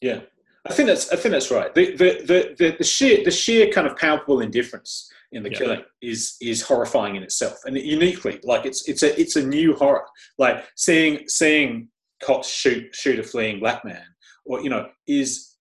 Yeah, 0.00 0.20
I 0.68 0.72
think 0.72 0.88
that's 0.88 1.10
I 1.10 1.16
think 1.16 1.32
that's 1.32 1.50
right. 1.50 1.74
The 1.74 1.96
the 1.96 2.22
the, 2.26 2.54
the, 2.58 2.76
the 2.78 2.84
sheer 2.84 3.24
the 3.24 3.30
sheer 3.30 3.70
kind 3.70 3.86
of 3.86 3.96
palpable 3.96 4.40
indifference 4.40 5.10
in 5.32 5.42
the 5.42 5.50
yeah. 5.50 5.58
killing 5.58 5.82
is 6.02 6.36
is 6.40 6.62
horrifying 6.62 7.16
in 7.16 7.22
itself, 7.22 7.58
and 7.64 7.76
uniquely 7.76 8.40
like 8.42 8.66
it's 8.66 8.88
it's 8.88 9.02
a 9.02 9.18
it's 9.20 9.36
a 9.36 9.44
new 9.44 9.74
horror. 9.74 10.04
Like 10.38 10.64
seeing 10.76 11.28
seeing 11.28 11.88
cops 12.22 12.48
shoot 12.50 12.94
shoot 12.94 13.18
a 13.18 13.22
fleeing 13.22 13.60
black 13.60 13.84
man, 13.84 14.04
or 14.44 14.60
you 14.60 14.70
know, 14.70 14.88
is 15.06 15.56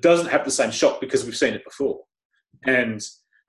doesn't 0.00 0.28
have 0.28 0.44
the 0.44 0.50
same 0.50 0.70
shock 0.70 1.00
because 1.00 1.24
we've 1.24 1.36
seen 1.36 1.54
it 1.54 1.64
before 1.64 2.00
and 2.66 3.00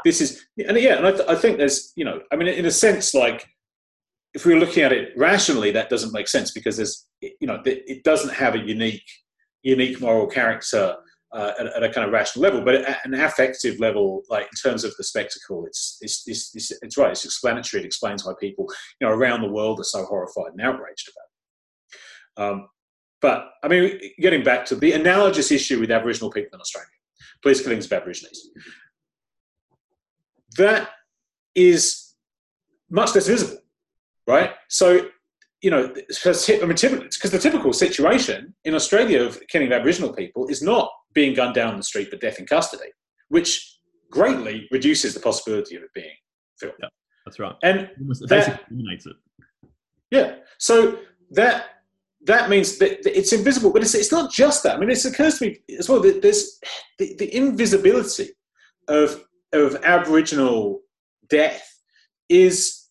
this 0.03 0.22
is 0.22 0.45
and 0.57 0.78
yeah 0.78 0.97
and 0.97 1.07
I, 1.07 1.11
th- 1.11 1.28
I, 1.28 1.36
think 1.36 1.57
there's 1.57 1.91
you 1.95 2.05
know 2.05 2.22
i 2.32 2.36
mean 2.36 2.47
in 2.47 2.66
a 2.66 2.72
sense 2.72 3.13
like 3.13 3.47
if 4.34 4.45
we 4.45 4.53
were 4.53 4.59
looking 4.59 4.84
at 4.84 4.91
it 4.91 5.13
rationally 5.18 5.72
that 5.72 5.89
doesn't 5.89 6.13
make 6.13 6.28
sense 6.28 6.51
because 6.51 6.78
there's 6.78 7.05
you 7.22 7.47
know 7.47 7.61
it 7.66 8.03
doesn't 8.03 8.34
have 8.34 8.55
a 8.55 8.59
unique 8.59 9.03
unique 9.66 9.99
moral 9.99 10.28
character 10.28 10.95
uh, 11.34 11.51
at, 11.59 11.66
at, 11.66 11.84
a 11.84 11.89
kind 11.89 12.07
of 12.07 12.13
rational 12.13 12.43
level, 12.43 12.61
but 12.63 12.76
at 12.76 13.03
an 13.03 13.13
affective 13.16 13.78
level, 13.80 14.22
like 14.30 14.43
in 14.43 14.70
terms 14.70 14.86
of 14.86 14.95
the 14.97 15.03
spectacle, 15.03 15.66
it's 15.66 15.97
it's, 15.99 16.24
it's, 16.28 16.55
it's, 16.55 16.72
it's 16.82 16.97
right. 16.97 17.11
It's 17.11 17.26
explanatory. 17.26 17.84
It 17.84 17.86
explains 17.86 18.24
why 18.24 18.34
people 18.39 18.66
you 19.01 19.07
know 19.07 19.13
around 19.13 19.41
the 19.41 19.49
world 19.49 19.82
are 19.82 19.84
so 19.84 20.05
horrified 20.05 20.53
and 20.53 20.61
outraged 20.61 21.09
about 21.09 21.26
it. 21.28 22.53
Um, 22.61 22.70
but 23.22 23.49
I 23.63 23.68
mean, 23.68 23.99
getting 24.20 24.43
back 24.43 24.66
to 24.68 24.76
the 24.76 24.93
analogous 24.93 25.51
issue 25.51 25.80
with 25.80 25.91
Aboriginal 25.91 26.32
people 26.32 26.51
in 26.53 26.61
Australia, 26.61 26.88
police 27.41 27.61
killings 27.61 27.86
of 27.86 27.91
Aborigines, 27.91 28.47
that 30.57 30.89
is 31.53 32.13
much 32.89 33.16
less 33.16 33.28
visible, 33.28 33.61
right? 34.28 34.51
So 34.70 35.09
you 35.66 35.72
know, 35.72 35.91
because 36.07 36.47
I 36.47 36.57
mean, 36.59 36.76
the 36.76 37.39
typical 37.41 37.74
situation 37.74 38.53
in 38.66 38.76
Australia 38.76 39.24
of 39.24 39.41
killing 39.47 39.74
Aboriginal 39.74 40.13
people 40.13 40.45
is 40.45 40.61
not 40.61 40.91
being 41.11 41.34
gunned 41.34 41.55
down 41.55 41.72
in 41.72 41.78
the 41.78 41.84
street 41.84 42.09
but 42.11 42.22
death 42.22 42.38
in 42.38 42.45
custody, 42.45 42.91
which 43.30 43.80
greatly 44.11 44.68
reduces 44.70 45.16
the 45.16 45.20
possibility 45.20 45.76
of 45.76 45.82
it 45.82 45.89
being 45.95 46.18
filmed. 46.59 46.76
Yeah, 46.80 46.89
that's 47.26 47.39
right. 47.39 47.55
And 47.63 47.89
that 48.30 48.61
eliminates 48.70 49.07
it. 49.07 49.16
Yeah. 50.11 50.36
So 50.59 50.99
that 51.32 51.66
that 52.26 52.47
means 52.47 52.78
that 52.78 53.03
it's 53.03 53.34
invisible, 53.34 53.74
but 53.74 53.82
it's, 53.82 53.95
it's 53.95 54.11
not 54.11 54.32
just 54.32 54.61
that. 54.61 54.76
I 54.76 54.80
mean, 54.80 54.91
it 54.91 55.03
occurs 55.03 55.39
to 55.39 55.47
me 55.47 55.57
as 55.80 55.89
well 55.89 55.99
that 56.01 56.22
there's 56.22 56.59
the, 56.99 57.16
the 57.16 57.36
invisibility 57.36 58.30
of 58.88 59.26
of 59.51 59.78
Aboriginal 59.84 60.82
death 61.28 61.68
is 62.30 62.85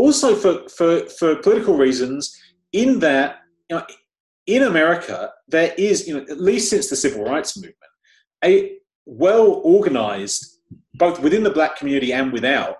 also 0.00 0.34
for, 0.34 0.68
for, 0.68 1.06
for 1.06 1.36
political 1.36 1.76
reasons, 1.76 2.36
in 2.72 3.00
that 3.00 3.40
you 3.68 3.76
know, 3.76 3.86
in 4.46 4.62
America, 4.62 5.32
there 5.48 5.74
is, 5.76 6.08
you 6.08 6.14
know, 6.14 6.22
at 6.28 6.40
least 6.40 6.70
since 6.70 6.88
the 6.88 6.96
civil 6.96 7.24
rights 7.24 7.56
movement, 7.56 7.76
a 8.44 8.78
well 9.06 9.60
organized, 9.64 10.58
both 10.94 11.20
within 11.20 11.42
the 11.42 11.50
black 11.50 11.76
community 11.76 12.12
and 12.12 12.32
without, 12.32 12.78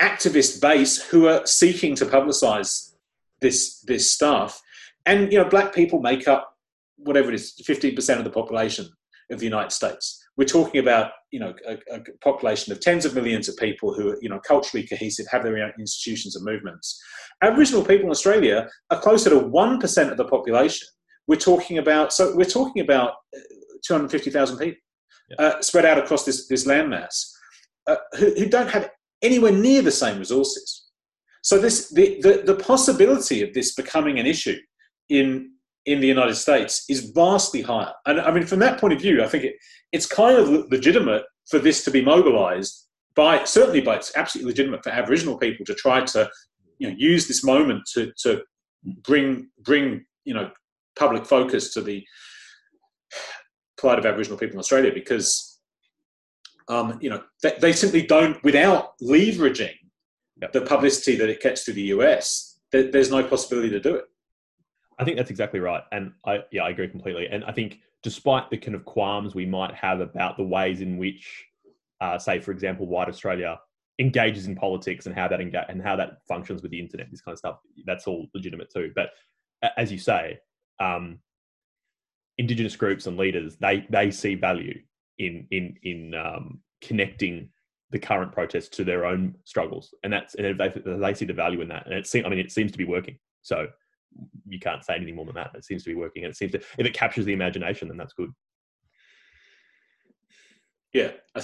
activist 0.00 0.60
base 0.60 1.02
who 1.02 1.26
are 1.26 1.46
seeking 1.46 1.94
to 1.96 2.04
publicize 2.04 2.92
this 3.40 3.80
this 3.82 4.10
stuff. 4.10 4.62
And 5.06 5.32
you 5.32 5.38
know, 5.38 5.48
black 5.48 5.74
people 5.74 6.00
make 6.00 6.28
up 6.28 6.56
whatever 6.96 7.28
it 7.30 7.34
is, 7.34 7.54
15% 7.62 8.18
of 8.18 8.24
the 8.24 8.30
population 8.30 8.88
of 9.30 9.38
the 9.38 9.44
United 9.44 9.72
States 9.72 10.25
we're 10.36 10.44
talking 10.44 10.80
about 10.80 11.12
you 11.30 11.40
know 11.40 11.54
a, 11.66 11.78
a, 11.94 12.00
population 12.22 12.72
of 12.72 12.80
tens 12.80 13.04
of 13.04 13.14
millions 13.14 13.48
of 13.48 13.56
people 13.56 13.94
who 13.94 14.10
are 14.10 14.18
you 14.20 14.28
know 14.28 14.40
culturally 14.40 14.86
cohesive, 14.86 15.26
have 15.30 15.42
their 15.42 15.56
own 15.58 15.72
institutions 15.78 16.36
and 16.36 16.44
movements. 16.44 17.00
Aboriginal 17.42 17.84
people 17.84 18.04
in 18.04 18.10
Australia 18.10 18.68
are 18.90 19.00
closer 19.00 19.30
to 19.30 19.38
one 19.38 19.80
percent 19.80 20.10
of 20.10 20.16
the 20.16 20.24
population. 20.24 20.86
We're 21.26 21.36
talking 21.36 21.78
about 21.78 22.12
so 22.12 22.36
we're 22.36 22.44
talking 22.44 22.82
about 22.82 23.14
uh, 23.36 23.40
two 23.84 23.94
hundred 23.94 24.10
fifty 24.10 24.30
thousand 24.30 24.58
people 24.58 24.80
yeah. 25.30 25.46
uh, 25.46 25.62
spread 25.62 25.84
out 25.84 25.98
across 25.98 26.24
this 26.24 26.48
this 26.48 26.66
landmass 26.66 27.32
uh, 27.86 27.96
who, 28.18 28.34
who 28.34 28.46
don't 28.46 28.70
have 28.70 28.90
anywhere 29.22 29.52
near 29.52 29.82
the 29.82 29.90
same 29.90 30.18
resources. 30.18 30.88
So 31.42 31.58
this 31.58 31.90
the, 31.90 32.20
the 32.20 32.42
the 32.44 32.56
possibility 32.56 33.42
of 33.42 33.54
this 33.54 33.74
becoming 33.74 34.18
an 34.18 34.26
issue 34.26 34.58
in 35.08 35.52
in 35.86 36.00
the 36.00 36.06
United 36.06 36.34
States 36.34 36.84
is 36.88 37.10
vastly 37.10 37.62
higher. 37.62 37.92
And 38.06 38.20
I 38.20 38.32
mean, 38.32 38.44
from 38.44 38.58
that 38.58 38.80
point 38.80 38.92
of 38.92 39.00
view, 39.00 39.22
I 39.22 39.28
think 39.28 39.44
it, 39.44 39.54
it's 39.92 40.06
kind 40.06 40.36
of 40.36 40.48
legitimate 40.70 41.24
for 41.48 41.58
this 41.58 41.84
to 41.84 41.90
be 41.90 42.04
mobilized 42.04 42.86
by, 43.14 43.44
certainly 43.44 43.80
by, 43.80 43.96
it's 43.96 44.14
absolutely 44.16 44.50
legitimate 44.50 44.82
for 44.82 44.90
Aboriginal 44.90 45.38
people 45.38 45.64
to 45.64 45.74
try 45.74 46.04
to, 46.04 46.28
you 46.78 46.88
know, 46.88 46.94
use 46.98 47.28
this 47.28 47.44
moment 47.44 47.82
to, 47.94 48.12
to 48.22 48.42
bring, 49.04 49.48
bring, 49.60 50.04
you 50.24 50.34
know, 50.34 50.50
public 50.98 51.24
focus 51.24 51.72
to 51.74 51.80
the 51.80 52.04
plight 53.78 53.98
of 53.98 54.06
Aboriginal 54.06 54.38
people 54.38 54.54
in 54.54 54.58
Australia 54.58 54.90
because, 54.92 55.60
um, 56.68 56.98
you 57.00 57.08
know, 57.08 57.22
they, 57.42 57.56
they 57.60 57.72
simply 57.72 58.02
don't, 58.02 58.42
without 58.42 58.98
leveraging 59.00 59.74
yep. 60.42 60.52
the 60.52 60.62
publicity 60.62 61.16
that 61.16 61.28
it 61.28 61.40
gets 61.40 61.64
to 61.64 61.72
the 61.72 61.82
US, 61.82 62.58
there, 62.72 62.90
there's 62.90 63.10
no 63.10 63.22
possibility 63.22 63.70
to 63.70 63.80
do 63.80 63.94
it. 63.94 64.04
I 64.98 65.04
think 65.04 65.16
that's 65.16 65.30
exactly 65.30 65.60
right, 65.60 65.82
and 65.92 66.12
I 66.24 66.40
yeah 66.50 66.62
I 66.62 66.70
agree 66.70 66.88
completely. 66.88 67.28
And 67.30 67.44
I 67.44 67.52
think 67.52 67.80
despite 68.02 68.50
the 68.50 68.58
kind 68.58 68.74
of 68.74 68.84
qualms 68.84 69.34
we 69.34 69.46
might 69.46 69.74
have 69.74 70.00
about 70.00 70.36
the 70.36 70.44
ways 70.44 70.80
in 70.80 70.96
which, 70.96 71.44
uh, 72.00 72.18
say 72.18 72.40
for 72.40 72.52
example, 72.52 72.86
white 72.86 73.08
Australia 73.08 73.58
engages 73.98 74.46
in 74.46 74.54
politics 74.54 75.06
and 75.06 75.14
how 75.14 75.26
that 75.28 75.40
enga- 75.40 75.68
and 75.68 75.82
how 75.82 75.96
that 75.96 76.18
functions 76.28 76.62
with 76.62 76.70
the 76.70 76.78
internet, 76.78 77.10
this 77.10 77.20
kind 77.20 77.32
of 77.32 77.38
stuff, 77.38 77.58
that's 77.86 78.06
all 78.06 78.26
legitimate 78.34 78.70
too. 78.70 78.92
But 78.94 79.10
as 79.76 79.90
you 79.90 79.98
say, 79.98 80.38
um, 80.80 81.18
indigenous 82.38 82.76
groups 82.76 83.06
and 83.06 83.16
leaders 83.16 83.56
they 83.56 83.86
they 83.90 84.10
see 84.10 84.34
value 84.34 84.78
in 85.18 85.46
in 85.50 85.76
in 85.82 86.14
um, 86.14 86.60
connecting 86.80 87.48
the 87.90 87.98
current 87.98 88.32
protests 88.32 88.68
to 88.68 88.84
their 88.84 89.06
own 89.06 89.34
struggles, 89.44 89.94
and 90.02 90.12
that's 90.12 90.34
and 90.34 90.58
they, 90.58 90.72
they 90.84 91.14
see 91.14 91.24
the 91.24 91.32
value 91.32 91.60
in 91.60 91.68
that, 91.68 91.86
and 91.86 91.94
it 91.94 92.06
seems 92.06 92.26
I 92.26 92.28
mean 92.28 92.38
it 92.38 92.52
seems 92.52 92.72
to 92.72 92.78
be 92.78 92.84
working. 92.84 93.18
So 93.42 93.68
you 94.48 94.58
can't 94.58 94.84
say 94.84 94.94
anything 94.94 95.16
more 95.16 95.24
than 95.24 95.34
that. 95.34 95.50
It 95.54 95.64
seems 95.64 95.84
to 95.84 95.90
be 95.90 95.94
working, 95.94 96.24
and 96.24 96.30
it 96.30 96.36
seems 96.36 96.52
to 96.52 96.58
if 96.78 96.86
it 96.86 96.94
captures 96.94 97.24
the 97.24 97.32
imagination, 97.32 97.88
then 97.88 97.96
that's 97.96 98.12
good. 98.12 98.32
Yeah, 100.92 101.10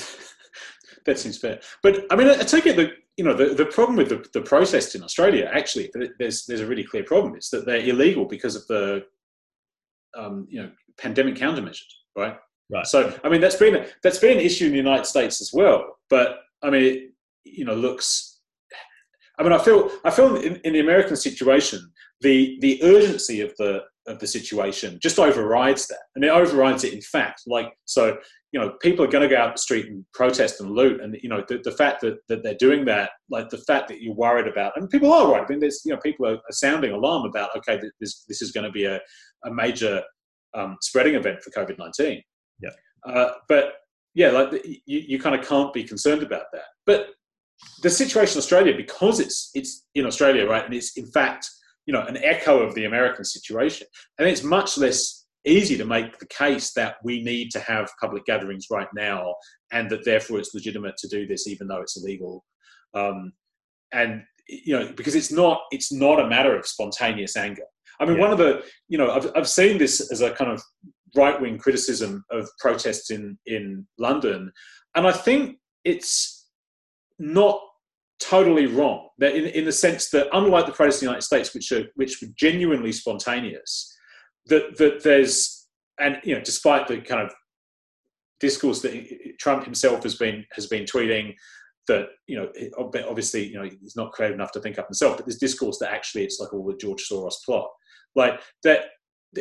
that 1.07 1.19
seems 1.19 1.39
fair. 1.39 1.61
But 1.83 2.07
I 2.11 2.17
mean, 2.17 2.29
I 2.29 2.37
take 2.39 2.67
it 2.67 2.77
that 2.77 2.93
you 3.17 3.25
know 3.25 3.35
the, 3.35 3.55
the 3.55 3.67
problem 3.67 3.97
with 3.97 4.09
the, 4.09 4.27
the 4.33 4.93
in 4.95 5.05
Australia 5.05 5.51
actually 5.53 5.91
there's 6.19 6.47
there's 6.47 6.61
a 6.61 6.67
really 6.67 6.85
clear 6.85 7.05
problem. 7.05 7.35
It's 7.37 7.51
that 7.51 7.67
they're 7.67 7.87
illegal 7.87 8.25
because 8.25 8.57
of 8.57 8.67
the 8.67 9.05
um, 10.17 10.47
you 10.49 10.63
know 10.63 10.71
pandemic 10.99 11.35
countermeasures, 11.35 11.93
right? 12.17 12.37
Right. 12.71 12.87
So 12.87 13.19
I 13.23 13.29
mean 13.29 13.41
that's 13.41 13.57
been 13.57 13.87
that's 14.03 14.19
been 14.19 14.39
an 14.39 14.45
issue 14.45 14.67
in 14.67 14.73
the 14.73 14.79
United 14.79 15.07
States 15.07 15.41
as 15.41 15.51
well. 15.53 15.99
But 16.09 16.39
I 16.63 16.71
mean, 16.71 16.83
it, 16.83 17.13
you 17.45 17.65
know, 17.65 17.75
looks. 17.75 18.41
I 19.39 19.43
mean, 19.43 19.53
I 19.53 19.59
feel 19.59 19.91
I 20.05 20.11
feel 20.11 20.37
in, 20.37 20.57
in 20.57 20.73
the 20.73 20.81
American 20.81 21.17
situation 21.17 21.92
the 22.23 22.59
the 22.61 22.83
urgency 22.83 23.41
of 23.41 23.53
the 23.59 23.83
of 24.09 24.19
the 24.19 24.27
situation 24.27 24.99
just 25.01 25.19
overrides 25.19 25.87
that, 25.87 26.01
and 26.15 26.25
it 26.25 26.31
overrides 26.31 26.85
it 26.85 26.93
in 26.93 27.01
fact. 27.01 27.43
Like 27.47 27.73
so, 27.85 28.19
you 28.53 28.61
know, 28.61 28.71
people 28.81 29.05
are 29.05 29.09
going 29.09 29.29
to 29.29 29.35
go 29.35 29.41
out 29.41 29.55
the 29.55 29.61
street 29.61 29.87
and 29.87 30.05
protest 30.13 30.61
and 30.61 30.71
loot, 30.71 31.01
and 31.01 31.17
you 31.23 31.29
know, 31.29 31.45
the, 31.49 31.59
the 31.63 31.71
fact 31.71 32.01
that, 32.03 32.19
that 32.29 32.43
they're 32.43 32.55
doing 32.55 32.85
that, 32.87 33.11
like 33.31 33.49
the 33.49 33.59
fact 33.59 33.89
that 33.89 34.01
you're 34.01 34.15
worried 34.15 34.49
about, 34.49 34.73
and 34.77 34.91
people 34.91 35.13
are 35.13 35.29
worried. 35.29 35.45
I 35.45 35.49
mean, 35.49 35.61
there's 35.61 35.83
you 35.85 35.93
know, 35.93 36.01
people 36.01 36.27
are, 36.27 36.39
sounding 36.51 36.93
alarm 36.93 37.27
about 37.27 37.51
okay, 37.57 37.81
this 38.01 38.25
this 38.29 38.43
is 38.43 38.53
going 38.53 38.67
to 38.67 38.73
be 38.73 38.85
a 38.85 39.01
a 39.45 39.53
major 39.53 40.03
um, 40.55 40.77
spreading 40.81 41.15
event 41.15 41.43
for 41.43 41.51
COVID 41.51 41.79
nineteen. 41.79 42.23
Yeah, 42.61 42.71
uh, 43.07 43.33
but 43.49 43.75
yeah, 44.15 44.31
like 44.31 44.53
you, 44.65 44.81
you 45.07 45.19
kind 45.21 45.39
of 45.39 45.47
can't 45.47 45.73
be 45.73 45.85
concerned 45.85 46.23
about 46.23 46.47
that. 46.53 46.65
But 46.87 47.09
the 47.83 47.91
situation 47.91 48.35
in 48.35 48.39
Australia, 48.39 48.75
because 48.77 49.21
it's 49.21 49.51
it's 49.55 49.87
in 49.95 50.07
Australia, 50.07 50.47
right, 50.47 50.65
and 50.65 50.75
it's 50.75 50.97
in 50.97 51.07
fact 51.07 51.49
you 51.87 51.93
know 51.93 52.03
an 52.03 52.17
echo 52.19 52.61
of 52.61 52.75
the 52.75 52.85
American 52.85 53.25
situation. 53.25 53.87
And 54.19 54.29
it's 54.29 54.43
much 54.43 54.79
less 54.79 55.27
easy 55.45 55.77
to 55.77 55.85
make 55.85 56.19
the 56.19 56.27
case 56.27 56.73
that 56.75 56.97
we 57.03 57.23
need 57.23 57.51
to 57.51 57.61
have 57.61 57.91
public 58.01 58.25
gatherings 58.25 58.67
right 58.71 58.89
now, 58.95 59.35
and 59.73 59.91
that 59.91 60.05
therefore 60.05 60.39
it's 60.39 60.55
legitimate 60.55 60.97
to 60.99 61.09
do 61.09 61.27
this, 61.27 61.47
even 61.47 61.67
though 61.69 61.81
it's 61.81 61.97
illegal. 61.97 62.45
Um, 62.95 63.33
and 63.93 64.23
you 64.49 64.79
know 64.79 64.93
because 64.97 65.15
it's 65.15 65.33
not 65.33 65.63
it's 65.71 65.93
not 65.93 66.21
a 66.21 66.29
matter 66.29 66.57
of 66.57 66.67
spontaneous 66.67 67.37
anger. 67.37 67.65
I 68.01 68.05
mean, 68.05 68.17
yeah. 68.17 68.23
one 68.23 68.33
of 68.33 68.39
the 68.39 68.65
you 68.89 68.99
know 68.99 69.11
I've 69.11 69.31
I've 69.37 69.49
seen 69.49 69.79
this 69.79 70.11
as 70.11 70.21
a 70.21 70.33
kind 70.33 70.51
of 70.51 70.63
right 71.15 71.41
wing 71.41 71.59
criticism 71.59 72.25
of 72.31 72.49
protests 72.59 73.11
in 73.11 73.39
in 73.47 73.87
London, 73.99 74.53
and 74.95 75.07
I 75.07 75.13
think 75.13 75.57
it's 75.85 76.49
not 77.19 77.61
totally 78.23 78.67
wrong. 78.67 79.09
That 79.19 79.35
in, 79.35 79.47
in 79.47 79.65
the 79.65 79.73
sense 79.73 80.11
that 80.11 80.29
unlike 80.33 80.67
the 80.67 80.73
protests 80.73 81.03
in 81.03 81.07
the 81.07 81.11
United 81.11 81.25
States, 81.25 81.55
which 81.55 81.73
are 81.73 81.85
which 81.95 82.21
were 82.21 82.29
genuinely 82.37 82.93
spontaneous, 82.93 83.95
that 84.47 84.77
that 84.79 85.03
there's 85.03 85.69
and 85.99 86.19
you 86.25 86.35
know 86.35 86.41
despite 86.43 86.89
the 86.89 87.01
kind 87.01 87.23
of 87.23 87.33
discourse 88.41 88.83
that 88.83 89.09
Trump 89.39 89.65
himself 89.65 90.03
has 90.03 90.17
been 90.17 90.45
has 90.53 90.67
been 90.67 90.85
tweeting 90.85 91.35
that 91.89 92.09
you 92.27 92.37
know 92.37 92.51
obviously 92.79 93.47
you 93.47 93.55
know 93.55 93.69
he's 93.81 93.97
not 93.97 94.13
creative 94.13 94.35
enough 94.35 94.53
to 94.53 94.61
think 94.61 94.79
up 94.79 94.89
himself, 94.89 95.17
but 95.17 95.27
this 95.27 95.39
discourse 95.39 95.79
that 95.79 95.93
actually 95.93 96.25
it's 96.25 96.39
like 96.41 96.53
all 96.53 96.67
the 96.67 96.77
George 96.77 97.07
Soros 97.09 97.45
plot, 97.45 97.69
like 98.15 98.41
that. 98.65 98.87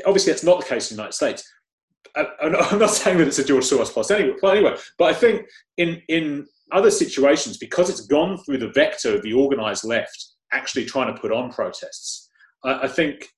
Obviously, 0.05 0.31
that's 0.31 0.43
not 0.43 0.61
the 0.61 0.65
case 0.65 0.89
in 0.89 0.95
the 0.95 1.01
United 1.01 1.15
States. 1.15 1.43
I'm 2.15 2.79
not 2.79 2.91
saying 2.91 3.17
that 3.17 3.27
it's 3.27 3.39
a 3.39 3.43
George 3.43 3.65
Soros 3.65 3.91
plot 3.91 4.09
anyway, 4.11 4.35
anyway, 4.43 4.75
but 4.97 5.05
I 5.05 5.13
think 5.13 5.45
in 5.77 6.01
in 6.07 6.47
other 6.71 6.91
situations, 6.91 7.57
because 7.57 7.89
it's 7.89 8.05
gone 8.07 8.37
through 8.37 8.57
the 8.57 8.71
vector 8.71 9.15
of 9.15 9.21
the 9.21 9.33
organized 9.33 9.83
left 9.83 10.31
actually 10.53 10.85
trying 10.85 11.13
to 11.13 11.19
put 11.19 11.31
on 11.31 11.51
protests, 11.51 12.29
I, 12.63 12.81
I 12.83 12.87
think, 12.87 13.29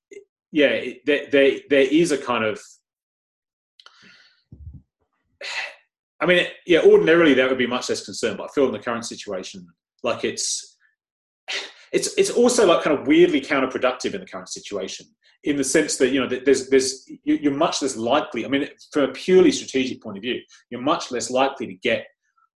yeah, 0.52 0.84
there, 1.06 1.26
there, 1.30 1.58
there 1.70 1.88
is 1.90 2.12
a 2.12 2.18
kind 2.18 2.44
of. 2.44 2.60
I 6.20 6.26
mean, 6.26 6.46
yeah, 6.66 6.80
ordinarily 6.80 7.34
that 7.34 7.48
would 7.48 7.58
be 7.58 7.66
much 7.66 7.88
less 7.88 8.04
concerned, 8.04 8.38
but 8.38 8.44
I 8.44 8.52
feel 8.54 8.66
in 8.66 8.72
the 8.72 8.78
current 8.78 9.04
situation, 9.04 9.66
like 10.02 10.24
it's, 10.24 10.76
it's, 11.92 12.14
it's 12.16 12.30
also 12.30 12.66
like 12.66 12.82
kind 12.82 12.98
of 12.98 13.06
weirdly 13.06 13.40
counterproductive 13.40 14.14
in 14.14 14.20
the 14.20 14.26
current 14.26 14.48
situation, 14.48 15.06
in 15.42 15.56
the 15.56 15.64
sense 15.64 15.96
that 15.96 16.08
you 16.08 16.20
know 16.20 16.26
there's 16.26 16.70
there's 16.70 17.06
you're 17.24 17.52
much 17.52 17.82
less 17.82 17.96
likely. 17.96 18.46
I 18.46 18.48
mean, 18.48 18.66
from 18.92 19.02
a 19.02 19.12
purely 19.12 19.52
strategic 19.52 20.02
point 20.02 20.16
of 20.16 20.22
view, 20.22 20.40
you're 20.70 20.80
much 20.80 21.10
less 21.10 21.30
likely 21.30 21.66
to 21.66 21.74
get 21.74 22.06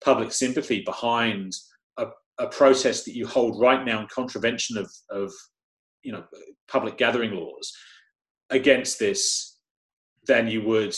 public 0.05 0.32
sympathy 0.32 0.82
behind 0.84 1.53
a, 1.99 2.07
a 2.38 2.46
protest 2.49 3.05
that 3.05 3.14
you 3.14 3.26
hold 3.26 3.61
right 3.61 3.84
now 3.84 4.01
in 4.01 4.07
contravention 4.09 4.78
of 4.78 4.90
of 5.11 5.32
you 6.03 6.12
know 6.12 6.24
public 6.68 6.96
gathering 6.96 7.32
laws 7.32 7.72
against 8.51 8.99
this 8.99 9.59
than 10.26 10.49
you 10.49 10.62
would 10.62 10.96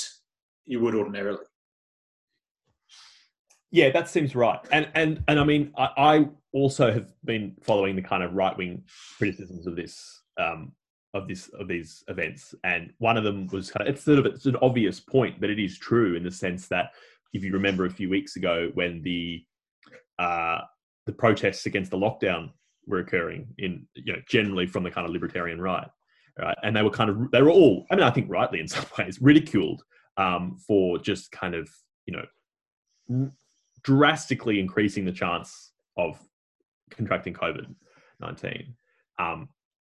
you 0.66 0.80
would 0.80 0.94
ordinarily. 0.94 1.44
Yeah, 3.72 3.90
that 3.90 4.08
seems 4.08 4.34
right. 4.34 4.58
And 4.72 4.88
and 4.94 5.22
and 5.28 5.38
I 5.38 5.44
mean, 5.44 5.72
I, 5.76 5.88
I 5.96 6.28
also 6.52 6.92
have 6.92 7.12
been 7.24 7.54
following 7.62 7.96
the 7.96 8.02
kind 8.02 8.22
of 8.22 8.34
right 8.34 8.56
wing 8.56 8.82
criticisms 9.16 9.66
of 9.66 9.76
this 9.76 10.22
um, 10.40 10.72
of 11.14 11.28
this 11.28 11.48
of 11.58 11.68
these 11.68 12.02
events, 12.08 12.54
and 12.64 12.92
one 12.98 13.16
of 13.16 13.24
them 13.24 13.46
was 13.52 13.70
kind 13.70 13.88
of 13.88 13.94
it's 13.94 14.04
sort 14.04 14.18
of 14.18 14.26
it's 14.26 14.46
an 14.46 14.56
obvious 14.60 14.98
point, 14.98 15.40
but 15.40 15.50
it 15.50 15.60
is 15.60 15.78
true 15.78 16.16
in 16.16 16.24
the 16.24 16.30
sense 16.30 16.66
that 16.68 16.90
if 17.32 17.44
you 17.44 17.52
remember 17.52 17.84
a 17.84 17.90
few 17.90 18.08
weeks 18.08 18.36
ago 18.36 18.70
when 18.74 19.02
the 19.02 19.44
uh, 20.18 20.60
the 21.06 21.12
protests 21.12 21.66
against 21.66 21.90
the 21.90 21.96
lockdown 21.96 22.50
were 22.86 22.98
occurring 22.98 23.48
in 23.58 23.86
you 23.94 24.12
know 24.12 24.18
generally 24.28 24.66
from 24.66 24.82
the 24.82 24.90
kind 24.90 25.06
of 25.06 25.12
libertarian 25.12 25.60
right, 25.60 25.88
right, 26.38 26.56
and 26.62 26.76
they 26.76 26.82
were 26.82 26.90
kind 26.90 27.10
of 27.10 27.30
they 27.30 27.42
were 27.42 27.50
all 27.50 27.86
I 27.90 27.96
mean 27.96 28.04
I 28.04 28.10
think 28.10 28.30
rightly 28.30 28.60
in 28.60 28.68
some 28.68 28.84
ways 28.98 29.20
ridiculed 29.20 29.82
um, 30.16 30.56
for 30.66 30.98
just 30.98 31.32
kind 31.32 31.54
of 31.54 31.68
you 32.06 32.16
know 32.16 33.30
drastically 33.82 34.60
increasing 34.60 35.04
the 35.04 35.12
chance 35.12 35.72
of 35.96 36.18
contracting 36.90 37.34
COVID 37.34 37.74
19. 38.20 38.74
Um, 39.18 39.48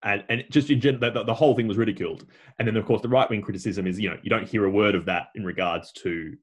and, 0.04 0.24
and 0.30 0.44
just 0.50 0.70
in 0.70 0.82
general, 0.82 1.12
the, 1.12 1.24
the, 1.24 1.34
whole 1.34 1.56
thing 1.56 1.68
was 1.68 1.78
ridiculed. 1.78 2.26
And 2.60 2.68
then, 2.68 2.76
of 2.76 2.86
course, 2.86 3.02
the 3.02 3.10
right 3.10 3.30
wing 3.30 3.42
criticism 3.42 3.88
is, 3.88 4.00
you 4.00 4.10
know, 4.10 4.18
you 4.22 4.30
don't 4.30 4.48
hear 4.48 4.66
a 4.66 4.70
word 4.70 4.96
of 4.96 5.06
that 5.06 5.28
in 5.36 5.46
regards 5.46 5.92
to 6.04 6.36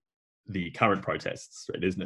the 0.47 0.71
current 0.73 1.03
protests. 1.03 1.67
Right? 1.71 1.81
There's, 1.81 1.97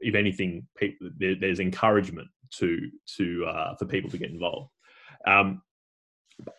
if 0.00 0.14
anything, 0.14 0.66
people, 0.76 1.10
there, 1.18 1.34
there's 1.34 1.60
encouragement 1.60 2.28
to 2.56 2.90
to 3.16 3.44
uh, 3.46 3.74
for 3.76 3.86
people 3.86 4.10
to 4.10 4.18
get 4.18 4.30
involved. 4.30 4.70
Um, 5.26 5.62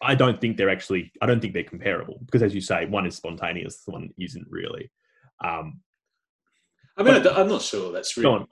I 0.01 0.15
don't 0.15 0.39
think 0.41 0.57
they're 0.57 0.69
actually. 0.69 1.11
I 1.21 1.25
don't 1.25 1.39
think 1.39 1.53
they're 1.53 1.63
comparable 1.63 2.19
because, 2.25 2.43
as 2.43 2.53
you 2.53 2.61
say, 2.61 2.85
one 2.85 3.05
is 3.05 3.15
spontaneous, 3.15 3.83
the 3.83 3.91
one 3.91 4.09
isn't 4.19 4.47
really. 4.49 4.91
Um, 5.43 5.81
I 6.97 7.03
mean, 7.03 7.23
but, 7.23 7.37
I'm 7.37 7.47
not 7.47 7.61
sure 7.61 7.91
that's 7.91 8.17
really. 8.17 8.45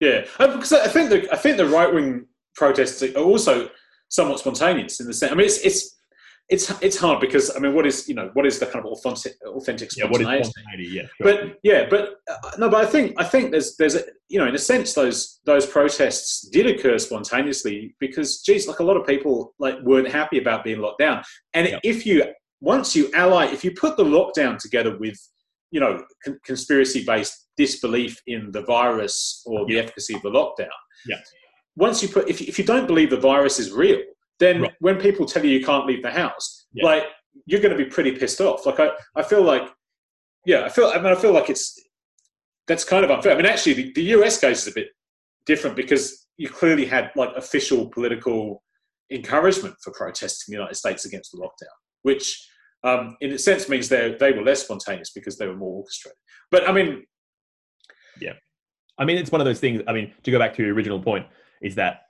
Yeah, 0.00 0.26
because 0.38 0.72
I 0.72 0.88
think 0.88 1.10
the 1.10 1.32
I 1.32 1.36
think 1.36 1.56
the 1.56 1.66
right 1.66 1.92
wing 1.92 2.26
protests 2.54 3.02
are 3.02 3.14
also 3.16 3.70
somewhat 4.08 4.40
spontaneous 4.40 5.00
in 5.00 5.06
the 5.06 5.14
sense. 5.14 5.32
I 5.32 5.34
mean, 5.34 5.46
it's 5.46 5.58
it's 5.58 5.95
it's 6.48 6.70
it's 6.82 6.96
hard 6.96 7.20
because 7.20 7.54
I 7.56 7.58
mean, 7.58 7.74
what 7.74 7.86
is 7.86 8.08
you 8.08 8.14
know 8.14 8.30
what 8.34 8.46
is 8.46 8.58
the 8.58 8.66
kind 8.66 8.84
of 8.84 8.92
authentic 8.92 9.34
authentic 9.44 9.90
spontaneity? 9.90 10.24
Yeah, 10.24 10.30
what 10.30 10.40
is 10.40 10.48
spontaneity? 10.48 10.94
Yeah, 10.94 11.02
sure. 11.02 11.48
but 11.48 11.58
yeah, 11.62 11.86
but 11.88 12.20
uh, 12.30 12.50
no, 12.58 12.68
but 12.68 12.84
I 12.84 12.86
think 12.86 13.14
I 13.18 13.24
think 13.24 13.50
there's 13.50 13.76
there's 13.76 13.96
a, 13.96 14.02
you 14.28 14.38
know 14.38 14.46
in 14.46 14.54
a 14.54 14.58
sense 14.58 14.94
those 14.94 15.40
those 15.44 15.66
protests 15.66 16.48
did 16.48 16.66
occur 16.66 16.98
spontaneously 16.98 17.96
because 17.98 18.42
geez, 18.42 18.68
like 18.68 18.78
a 18.78 18.84
lot 18.84 18.96
of 18.96 19.06
people 19.06 19.54
like 19.58 19.76
weren't 19.82 20.08
happy 20.08 20.38
about 20.38 20.62
being 20.62 20.80
locked 20.80 21.00
down, 21.00 21.22
and 21.54 21.68
yep. 21.68 21.80
if 21.82 22.06
you 22.06 22.24
once 22.60 22.94
you 22.94 23.10
ally 23.12 23.46
if 23.46 23.64
you 23.64 23.72
put 23.72 23.96
the 23.96 24.04
lockdown 24.04 24.56
together 24.56 24.96
with 24.98 25.18
you 25.72 25.80
know 25.80 26.04
con- 26.24 26.38
conspiracy 26.44 27.04
based 27.04 27.46
disbelief 27.56 28.20
in 28.26 28.50
the 28.52 28.62
virus 28.62 29.42
or 29.46 29.66
the 29.66 29.78
efficacy 29.78 30.14
of 30.14 30.22
the 30.22 30.30
lockdown. 30.30 30.68
Yeah. 31.06 31.16
Once 31.76 32.02
you 32.02 32.08
put, 32.08 32.28
if, 32.28 32.40
if 32.40 32.58
you 32.58 32.64
don't 32.64 32.86
believe 32.86 33.10
the 33.10 33.20
virus 33.20 33.58
is 33.58 33.72
real, 33.72 34.00
then 34.38 34.62
right. 34.62 34.72
when 34.80 34.96
people 34.98 35.26
tell 35.26 35.44
you 35.44 35.50
you 35.50 35.64
can't 35.64 35.86
leave 35.86 36.02
the 36.02 36.10
house, 36.10 36.66
yeah. 36.72 36.84
like 36.84 37.04
you're 37.46 37.60
going 37.60 37.76
to 37.76 37.82
be 37.82 37.88
pretty 37.90 38.12
pissed 38.12 38.40
off. 38.40 38.66
Like 38.66 38.80
I, 38.80 38.90
I 39.14 39.22
feel 39.22 39.42
like, 39.42 39.68
yeah, 40.44 40.64
I 40.64 40.68
feel, 40.68 40.86
I 40.86 40.96
mean, 40.96 41.12
I 41.12 41.14
feel 41.14 41.32
like 41.32 41.50
it's, 41.50 41.78
that's 42.66 42.84
kind 42.84 43.04
of 43.04 43.10
unfair. 43.10 43.32
I 43.32 43.36
mean, 43.36 43.46
actually 43.46 43.74
the, 43.74 43.92
the 43.94 44.02
US 44.02 44.40
case 44.40 44.62
is 44.62 44.68
a 44.68 44.74
bit 44.74 44.88
different 45.46 45.76
because 45.76 46.26
you 46.36 46.48
clearly 46.48 46.84
had 46.84 47.10
like 47.16 47.30
official 47.36 47.88
political 47.88 48.62
encouragement 49.10 49.74
for 49.82 49.92
protests 49.92 50.46
in 50.46 50.52
the 50.52 50.58
United 50.58 50.74
States 50.74 51.04
against 51.04 51.32
the 51.32 51.38
lockdown, 51.38 51.74
which 52.02 52.46
um, 52.84 53.16
in 53.20 53.32
a 53.32 53.38
sense 53.38 53.68
means 53.68 53.88
they 53.88 54.16
they 54.18 54.32
were 54.32 54.42
less 54.42 54.62
spontaneous 54.62 55.10
because 55.10 55.38
they 55.38 55.46
were 55.46 55.56
more 55.56 55.78
orchestrated. 55.78 56.18
But 56.50 56.68
I 56.68 56.72
mean, 56.72 57.04
yeah. 58.20 58.34
I 58.98 59.04
mean, 59.04 59.18
it's 59.18 59.32
one 59.32 59.40
of 59.40 59.44
those 59.44 59.60
things. 59.60 59.82
I 59.86 59.92
mean, 59.92 60.12
to 60.22 60.30
go 60.30 60.38
back 60.38 60.54
to 60.54 60.62
your 60.62 60.74
original 60.74 61.00
point, 61.00 61.26
is 61.62 61.74
that 61.76 62.02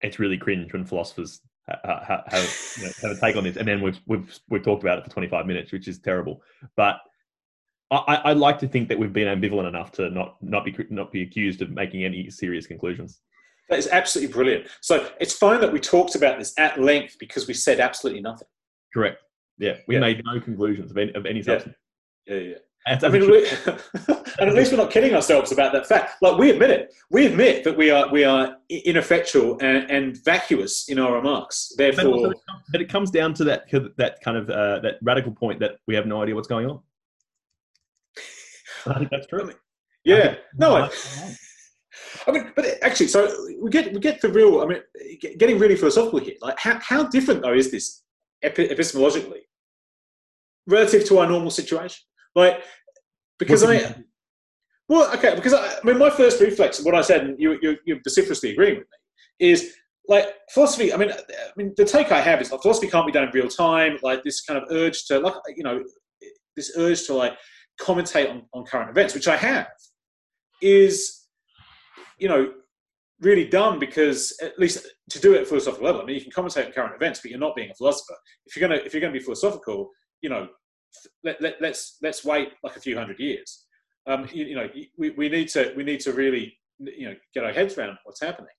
it's 0.00 0.18
really 0.18 0.38
cringe 0.38 0.72
when 0.72 0.84
philosophers 0.84 1.40
have, 1.68 2.24
have, 2.26 2.74
you 2.78 2.84
know, 2.84 2.92
have 3.02 3.10
a 3.12 3.20
take 3.20 3.36
on 3.36 3.44
this, 3.44 3.56
and 3.56 3.66
then 3.66 3.80
we've 3.80 4.00
we've 4.06 4.38
we've 4.48 4.62
talked 4.62 4.82
about 4.82 4.98
it 4.98 5.04
for 5.04 5.10
25 5.10 5.46
minutes, 5.46 5.72
which 5.72 5.88
is 5.88 5.98
terrible. 5.98 6.42
But 6.76 7.00
I, 7.90 8.20
I 8.24 8.32
like 8.34 8.58
to 8.60 8.68
think 8.68 8.88
that 8.88 8.98
we've 8.98 9.12
been 9.12 9.26
ambivalent 9.26 9.68
enough 9.68 9.92
to 9.92 10.10
not 10.10 10.36
not 10.40 10.64
be 10.64 10.74
not 10.90 11.10
be 11.12 11.22
accused 11.22 11.62
of 11.62 11.70
making 11.70 12.04
any 12.04 12.30
serious 12.30 12.66
conclusions. 12.66 13.20
That 13.68 13.78
is 13.78 13.88
absolutely 13.88 14.32
brilliant. 14.32 14.66
So 14.80 15.08
it's 15.20 15.34
fine 15.34 15.60
that 15.60 15.72
we 15.72 15.78
talked 15.78 16.16
about 16.16 16.38
this 16.38 16.52
at 16.58 16.80
length 16.80 17.16
because 17.18 17.46
we 17.46 17.54
said 17.54 17.78
absolutely 17.78 18.20
nothing. 18.20 18.48
Correct. 18.92 19.22
Yeah, 19.58 19.74
we 19.86 19.94
yeah. 19.94 20.00
made 20.00 20.22
no 20.24 20.40
conclusions 20.40 20.90
of 20.90 20.98
any, 20.98 21.14
of 21.14 21.26
any 21.26 21.42
substance. 21.42 21.76
Yeah, 22.26 22.34
yeah. 22.36 22.48
yeah. 22.50 22.56
I 22.86 23.08
mean, 23.08 23.30
we, 23.30 23.46
and 23.66 24.48
at 24.48 24.54
least 24.54 24.72
we're 24.72 24.78
not 24.78 24.90
kidding 24.90 25.14
ourselves 25.14 25.52
about 25.52 25.72
that 25.74 25.86
fact. 25.86 26.14
Like 26.22 26.38
we 26.38 26.50
admit 26.50 26.70
it, 26.70 26.94
we 27.10 27.26
admit 27.26 27.62
that 27.64 27.76
we 27.76 27.90
are 27.90 28.10
we 28.10 28.24
are 28.24 28.56
ineffectual 28.68 29.58
and, 29.60 29.90
and 29.90 30.24
vacuous 30.24 30.88
in 30.88 30.98
our 30.98 31.14
remarks. 31.14 31.72
Therefore, 31.76 32.32
but, 32.72 32.80
it 32.80 32.88
comes 32.88 33.10
down 33.10 33.34
to 33.34 33.44
that 33.44 33.64
that 33.98 34.20
kind 34.22 34.36
of 34.36 34.48
uh, 34.48 34.80
that 34.80 34.94
radical 35.02 35.32
point 35.32 35.60
that 35.60 35.76
we 35.86 35.94
have 35.94 36.06
no 36.06 36.22
idea 36.22 36.34
what's 36.34 36.48
going 36.48 36.70
on. 36.70 36.80
I 38.86 38.94
think 38.98 39.10
that's 39.10 39.26
true. 39.26 39.42
I 39.42 39.44
mean, 39.44 39.56
yeah, 40.04 40.36
no. 40.56 40.76
I, 40.76 40.90
I 42.26 42.30
mean, 42.32 42.52
but 42.56 42.66
actually, 42.82 43.08
so 43.08 43.30
we 43.60 43.70
get 43.70 43.92
we 43.92 44.00
get 44.00 44.22
the 44.22 44.30
real. 44.30 44.62
I 44.62 44.66
mean, 44.66 44.80
getting 45.38 45.58
really 45.58 45.76
philosophical 45.76 46.18
here. 46.20 46.36
Like, 46.40 46.58
how 46.58 46.78
how 46.80 47.04
different 47.04 47.42
though 47.42 47.54
is 47.54 47.70
this 47.70 48.02
epistemologically 48.42 49.42
relative 50.66 51.04
to 51.08 51.18
our 51.18 51.28
normal 51.28 51.50
situation? 51.50 52.06
Like, 52.34 52.62
because 53.38 53.64
I, 53.64 53.94
well, 54.88 55.12
okay, 55.14 55.34
because 55.34 55.54
I, 55.54 55.66
I, 55.66 55.78
mean, 55.84 55.98
my 55.98 56.10
first 56.10 56.40
reflex, 56.40 56.82
what 56.84 56.94
I 56.94 57.00
said, 57.00 57.24
and 57.24 57.40
you, 57.40 57.58
you, 57.62 57.76
you're 57.86 57.98
vociferously 58.04 58.52
agreeing 58.52 58.78
with 58.78 58.86
me, 58.86 59.48
is 59.48 59.74
like 60.08 60.26
philosophy. 60.52 60.92
I 60.92 60.96
mean, 60.96 61.12
I 61.12 61.16
mean, 61.56 61.72
the 61.76 61.84
take 61.84 62.12
I 62.12 62.20
have 62.20 62.40
is 62.40 62.50
like 62.50 62.62
philosophy 62.62 62.88
can't 62.88 63.06
be 63.06 63.12
done 63.12 63.24
in 63.24 63.30
real 63.30 63.48
time. 63.48 63.98
Like 64.02 64.22
this 64.24 64.40
kind 64.42 64.60
of 64.60 64.68
urge 64.70 65.04
to, 65.06 65.18
like, 65.20 65.34
you 65.56 65.62
know, 65.62 65.82
this 66.56 66.72
urge 66.76 67.06
to 67.06 67.14
like 67.14 67.34
commentate 67.80 68.30
on, 68.30 68.42
on 68.52 68.64
current 68.64 68.90
events, 68.90 69.14
which 69.14 69.28
I 69.28 69.36
have, 69.36 69.68
is, 70.60 71.26
you 72.18 72.28
know, 72.28 72.52
really 73.20 73.46
dumb 73.46 73.78
because 73.78 74.36
at 74.42 74.58
least 74.58 74.86
to 75.10 75.20
do 75.20 75.34
it 75.34 75.42
at 75.42 75.46
philosophical 75.46 75.86
level, 75.86 76.02
I 76.02 76.04
mean, 76.04 76.16
you 76.16 76.22
can 76.22 76.32
commentate 76.32 76.66
on 76.66 76.72
current 76.72 76.94
events, 76.94 77.20
but 77.20 77.30
you're 77.30 77.40
not 77.40 77.54
being 77.54 77.70
a 77.70 77.74
philosopher. 77.74 78.14
If 78.46 78.56
you're 78.56 78.68
gonna 78.68 78.80
if 78.84 78.92
you're 78.92 79.00
gonna 79.00 79.12
be 79.12 79.20
philosophical, 79.20 79.90
you 80.22 80.30
know, 80.30 80.48
let, 81.24 81.40
let, 81.40 81.60
let's 81.60 81.98
let's 82.02 82.24
wait 82.24 82.50
like 82.62 82.76
a 82.76 82.80
few 82.80 82.96
hundred 82.96 83.18
years. 83.20 83.66
Um, 84.06 84.28
you, 84.32 84.46
you, 84.46 84.54
know, 84.54 84.68
we, 84.96 85.10
we 85.10 85.28
need 85.28 85.48
to 85.50 85.72
we 85.76 85.84
need 85.84 86.00
to 86.00 86.12
really 86.12 86.56
you 86.78 87.08
know 87.08 87.14
get 87.34 87.44
our 87.44 87.52
heads 87.52 87.76
around 87.76 87.96
what's 88.04 88.20
happening. 88.20 88.50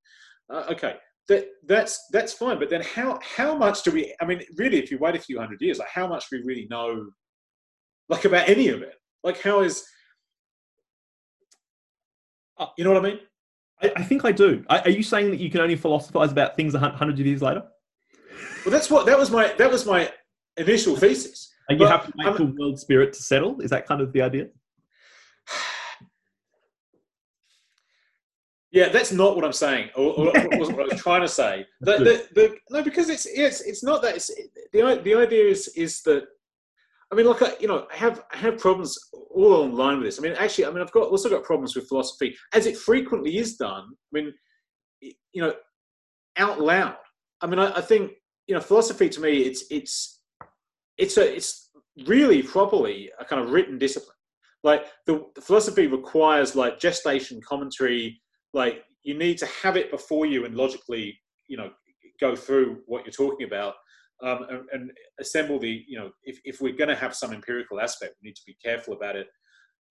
Uh, 0.49 0.65
okay, 0.69 0.95
that 1.27 1.47
that's 1.65 2.07
that's 2.11 2.33
fine. 2.33 2.59
But 2.59 2.69
then 2.69 2.81
how 2.81 3.19
how 3.23 3.55
much 3.55 3.83
do 3.83 3.91
we? 3.91 4.13
I 4.21 4.25
mean, 4.25 4.41
really, 4.57 4.77
if 4.77 4.91
you 4.91 4.97
wait 4.97 5.15
a 5.15 5.19
few 5.19 5.39
hundred 5.39 5.61
years, 5.61 5.79
like 5.79 5.89
how 5.89 6.07
much 6.07 6.29
do 6.29 6.37
we 6.37 6.43
really 6.45 6.67
know, 6.69 7.09
like 8.09 8.25
about 8.25 8.47
any 8.49 8.69
of 8.69 8.81
it? 8.81 8.95
Like 9.23 9.41
how 9.41 9.61
is 9.61 9.83
uh, 12.61 12.67
you 12.77 12.83
know 12.83 12.93
what 12.93 13.03
I 13.03 13.09
mean? 13.09 13.19
I, 13.81 13.91
I 13.97 14.03
think 14.03 14.23
I 14.23 14.31
do. 14.31 14.63
Are 14.69 14.89
you 14.89 15.03
saying 15.03 15.31
that 15.31 15.39
you 15.39 15.49
can 15.49 15.61
only 15.61 15.75
philosophize 15.75 16.31
about 16.31 16.55
things 16.55 16.75
hundreds 16.75 17.19
of 17.19 17.25
years 17.25 17.41
later? 17.41 17.63
Well, 18.63 18.71
that's 18.71 18.89
what 18.89 19.07
that 19.07 19.17
was 19.17 19.31
my 19.31 19.51
that 19.57 19.71
was 19.71 19.85
my 19.85 20.11
initial 20.57 20.95
thesis. 20.95 21.50
And 21.71 21.79
you 21.79 21.87
have 21.87 22.05
to 22.05 22.13
wait 22.15 22.37
for 22.37 22.45
world 22.45 22.79
spirit 22.79 23.13
to 23.13 23.23
settle. 23.23 23.61
Is 23.61 23.69
that 23.69 23.87
kind 23.87 24.01
of 24.01 24.11
the 24.13 24.21
idea? 24.21 24.47
Yeah, 28.73 28.87
that's 28.87 29.11
not 29.11 29.35
what 29.35 29.43
I'm 29.43 29.51
saying, 29.51 29.89
or, 29.97 30.13
or 30.13 30.31
wasn't 30.53 30.77
what 30.77 30.89
I 30.89 30.93
was 30.93 31.01
trying 31.01 31.19
to 31.23 31.27
say. 31.27 31.65
The, 31.81 31.97
the, 31.97 32.27
the, 32.35 32.55
no, 32.69 32.81
because 32.81 33.09
it's 33.09 33.25
it's 33.25 33.59
it's 33.59 33.83
not 33.83 34.01
that. 34.01 34.15
It's 34.15 34.31
the 34.71 35.01
the 35.03 35.13
idea 35.13 35.43
is 35.43 35.67
is 35.75 36.01
that 36.03 36.23
I 37.11 37.15
mean, 37.15 37.25
look, 37.25 37.41
you 37.59 37.67
know, 37.67 37.85
I 37.91 37.97
have 37.97 38.23
I 38.31 38.37
have 38.37 38.57
problems 38.57 38.97
all 39.11 39.53
online 39.55 39.97
with 39.97 40.05
this. 40.05 40.19
I 40.19 40.21
mean, 40.21 40.33
actually, 40.39 40.67
I 40.67 40.69
mean, 40.69 40.81
I've 40.81 40.91
got 40.93 41.09
also 41.09 41.29
got 41.29 41.43
problems 41.43 41.75
with 41.75 41.89
philosophy, 41.89 42.33
as 42.53 42.65
it 42.65 42.77
frequently 42.77 43.37
is 43.37 43.57
done. 43.57 43.89
I 43.91 44.09
mean, 44.13 44.33
you 45.01 45.41
know, 45.41 45.53
out 46.37 46.61
loud. 46.61 46.95
I 47.41 47.47
mean, 47.47 47.59
I, 47.59 47.77
I 47.77 47.81
think 47.81 48.13
you 48.47 48.55
know, 48.55 48.61
philosophy 48.61 49.09
to 49.09 49.19
me, 49.19 49.39
it's 49.39 49.65
it's 49.69 50.20
it's 51.01 51.17
a 51.17 51.35
it's 51.35 51.71
really 52.05 52.41
properly 52.43 53.11
a 53.19 53.25
kind 53.25 53.41
of 53.41 53.49
written 53.49 53.77
discipline. 53.77 54.15
Like 54.63 54.85
the, 55.07 55.25
the 55.35 55.41
philosophy 55.41 55.87
requires 55.87 56.55
like 56.55 56.79
gestation 56.79 57.41
commentary. 57.41 58.21
Like 58.53 58.83
you 59.03 59.17
need 59.17 59.39
to 59.39 59.47
have 59.63 59.75
it 59.75 59.89
before 59.89 60.27
you 60.27 60.45
and 60.45 60.55
logically, 60.55 61.19
you 61.47 61.57
know, 61.57 61.71
go 62.19 62.35
through 62.35 62.81
what 62.85 63.03
you're 63.03 63.11
talking 63.11 63.47
about. 63.47 63.73
um, 64.23 64.45
and, 64.49 64.61
and, 64.71 64.91
assemble 65.19 65.57
the, 65.57 65.83
you 65.87 65.97
know, 65.97 66.11
if, 66.23 66.39
if 66.43 66.61
we're 66.61 66.75
going 66.75 66.89
to 66.89 66.95
have 66.95 67.15
some 67.15 67.33
empirical 67.33 67.81
aspect, 67.81 68.13
we 68.21 68.29
need 68.29 68.35
to 68.35 68.45
be 68.45 68.55
careful 68.63 68.93
about 68.93 69.15
it. 69.15 69.27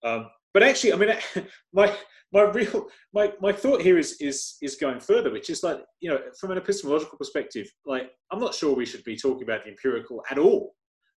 Um, 0.05 0.27
but 0.53 0.63
actually, 0.63 0.93
I 0.93 0.95
mean, 0.95 1.15
my 1.73 1.93
my 2.33 2.43
real 2.43 2.87
my, 3.13 3.33
my 3.41 3.51
thought 3.51 3.81
here 3.81 3.97
is 3.97 4.15
is 4.21 4.55
is 4.61 4.77
going 4.77 5.01
further, 5.01 5.31
which 5.31 5.49
is 5.49 5.63
like 5.63 5.81
you 5.99 6.09
know, 6.09 6.19
from 6.39 6.51
an 6.51 6.57
epistemological 6.57 7.17
perspective, 7.17 7.67
like 7.85 8.09
I'm 8.31 8.39
not 8.39 8.55
sure 8.55 8.73
we 8.73 8.85
should 8.85 9.03
be 9.03 9.17
talking 9.17 9.43
about 9.43 9.63
the 9.65 9.71
empirical 9.71 10.23
at 10.31 10.37
all 10.37 10.73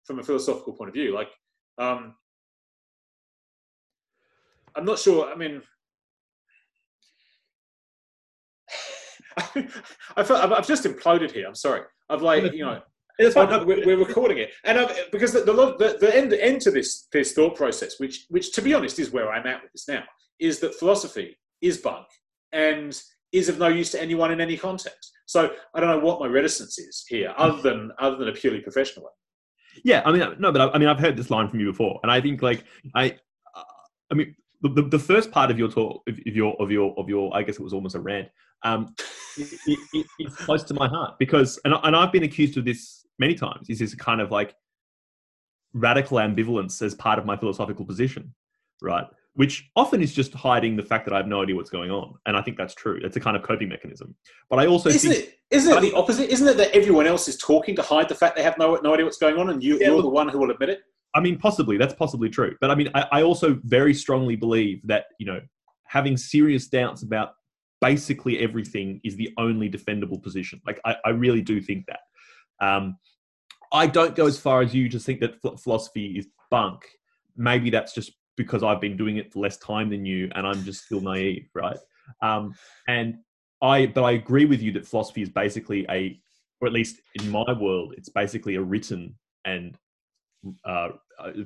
from 0.06 0.20
a 0.20 0.24
philosophical 0.24 0.74
point 0.74 0.90
of 0.90 0.94
view. 0.94 1.14
Like, 1.14 1.30
um, 1.78 2.16
I'm 4.76 4.86
not 4.86 5.00
sure. 5.00 5.32
I 5.32 5.36
mean, 5.36 5.62
I 10.16 10.24
felt 10.24 10.52
I've 10.52 10.68
just 10.68 10.86
imploded 10.86 11.32
here. 11.32 11.48
I'm 11.48 11.56
sorry. 11.56 11.82
I've 12.10 12.22
like 12.22 12.54
you 12.54 12.66
know. 12.66 12.82
It's 13.20 13.36
fine. 13.36 13.50
No, 13.50 13.64
we're, 13.64 13.86
we're, 13.86 13.98
recording 13.98 14.40
it, 14.40 14.52
and 14.64 14.80
I've, 14.80 15.12
because 15.12 15.32
the, 15.32 15.42
the, 15.44 15.98
the 16.00 16.16
end 16.16 16.34
end 16.34 16.62
to 16.62 16.72
this 16.72 17.08
this 17.12 17.34
thought 17.34 17.56
process, 17.56 18.00
which 18.00 18.26
which 18.30 18.52
to 18.54 18.62
be 18.62 18.74
honest 18.74 19.00
is 19.00 19.12
where 19.12 19.32
I'm 19.32 19.46
at 19.46 19.62
with 19.62 19.72
this 19.74 19.88
now, 19.88 20.04
is 20.40 20.60
that 20.60 20.76
philosophy 20.76 21.38
is 21.62 21.78
bunk 21.78 22.08
and 22.52 23.00
is 23.32 23.48
of 23.48 23.60
no 23.60 23.68
use 23.68 23.92
to 23.92 24.02
anyone 24.02 24.32
in 24.32 24.42
any 24.42 24.58
context. 24.58 25.12
So 25.26 25.52
I 25.74 25.80
don't 25.80 25.90
know 25.90 26.06
what 26.06 26.20
my 26.20 26.28
reticence 26.28 26.78
is 26.80 27.06
here, 27.08 27.34
other 27.38 27.62
than 27.62 27.92
other 28.00 28.18
than 28.18 28.30
a 28.30 28.34
purely 28.34 28.60
professional 28.60 29.06
one. 29.06 29.14
Yeah, 29.84 30.02
I 30.06 30.12
mean, 30.12 30.36
no, 30.40 30.52
but 30.52 30.62
I, 30.62 30.68
I 30.70 30.78
mean, 30.78 30.90
I've 30.90 31.00
heard 31.00 31.18
this 31.18 31.30
line 31.30 31.50
from 31.50 31.60
you 31.60 31.72
before, 31.72 32.00
and 32.04 32.12
I 32.12 32.22
think 32.22 32.42
like 32.42 32.66
I, 32.96 33.18
I 34.12 34.16
mean, 34.16 34.36
the, 34.62 34.70
the, 34.70 34.82
the, 34.84 35.00
first 35.00 35.32
part 35.32 35.50
of 35.50 35.58
your 35.58 35.70
talk, 35.70 36.04
of, 36.08 36.16
of, 36.16 36.36
your 36.36 36.56
of 36.62 36.72
your 36.72 36.94
of 36.98 37.10
your, 37.10 37.36
I 37.36 37.44
guess 37.44 37.56
it 37.56 37.62
was 37.62 37.74
almost 37.74 37.96
a 37.96 38.00
rant. 38.00 38.30
Um, 38.64 38.94
it, 39.38 39.80
it, 39.94 40.06
it's 40.20 40.36
close 40.36 40.64
to 40.66 40.74
my 40.74 40.88
heart 40.88 41.16
because, 41.18 41.60
and 41.66 41.74
and 41.84 41.96
I've 41.96 42.12
been 42.12 42.24
accused 42.24 42.58
of 42.58 42.66
this 42.66 43.06
many 43.18 43.34
times. 43.34 43.70
Is 43.70 43.80
this 43.80 43.96
kind 43.96 44.22
of 44.22 44.32
like 44.32 44.56
radical 45.74 46.18
ambivalence 46.18 46.82
as 46.82 46.94
part 46.94 47.18
of 47.18 47.26
my 47.26 47.38
philosophical 47.38 47.86
position, 47.86 48.34
right? 48.82 49.06
Which 49.34 49.70
often 49.78 50.02
is 50.02 50.14
just 50.14 50.34
hiding 50.34 50.76
the 50.76 50.84
fact 50.84 51.06
that 51.06 51.14
I 51.14 51.18
have 51.18 51.28
no 51.28 51.42
idea 51.42 51.56
what's 51.56 51.70
going 51.70 51.90
on, 51.90 52.16
and 52.26 52.36
I 52.36 52.42
think 52.42 52.58
that's 52.58 52.74
true. 52.74 53.00
It's 53.02 53.16
a 53.16 53.20
kind 53.20 53.38
of 53.38 53.44
coping 53.44 53.70
mechanism. 53.70 54.14
But 54.50 54.60
I 54.60 54.68
also 54.68 54.90
isn't 54.90 55.10
think, 55.10 55.24
it 55.24 55.40
isn't 55.50 55.72
it 55.72 55.82
the 55.82 55.94
opposite? 55.94 56.30
Isn't 56.30 56.48
it 56.50 56.58
that 56.58 56.76
everyone 56.76 57.08
else 57.08 57.30
is 57.30 57.38
talking 57.38 57.76
to 57.78 57.82
hide 57.82 58.10
the 58.10 58.16
fact 58.16 58.36
they 58.36 58.44
have 58.44 58.58
no 58.58 58.76
no 58.84 58.94
idea 58.94 59.06
what's 59.06 59.18
going 59.18 59.38
on, 59.38 59.50
and 59.50 59.64
you, 59.64 59.80
yeah, 59.80 59.88
you're 59.88 60.02
the 60.02 60.10
one 60.10 60.28
who 60.28 60.40
will 60.40 60.52
admit 60.52 60.70
it? 60.70 60.82
I 61.16 61.22
mean, 61.22 61.38
possibly 61.38 61.78
that's 61.78 61.94
possibly 61.94 62.30
true. 62.30 62.56
But 62.60 62.72
I 62.72 62.76
mean, 62.76 62.90
I, 62.94 63.08
I 63.12 63.24
also 63.24 63.60
very 63.64 63.94
strongly 63.94 64.36
believe 64.36 64.82
that 64.88 65.06
you 65.18 65.26
know 65.26 65.40
having 65.86 66.18
serious 66.18 66.68
doubts 66.68 67.04
about 67.04 67.34
basically 67.80 68.40
everything 68.40 69.02
is 69.04 69.16
the 69.16 69.34
only 69.38 69.70
defendable 69.70 70.22
position. 70.22 70.62
Like 70.66 70.80
I, 70.86 70.96
I 71.06 71.10
really 71.10 71.42
do 71.42 71.62
think 71.62 71.86
that. 71.88 72.00
Um, 72.66 72.98
I 73.74 73.88
don't 73.88 74.16
go 74.16 74.28
as 74.28 74.38
far 74.38 74.62
as 74.62 74.74
you 74.74 74.90
to 74.90 75.00
think 75.00 75.22
that 75.22 75.42
philosophy 75.62 76.18
is 76.18 76.28
bunk. 76.50 76.84
Maybe 77.38 77.70
that's 77.70 77.94
just 77.94 78.12
because 78.44 78.64
I've 78.64 78.82
been 78.82 78.98
doing 78.98 79.18
it 79.18 79.32
for 79.32 79.40
less 79.40 79.58
time 79.58 79.90
than 79.90 80.06
you, 80.06 80.30
and 80.36 80.46
I'm 80.48 80.64
just 80.64 80.86
still 80.86 81.02
naive, 81.02 81.48
right? 81.54 81.78
Um, 82.22 82.56
and 82.88 83.20
I, 83.62 83.86
but 83.86 84.04
I 84.04 84.12
agree 84.12 84.46
with 84.46 84.62
you 84.62 84.72
that 84.74 84.88
philosophy 84.88 85.22
is 85.22 85.30
basically 85.30 85.86
a, 85.90 86.20
or 86.60 86.68
at 86.68 86.74
least 86.74 87.02
in 87.16 87.30
my 87.30 87.52
world, 87.54 87.94
it's 87.98 88.10
basically 88.10 88.56
a 88.56 88.62
written 88.62 89.16
and 89.46 89.78
uh, 90.66 90.90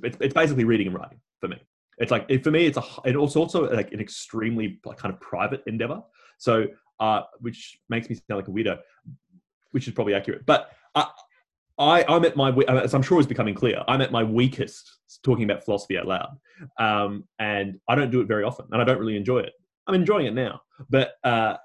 it's, 0.03 0.17
it's 0.21 0.33
basically 0.33 0.63
reading 0.63 0.87
and 0.87 0.95
writing 0.95 1.19
for 1.39 1.49
me. 1.49 1.57
It's 1.97 2.11
like 2.11 2.25
it, 2.29 2.43
for 2.43 2.51
me, 2.51 2.65
it's 2.65 2.77
a 2.77 2.83
it 3.05 3.15
also 3.15 3.39
also 3.39 3.71
like 3.73 3.93
an 3.93 3.99
extremely 3.99 4.79
kind 4.97 5.13
of 5.13 5.19
private 5.19 5.63
endeavor. 5.65 6.01
So, 6.37 6.67
uh, 6.99 7.21
which 7.39 7.77
makes 7.89 8.09
me 8.09 8.15
sound 8.15 8.39
like 8.39 8.47
a 8.47 8.51
weirdo, 8.51 8.79
which 9.71 9.87
is 9.87 9.93
probably 9.93 10.13
accurate. 10.13 10.45
But 10.45 10.71
I, 10.93 11.07
I, 11.78 12.05
I'm 12.07 12.23
at 12.23 12.36
my 12.36 12.51
as 12.67 12.93
I'm 12.93 13.01
sure 13.01 13.19
is 13.19 13.28
becoming 13.28 13.53
clear. 13.53 13.84
I'm 13.88 14.01
at 14.01 14.11
my 14.11 14.23
weakest 14.23 14.89
talking 15.23 15.43
about 15.43 15.63
philosophy 15.63 15.97
out 15.97 16.07
loud, 16.07 16.38
um, 16.80 17.26
and 17.39 17.80
I 17.89 17.95
don't 17.95 18.11
do 18.11 18.21
it 18.21 18.28
very 18.28 18.43
often, 18.43 18.67
and 18.71 18.82
I 18.82 18.86
don't 18.86 18.99
really 18.99 19.17
enjoy 19.17 19.39
it. 19.39 19.53
I'm 19.88 19.95
enjoying 19.95 20.26
it 20.26 20.34
now, 20.34 20.61
but 20.89 21.13
uh, 21.23 21.57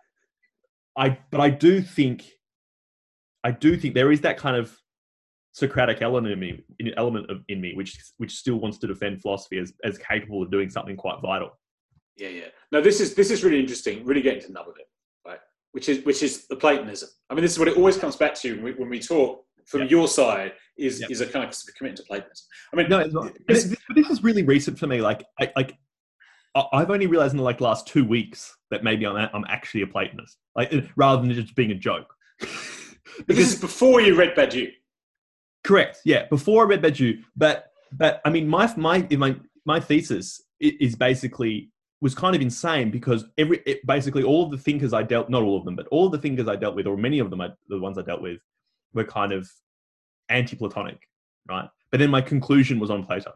I 0.96 1.18
but 1.30 1.40
I 1.40 1.50
do 1.50 1.80
think 1.80 2.28
I 3.44 3.52
do 3.52 3.76
think 3.76 3.94
there 3.94 4.10
is 4.10 4.22
that 4.22 4.36
kind 4.36 4.56
of 4.56 4.76
Socratic 5.52 6.00
element 6.00 6.32
in 6.32 6.38
me, 6.38 6.62
element 6.96 7.28
of 7.28 7.42
in 7.48 7.60
me, 7.60 7.74
which 7.74 7.98
which 8.18 8.36
still 8.36 8.56
wants 8.56 8.78
to 8.78 8.86
defend 8.86 9.20
philosophy 9.20 9.58
as 9.58 9.72
as 9.82 9.98
capable 9.98 10.44
of 10.44 10.50
doing 10.50 10.70
something 10.70 10.96
quite 10.96 11.20
vital. 11.20 11.58
Yeah, 12.16 12.28
yeah. 12.28 12.44
No, 12.70 12.80
this 12.80 13.00
is 13.00 13.16
this 13.16 13.32
is 13.32 13.42
really 13.42 13.58
interesting. 13.58 14.04
Really 14.04 14.22
getting 14.22 14.40
to 14.42 14.46
the 14.46 14.52
nub 14.52 14.68
of 14.68 14.76
it, 14.78 14.86
right? 15.26 15.40
Which 15.72 15.88
is 15.88 16.04
which 16.04 16.22
is 16.22 16.46
the 16.46 16.54
Platonism. 16.54 17.08
I 17.28 17.34
mean, 17.34 17.42
this 17.42 17.50
is 17.50 17.58
what 17.58 17.66
it 17.66 17.76
always 17.76 17.96
comes 17.96 18.14
back 18.14 18.34
to 18.36 18.54
when 18.54 18.62
we, 18.62 18.72
when 18.74 18.88
we 18.90 19.00
talk 19.00 19.44
from 19.70 19.82
yep. 19.82 19.90
your 19.90 20.08
side. 20.08 20.52
Is 20.76 21.00
yep. 21.00 21.10
is 21.10 21.20
a 21.20 21.26
kind 21.26 21.44
of 21.44 21.54
commitment 21.76 21.98
to 21.98 22.04
Platonism. 22.04 22.46
I 22.72 22.76
mean, 22.76 22.88
no, 22.88 23.06
but 23.10 23.36
this, 23.46 23.76
this 23.94 24.08
is 24.08 24.24
really 24.24 24.42
recent 24.42 24.78
for 24.78 24.86
me. 24.86 25.02
Like, 25.02 25.22
I, 25.38 25.52
like 25.54 25.76
I've 26.54 26.90
only 26.90 27.06
realized 27.06 27.34
in 27.34 27.36
the 27.36 27.42
like 27.42 27.60
last 27.60 27.86
two 27.86 28.04
weeks 28.04 28.56
that 28.70 28.82
maybe 28.82 29.06
I'm 29.06 29.16
I'm 29.16 29.44
actually 29.48 29.82
a 29.82 29.86
Platonist, 29.86 30.38
like 30.56 30.72
rather 30.96 31.20
than 31.20 31.32
just 31.34 31.54
being 31.54 31.70
a 31.70 31.74
joke. 31.74 32.14
because 32.38 33.36
this 33.36 33.52
is 33.52 33.60
before 33.60 34.00
you 34.00 34.16
read 34.16 34.34
Badiou. 34.34 34.70
Correct. 35.64 35.98
Yeah, 36.04 36.26
before 36.26 36.64
I 36.64 36.68
read 36.68 36.82
Badiou, 36.82 37.22
but 37.36 37.66
but 37.92 38.20
I 38.24 38.30
mean, 38.30 38.48
my 38.48 38.72
my 38.76 39.06
my 39.12 39.36
my 39.66 39.80
thesis 39.80 40.42
is 40.60 40.96
basically 40.96 41.70
was 42.00 42.14
kind 42.14 42.34
of 42.34 42.40
insane 42.42 42.90
because 42.90 43.24
every 43.36 43.62
it, 43.66 43.86
basically 43.86 44.22
all 44.22 44.44
of 44.44 44.50
the 44.50 44.58
thinkers 44.58 44.92
I 44.92 45.02
dealt 45.02 45.28
not 45.28 45.42
all 45.42 45.56
of 45.56 45.64
them, 45.64 45.76
but 45.76 45.86
all 45.88 46.06
of 46.06 46.12
the 46.12 46.18
thinkers 46.18 46.48
I 46.48 46.56
dealt 46.56 46.74
with, 46.74 46.86
or 46.86 46.96
many 46.96 47.18
of 47.18 47.30
them, 47.30 47.40
I, 47.40 47.50
the 47.68 47.78
ones 47.78 47.98
I 47.98 48.02
dealt 48.02 48.22
with, 48.22 48.38
were 48.94 49.04
kind 49.04 49.32
of 49.32 49.48
anti-Platonic, 50.28 51.00
right? 51.48 51.68
But 51.90 52.00
then 52.00 52.10
my 52.10 52.20
conclusion 52.20 52.78
was 52.78 52.90
on 52.90 53.04
Plato, 53.04 53.32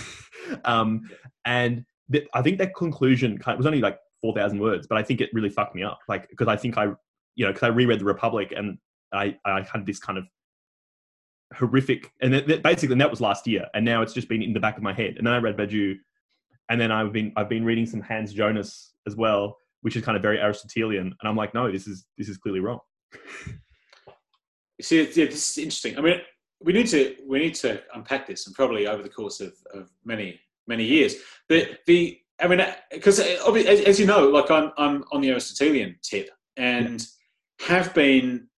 um, 0.64 1.08
and 1.44 1.84
th- 2.10 2.26
I 2.34 2.42
think 2.42 2.58
that 2.58 2.74
conclusion 2.74 3.38
kind 3.38 3.54
of, 3.54 3.58
was 3.58 3.66
only 3.66 3.80
like 3.80 3.98
four 4.20 4.34
thousand 4.34 4.60
words, 4.60 4.86
but 4.86 4.98
I 4.98 5.02
think 5.02 5.20
it 5.20 5.30
really 5.32 5.50
fucked 5.50 5.74
me 5.74 5.82
up, 5.82 5.98
like 6.08 6.28
because 6.30 6.48
I 6.48 6.56
think 6.56 6.78
I, 6.78 6.86
you 7.34 7.44
know, 7.44 7.52
because 7.52 7.62
I 7.62 7.68
reread 7.68 8.00
the 8.00 8.04
Republic 8.04 8.52
and 8.56 8.78
I 9.12 9.36
I 9.44 9.62
had 9.62 9.84
this 9.86 9.98
kind 9.98 10.18
of 10.18 10.24
horrific. 11.56 12.12
And 12.20 12.34
that, 12.34 12.62
basically, 12.62 12.92
and 12.92 13.00
that 13.00 13.10
was 13.10 13.20
last 13.20 13.46
year, 13.46 13.66
and 13.74 13.84
now 13.84 14.02
it's 14.02 14.12
just 14.12 14.28
been 14.28 14.42
in 14.42 14.52
the 14.52 14.60
back 14.60 14.76
of 14.76 14.82
my 14.82 14.92
head. 14.92 15.14
And 15.16 15.26
then 15.26 15.34
I 15.34 15.38
read 15.38 15.56
Badiou, 15.56 15.96
and 16.68 16.80
then 16.80 16.90
I've 16.90 17.12
been 17.12 17.32
I've 17.36 17.48
been 17.48 17.64
reading 17.64 17.86
some 17.86 18.00
Hans 18.00 18.32
Jonas 18.32 18.92
as 19.06 19.16
well, 19.16 19.58
which 19.82 19.96
is 19.96 20.04
kind 20.04 20.16
of 20.16 20.22
very 20.22 20.38
Aristotelian. 20.38 21.06
And 21.06 21.28
I'm 21.28 21.36
like, 21.36 21.54
no, 21.54 21.70
this 21.70 21.86
is 21.86 22.04
this 22.18 22.28
is 22.28 22.36
clearly 22.36 22.60
wrong. 22.60 22.80
See, 24.80 25.04
this 25.04 25.50
is 25.50 25.58
interesting. 25.58 25.96
I 25.98 26.00
mean, 26.00 26.20
we 26.60 26.72
need 26.72 26.88
to 26.88 27.16
we 27.26 27.38
need 27.38 27.54
to 27.56 27.82
unpack 27.94 28.26
this, 28.26 28.46
and 28.46 28.54
probably 28.54 28.86
over 28.86 29.02
the 29.02 29.08
course 29.08 29.40
of, 29.40 29.52
of 29.72 29.90
many 30.04 30.40
many 30.66 30.84
years. 30.84 31.16
The 31.48 31.78
the 31.86 32.18
I 32.40 32.48
mean, 32.48 32.64
because 32.90 33.20
uh, 33.20 33.52
as, 33.52 33.80
as, 33.80 34.00
you 34.00 34.06
know, 34.06 34.28
like 34.28 34.50
I'm 34.50 34.72
I'm 34.76 35.04
on 35.12 35.20
the 35.20 35.30
Aristotelian 35.30 35.96
tip, 36.02 36.30
and 36.56 37.06
have 37.60 37.94
been 37.94 38.48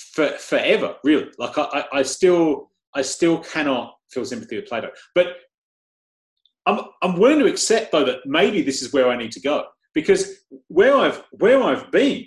for 0.00 0.28
forever, 0.38 0.96
really. 1.04 1.30
Like 1.38 1.56
I, 1.58 1.84
I 1.92 2.02
still, 2.02 2.70
I 2.94 3.02
still 3.02 3.38
cannot 3.38 3.96
feel 4.10 4.24
sympathy 4.24 4.56
with 4.56 4.66
Plato. 4.66 4.90
But 5.14 5.36
I'm, 6.66 6.80
I'm 7.02 7.18
willing 7.18 7.40
to 7.40 7.46
accept 7.46 7.92
though 7.92 8.04
that 8.04 8.26
maybe 8.26 8.62
this 8.62 8.82
is 8.82 8.92
where 8.92 9.08
I 9.08 9.16
need 9.16 9.32
to 9.32 9.40
go 9.40 9.66
because 9.94 10.44
where 10.68 10.96
I've, 10.96 11.22
where 11.32 11.62
I've 11.62 11.90
been 11.90 12.26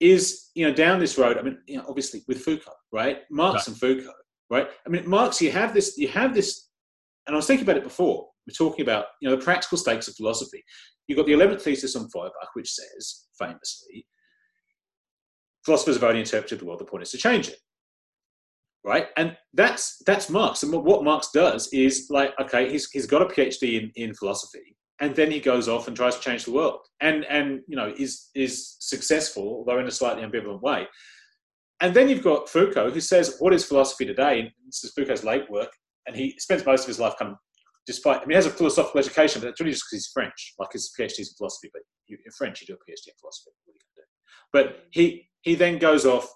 is, 0.00 0.50
you 0.54 0.66
know, 0.66 0.74
down 0.74 0.98
this 0.98 1.18
road. 1.18 1.38
I 1.38 1.42
mean, 1.42 1.58
you 1.66 1.78
know, 1.78 1.84
obviously 1.88 2.22
with 2.28 2.42
Foucault, 2.42 2.72
right? 2.92 3.20
Marx 3.30 3.54
right. 3.54 3.68
and 3.68 3.76
Foucault, 3.78 4.12
right? 4.50 4.68
I 4.86 4.88
mean, 4.88 5.08
Marx, 5.08 5.40
you 5.40 5.50
have 5.50 5.72
this, 5.74 5.96
you 5.96 6.08
have 6.08 6.34
this, 6.34 6.68
and 7.26 7.34
I 7.34 7.36
was 7.36 7.46
thinking 7.46 7.64
about 7.64 7.78
it 7.78 7.84
before. 7.84 8.28
We're 8.46 8.54
talking 8.54 8.84
about, 8.84 9.06
you 9.20 9.28
know, 9.28 9.36
the 9.36 9.42
practical 9.42 9.78
stakes 9.78 10.06
of 10.06 10.14
philosophy. 10.14 10.62
You've 11.08 11.16
got 11.16 11.26
the 11.26 11.32
11th 11.32 11.62
thesis 11.62 11.96
on 11.96 12.08
Feuerbach, 12.10 12.50
which 12.54 12.70
says 12.70 13.26
famously, 13.38 14.06
philosophers 15.64 15.96
have 15.96 16.04
only 16.04 16.20
interpreted 16.20 16.60
the 16.60 16.64
world. 16.64 16.80
The 16.80 16.84
point 16.84 17.02
is 17.02 17.10
to 17.10 17.18
change 17.18 17.48
it, 17.48 17.58
right? 18.84 19.08
And 19.16 19.36
that's 19.52 20.02
that's 20.06 20.30
Marx. 20.30 20.62
And 20.62 20.72
what 20.72 21.04
Marx 21.04 21.30
does 21.32 21.68
is 21.72 22.06
like, 22.10 22.32
okay, 22.40 22.70
he's 22.70 22.88
he's 22.90 23.06
got 23.06 23.22
a 23.22 23.26
PhD 23.26 23.82
in 23.82 23.92
in 23.96 24.14
philosophy, 24.14 24.75
and 25.00 25.14
then 25.14 25.30
he 25.30 25.40
goes 25.40 25.68
off 25.68 25.88
and 25.88 25.96
tries 25.96 26.16
to 26.16 26.20
change 26.20 26.44
the 26.44 26.52
world, 26.52 26.80
and 27.00 27.24
and 27.26 27.60
you 27.68 27.76
know 27.76 27.92
is 27.98 28.30
is 28.34 28.76
successful, 28.80 29.44
although 29.44 29.78
in 29.78 29.86
a 29.86 29.90
slightly 29.90 30.22
ambivalent 30.22 30.62
way. 30.62 30.86
And 31.80 31.92
then 31.92 32.08
you've 32.08 32.24
got 32.24 32.48
Foucault, 32.48 32.90
who 32.90 33.00
says, 33.00 33.36
"What 33.38 33.52
is 33.52 33.64
philosophy 33.64 34.06
today?" 34.06 34.40
And 34.40 34.50
this 34.66 34.84
is 34.84 34.92
Foucault's 34.92 35.24
late 35.24 35.50
work, 35.50 35.70
and 36.06 36.16
he 36.16 36.34
spends 36.38 36.64
most 36.64 36.82
of 36.82 36.88
his 36.88 36.98
life 36.98 37.14
kind 37.18 37.32
of 37.32 37.38
despite, 37.86 38.16
I 38.16 38.20
mean, 38.22 38.30
he 38.30 38.34
has 38.34 38.46
a 38.46 38.50
philosophical 38.50 38.98
education, 38.98 39.40
but 39.40 39.48
it's 39.48 39.60
really 39.60 39.72
just 39.72 39.84
because 39.84 40.04
he's 40.04 40.10
French. 40.12 40.54
Like 40.58 40.72
his 40.72 40.92
PhD 40.98 41.20
is 41.20 41.28
in 41.30 41.36
philosophy, 41.36 41.70
but 41.72 41.82
you're 42.08 42.18
French, 42.36 42.60
you 42.60 42.66
do 42.66 42.74
a 42.74 42.76
PhD 42.76 43.08
in 43.08 43.14
philosophy. 43.20 43.50
What 43.64 43.72
are 43.72 43.76
you 43.76 43.78
going 43.78 43.94
to 43.94 44.00
do? 44.02 44.06
But 44.52 44.86
he 44.90 45.28
he 45.42 45.54
then 45.54 45.78
goes 45.78 46.04
off 46.04 46.28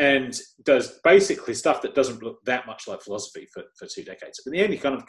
and 0.00 0.40
does 0.64 0.98
basically 1.04 1.52
stuff 1.52 1.82
that 1.82 1.94
doesn't 1.94 2.22
look 2.22 2.38
that 2.46 2.66
much 2.66 2.88
like 2.88 3.02
philosophy 3.02 3.46
for, 3.52 3.62
for 3.78 3.86
two 3.86 4.02
decades. 4.02 4.40
But 4.42 4.52
in 4.52 4.58
the 4.58 4.64
end, 4.64 4.72
he 4.72 4.78
kind 4.78 4.94
of 4.94 5.04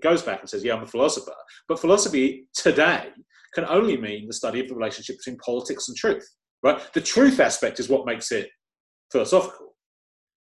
goes 0.00 0.22
back 0.22 0.40
and 0.40 0.48
says, 0.48 0.64
Yeah, 0.64 0.76
I'm 0.76 0.84
a 0.84 0.86
philosopher. 0.86 1.34
But 1.66 1.80
philosophy 1.80 2.46
today 2.54 3.08
can 3.52 3.64
only 3.64 3.96
mean 3.96 4.28
the 4.28 4.32
study 4.32 4.60
of 4.60 4.68
the 4.68 4.76
relationship 4.76 5.16
between 5.18 5.38
politics 5.38 5.88
and 5.88 5.96
truth, 5.96 6.24
right? 6.62 6.80
The 6.94 7.00
truth 7.00 7.40
aspect 7.40 7.80
is 7.80 7.88
what 7.88 8.06
makes 8.06 8.30
it 8.30 8.48
philosophical. 9.10 9.74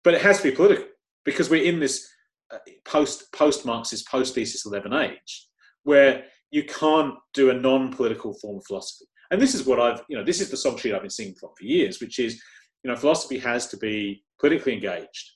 but 0.03 0.13
it 0.13 0.21
has 0.21 0.37
to 0.37 0.51
be 0.51 0.55
political 0.55 0.85
because 1.25 1.49
we're 1.49 1.63
in 1.63 1.79
this 1.79 2.07
uh, 2.53 2.57
post 2.85 3.31
post 3.33 3.65
Marxist 3.65 4.07
post 4.07 4.35
thesis 4.35 4.67
eleven 4.67 4.93
age 4.93 5.47
where 5.83 6.25
you 6.51 6.63
can't 6.63 7.15
do 7.33 7.49
a 7.49 7.53
non 7.53 7.91
political 7.91 8.37
form 8.39 8.57
of 8.57 8.63
philosophy. 8.67 9.05
And 9.31 9.41
this 9.41 9.55
is 9.55 9.65
what 9.65 9.79
I've 9.79 10.03
you 10.09 10.15
know 10.15 10.23
this 10.23 10.41
is 10.41 10.51
the 10.51 10.57
song 10.57 10.77
sheet 10.77 10.93
I've 10.93 11.01
been 11.01 11.09
singing 11.09 11.35
for 11.39 11.49
years, 11.59 11.99
which 11.99 12.19
is 12.19 12.39
you 12.83 12.91
know 12.91 12.95
philosophy 12.95 13.37
has 13.39 13.67
to 13.67 13.77
be 13.77 14.23
politically 14.39 14.73
engaged, 14.73 15.31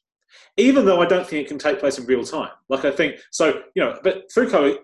even 0.57 0.85
though 0.85 1.01
I 1.01 1.05
don't 1.05 1.27
think 1.27 1.45
it 1.45 1.49
can 1.49 1.59
take 1.59 1.79
place 1.79 1.97
in 1.97 2.05
real 2.05 2.23
time. 2.23 2.51
Like 2.69 2.85
I 2.85 2.91
think 2.91 3.19
so 3.31 3.61
you 3.75 3.83
know, 3.83 3.97
but 4.03 4.31
Foucault 4.31 4.77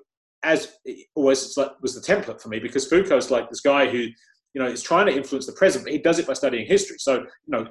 as 0.43 0.77
always 1.15 1.57
like, 1.57 1.71
was 1.81 1.95
the 1.95 2.13
template 2.13 2.41
for 2.41 2.47
me 2.47 2.59
because 2.59 2.87
Foucault's 2.87 3.29
like 3.29 3.49
this 3.49 3.61
guy 3.61 3.87
who 3.87 3.97
you 3.97 4.61
know 4.61 4.67
is 4.67 4.83
trying 4.83 5.05
to 5.07 5.15
influence 5.15 5.45
the 5.45 5.53
present, 5.53 5.83
but 5.83 5.93
he 5.93 5.99
does 5.99 6.19
it 6.19 6.27
by 6.27 6.33
studying 6.33 6.65
history. 6.65 6.97
So 6.99 7.19
you 7.19 7.25
know 7.47 7.67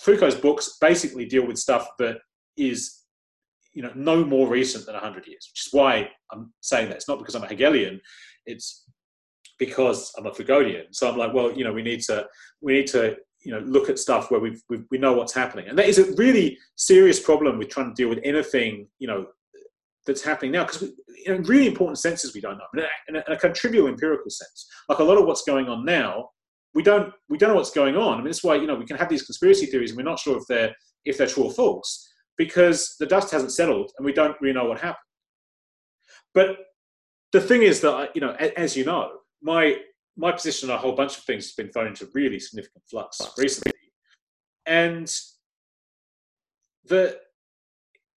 Foucault's 0.00 0.36
books 0.36 0.76
basically 0.80 1.26
deal 1.26 1.46
with 1.46 1.58
stuff 1.58 1.88
that 1.98 2.18
is, 2.56 3.04
you 3.72 3.82
know, 3.82 3.92
no 3.94 4.24
more 4.24 4.48
recent 4.48 4.86
than 4.86 4.94
100 4.94 5.26
years, 5.26 5.48
which 5.50 5.66
is 5.66 5.72
why 5.72 6.08
I'm 6.32 6.52
saying 6.60 6.88
that. 6.88 6.96
It's 6.96 7.08
not 7.08 7.18
because 7.18 7.34
I'm 7.34 7.44
a 7.44 7.48
Hegelian, 7.48 8.00
it's 8.46 8.84
because 9.58 10.12
I'm 10.16 10.26
a 10.26 10.30
Foucauldian. 10.30 10.84
So 10.92 11.10
I'm 11.10 11.18
like, 11.18 11.32
well, 11.32 11.52
you 11.52 11.64
know, 11.64 11.72
we 11.72 11.82
need 11.82 12.00
to, 12.02 12.26
we 12.60 12.74
need 12.74 12.86
to, 12.88 13.16
you 13.44 13.52
know, 13.52 13.60
look 13.60 13.88
at 13.88 13.98
stuff 13.98 14.30
where 14.30 14.40
we've 14.40 14.62
we 14.90 14.98
know 14.98 15.12
what's 15.12 15.34
happening. 15.34 15.68
And 15.68 15.78
that 15.78 15.86
is 15.86 15.98
a 15.98 16.12
really 16.14 16.58
serious 16.76 17.20
problem 17.20 17.58
with 17.58 17.68
trying 17.68 17.88
to 17.88 17.94
deal 17.94 18.08
with 18.08 18.20
anything, 18.24 18.88
you 18.98 19.08
know, 19.08 19.26
that's 20.06 20.22
happening 20.22 20.52
now 20.52 20.64
because 20.64 20.90
in 21.26 21.42
really 21.42 21.66
important 21.66 21.98
senses 21.98 22.32
we 22.32 22.40
don't 22.40 22.56
know 22.56 22.64
in 22.72 22.80
a, 22.80 22.86
in 23.08 23.16
a, 23.16 23.18
in 23.26 23.32
a 23.34 23.38
kind 23.38 23.52
of 23.52 23.58
trivial 23.58 23.88
empirical 23.88 24.30
sense 24.30 24.66
like 24.88 25.00
a 25.00 25.04
lot 25.04 25.18
of 25.18 25.26
what's 25.26 25.42
going 25.42 25.68
on 25.68 25.84
now 25.84 26.30
we 26.74 26.82
don't 26.82 27.12
we 27.28 27.38
don't 27.38 27.50
know 27.50 27.56
what's 27.56 27.70
going 27.70 27.96
on. 27.96 28.14
I 28.14 28.16
mean, 28.18 28.26
that's 28.26 28.44
why 28.44 28.56
you 28.56 28.66
know 28.66 28.74
we 28.74 28.86
can 28.86 28.96
have 28.96 29.08
these 29.08 29.22
conspiracy 29.22 29.66
theories, 29.66 29.90
and 29.90 29.96
we're 29.96 30.04
not 30.04 30.18
sure 30.18 30.36
if 30.36 30.44
they're 30.48 30.74
if 31.04 31.18
they're 31.18 31.26
true 31.26 31.44
or 31.44 31.50
false 31.50 32.08
because 32.36 32.94
the 33.00 33.06
dust 33.06 33.30
hasn't 33.32 33.52
settled, 33.52 33.90
and 33.98 34.04
we 34.04 34.12
don't 34.12 34.40
really 34.40 34.54
know 34.54 34.66
what 34.66 34.78
happened. 34.78 34.96
But 36.34 36.58
the 37.32 37.40
thing 37.40 37.62
is 37.62 37.80
that 37.80 38.10
you 38.14 38.20
know, 38.20 38.32
as 38.34 38.76
you 38.76 38.84
know, 38.84 39.10
my 39.42 39.76
my 40.18 40.32
position 40.32 40.68
on 40.68 40.76
a 40.76 40.78
whole 40.78 40.92
bunch 40.92 41.16
of 41.16 41.22
things 41.22 41.46
has 41.46 41.54
been 41.54 41.70
thrown 41.70 41.86
into 41.86 42.08
really 42.12 42.40
significant 42.40 42.82
flux 42.90 43.20
recently, 43.38 43.72
and 44.66 45.10
the 46.86 47.18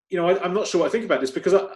you 0.08 0.16
know 0.16 0.28
I, 0.28 0.44
am 0.44 0.54
not 0.54 0.68
sure 0.68 0.80
what 0.80 0.88
I 0.88 0.92
think 0.92 1.04
about 1.04 1.20
this 1.20 1.32
because 1.32 1.54
I, 1.54 1.66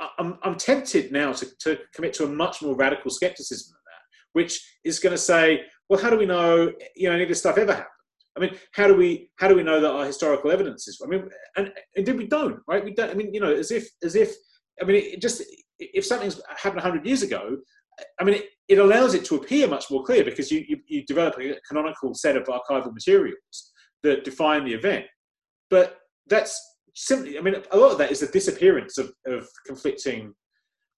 I, 0.00 0.08
I'm, 0.18 0.38
I'm 0.42 0.56
tempted 0.56 1.12
now 1.12 1.32
to, 1.32 1.46
to 1.60 1.78
commit 1.94 2.12
to 2.14 2.24
a 2.24 2.28
much 2.28 2.60
more 2.62 2.74
radical 2.74 3.10
skepticism 3.10 3.72
than 3.72 3.80
that, 3.86 4.32
which 4.32 4.60
is 4.84 4.98
going 4.98 5.12
to 5.12 5.18
say, 5.18 5.62
well, 5.88 6.02
how 6.02 6.10
do 6.10 6.18
we 6.18 6.26
know 6.26 6.72
you 6.96 7.08
know 7.08 7.14
any 7.14 7.22
of 7.22 7.28
this 7.28 7.38
stuff 7.38 7.56
ever 7.56 7.72
happened? 7.72 7.88
I 8.36 8.40
mean, 8.40 8.56
how 8.72 8.88
do 8.88 8.96
we 8.96 9.30
how 9.36 9.46
do 9.46 9.54
we 9.54 9.62
know 9.62 9.80
that 9.80 9.90
our 9.90 10.04
historical 10.04 10.50
evidence 10.50 10.88
is? 10.88 11.00
I 11.04 11.08
mean, 11.08 11.28
and 11.56 11.72
indeed 11.94 12.16
we 12.16 12.26
don't, 12.26 12.58
right? 12.66 12.84
We 12.84 12.92
don't. 12.92 13.10
I 13.10 13.14
mean, 13.14 13.32
you 13.32 13.40
know, 13.40 13.52
as 13.52 13.70
if 13.70 13.88
as 14.02 14.16
if 14.16 14.34
I 14.80 14.84
mean, 14.84 14.96
it 14.96 15.22
just 15.22 15.42
if 15.78 16.04
something's 16.04 16.40
happened 16.56 16.82
hundred 16.82 17.06
years 17.06 17.22
ago, 17.22 17.58
I 18.20 18.24
mean, 18.24 18.36
it, 18.36 18.46
it, 18.68 18.78
allows 18.78 19.14
it 19.14 19.24
to 19.26 19.36
appear 19.36 19.68
much 19.68 19.90
more 19.90 20.02
clear 20.04 20.24
because 20.24 20.50
you, 20.50 20.64
you, 20.68 20.78
you 20.86 21.04
develop 21.04 21.38
a 21.38 21.56
canonical 21.68 22.14
set 22.14 22.36
of 22.36 22.44
archival 22.44 22.92
materials 22.92 23.72
that 24.02 24.24
define 24.24 24.64
the 24.64 24.74
event. 24.74 25.06
But 25.68 25.98
that's 26.26 26.58
simply, 26.94 27.38
I 27.38 27.42
mean, 27.42 27.56
a 27.72 27.76
lot 27.76 27.92
of 27.92 27.98
that 27.98 28.10
is 28.10 28.20
the 28.20 28.26
disappearance 28.26 28.98
of, 28.98 29.12
of 29.26 29.48
conflicting 29.66 30.34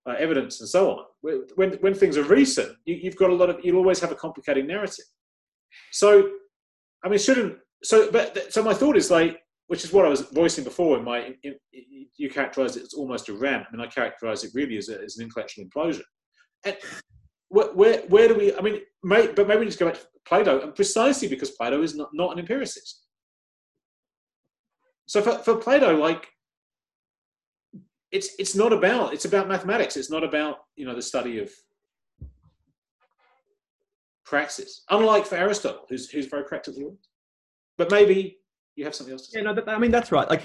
uh, 0.09 0.15
evidence 0.19 0.61
and 0.61 0.69
so 0.69 0.91
on. 0.91 1.45
When, 1.55 1.73
when 1.81 1.95
things 1.95 2.17
are 2.17 2.25
recent, 2.25 2.77
you, 2.85 3.01
have 3.05 3.17
got 3.17 3.31
a 3.31 3.35
lot 3.35 3.51
of, 3.51 3.59
you'll 3.63 3.79
always 3.79 4.01
have 4.01 4.13
a 4.13 4.17
complicating 4.17 4.67
narrative. 4.67 5.05
So, 5.91 6.31
I 7.05 7.09
mean, 7.09 7.19
shouldn't, 7.19 7.59
so, 7.83 8.11
but, 8.11 8.53
so 8.53 8.63
my 8.63 8.75
thought 8.75 8.97
is 8.97 9.11
like, 9.11 9.41
which 9.69 9.85
is 9.85 9.93
what 9.93 10.05
I 10.05 10.09
was 10.09 10.23
voicing 10.33 10.65
before 10.65 10.99
in 10.99 11.05
my, 11.05 11.35
in, 11.43 11.55
in, 11.73 12.07
you 12.17 12.29
characterize 12.29 12.77
it 12.77 12.83
as 12.83 12.95
almost 12.95 13.29
a 13.29 13.33
rant. 13.33 13.67
I 13.67 13.77
mean, 13.77 13.85
I 13.85 13.89
characterize 13.89 14.45
it 14.45 14.51
really 14.55 14.77
as, 14.77 14.89
a, 14.89 15.01
as 15.01 15.17
an 15.17 15.25
intellectual 15.25 15.65
implosion. 15.65 16.03
And 16.65 16.77
where, 17.49 17.73
where, 17.73 18.03
where 18.09 18.29
do 18.29 18.35
we, 18.35 18.55
I 18.55 18.61
mean, 18.61 18.81
may, 19.03 19.29
but 19.29 19.47
maybe 19.47 19.61
we 19.61 19.67
just 19.67 19.79
go 19.79 19.87
back 19.87 20.01
to 20.01 20.07
Plato, 20.27 20.61
and 20.61 20.75
precisely 20.75 21.29
because 21.29 21.51
Plato 21.51 21.83
is 21.83 21.95
not, 21.95 22.11
not 22.13 22.33
an 22.33 22.39
empiricist. 22.39 23.03
So 25.07 25.21
for, 25.21 25.39
for 25.39 25.57
Plato, 25.57 25.97
like, 25.97 26.29
it's 28.13 28.35
it's 28.39 28.55
not 28.55 28.73
about 28.73 29.15
it's 29.15 29.25
about 29.25 29.49
mathematics. 29.49 29.97
It's 29.97 30.11
not 30.11 30.23
about 30.23 30.59
you 30.77 30.85
know 30.85 30.95
the 30.95 31.03
study 31.03 31.39
of 31.39 31.51
praxis. 34.25 34.85
Unlike 34.91 35.27
for 35.27 35.37
Aristotle, 35.37 35.87
who's 35.89 36.11
who's 36.11 36.27
very 36.27 36.45
oriented. 36.45 36.99
But 37.79 37.91
maybe 37.91 38.39
you 38.77 38.85
have 38.85 38.95
something 38.95 39.13
else 39.13 39.27
to 39.27 39.33
say. 39.33 39.43
Yeah, 39.43 39.53
no, 39.53 39.63
I 39.67 39.79
mean 39.79 39.91
that's 39.91 40.13
right. 40.13 40.29
Like, 40.29 40.43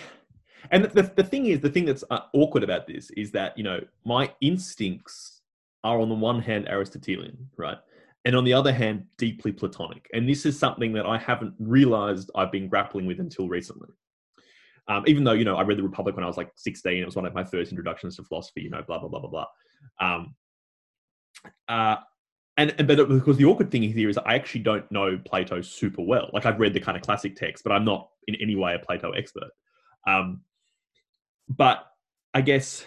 and 0.72 0.86
the, 0.86 0.88
the, 0.88 1.12
the 1.18 1.24
thing 1.24 1.48
is, 1.48 1.60
the 1.60 1.70
thing 1.70 1.86
that's 1.86 2.06
uh, 2.10 2.22
awkward 2.34 2.64
about 2.64 2.88
this 2.88 3.10
is 3.12 3.32
that 3.32 3.58
you 3.58 3.66
know 3.66 3.82
my 4.06 4.34
instincts 4.40 5.37
are 5.84 6.00
on 6.00 6.10
the 6.10 6.16
one 6.16 6.42
hand 6.42 6.68
Aristotelian, 6.68 7.50
right, 7.58 7.78
and 8.26 8.36
on 8.36 8.44
the 8.44 8.54
other 8.54 8.74
hand 8.74 9.06
deeply 9.18 9.52
Platonic, 9.52 10.08
and 10.14 10.28
this 10.28 10.46
is 10.46 10.58
something 10.58 10.94
that 10.94 11.06
I 11.06 11.18
haven't 11.18 11.54
realized 11.60 12.32
I've 12.36 12.52
been 12.52 12.68
grappling 12.68 13.06
with 13.06 13.20
until 13.20 13.48
recently. 13.48 13.90
Um, 14.90 15.04
even 15.06 15.24
though 15.24 15.34
you 15.34 15.46
know 15.46 15.58
I 15.58 15.64
read 15.64 15.78
the 15.78 15.84
Republic 15.84 16.16
when 16.16 16.24
I 16.24 16.28
was 16.28 16.38
like 16.38 16.52
16, 16.56 17.02
it 17.02 17.06
was 17.06 17.16
one 17.16 17.26
of 17.26 17.34
my 17.34 17.44
first 17.44 17.72
introductions 17.72 18.16
to 18.16 18.24
philosophy. 18.24 18.62
You 18.62 18.70
know, 18.70 18.84
blah 18.86 19.00
blah 19.00 19.10
blah 19.10 19.20
blah 19.20 19.30
blah. 19.30 19.46
Um, 20.00 20.36
uh, 21.68 21.98
and, 22.58 22.74
and 22.78 22.88
but 22.88 23.08
because 23.08 23.38
the 23.38 23.46
awkward 23.46 23.70
thing 23.70 23.84
here 23.84 24.10
is 24.10 24.18
I 24.18 24.36
actually 24.36 24.62
don't 24.62 24.92
know 24.92 25.20
Plato 25.26 25.62
super 25.62 26.02
well. 26.02 26.30
Like 26.34 26.46
I've 26.46 26.60
read 26.60 26.74
the 26.74 26.80
kind 26.80 26.98
of 26.98 27.04
classic 27.04 27.36
text, 27.36 27.64
but 27.64 27.72
I'm 27.72 27.86
not 27.86 28.10
in 28.28 28.36
any 28.36 28.56
way 28.56 28.74
a 28.74 28.80
Plato 28.80 29.12
expert. 29.12 29.50
Um, 30.08 30.42
but 31.48 31.86
I 32.34 32.42
guess, 32.42 32.86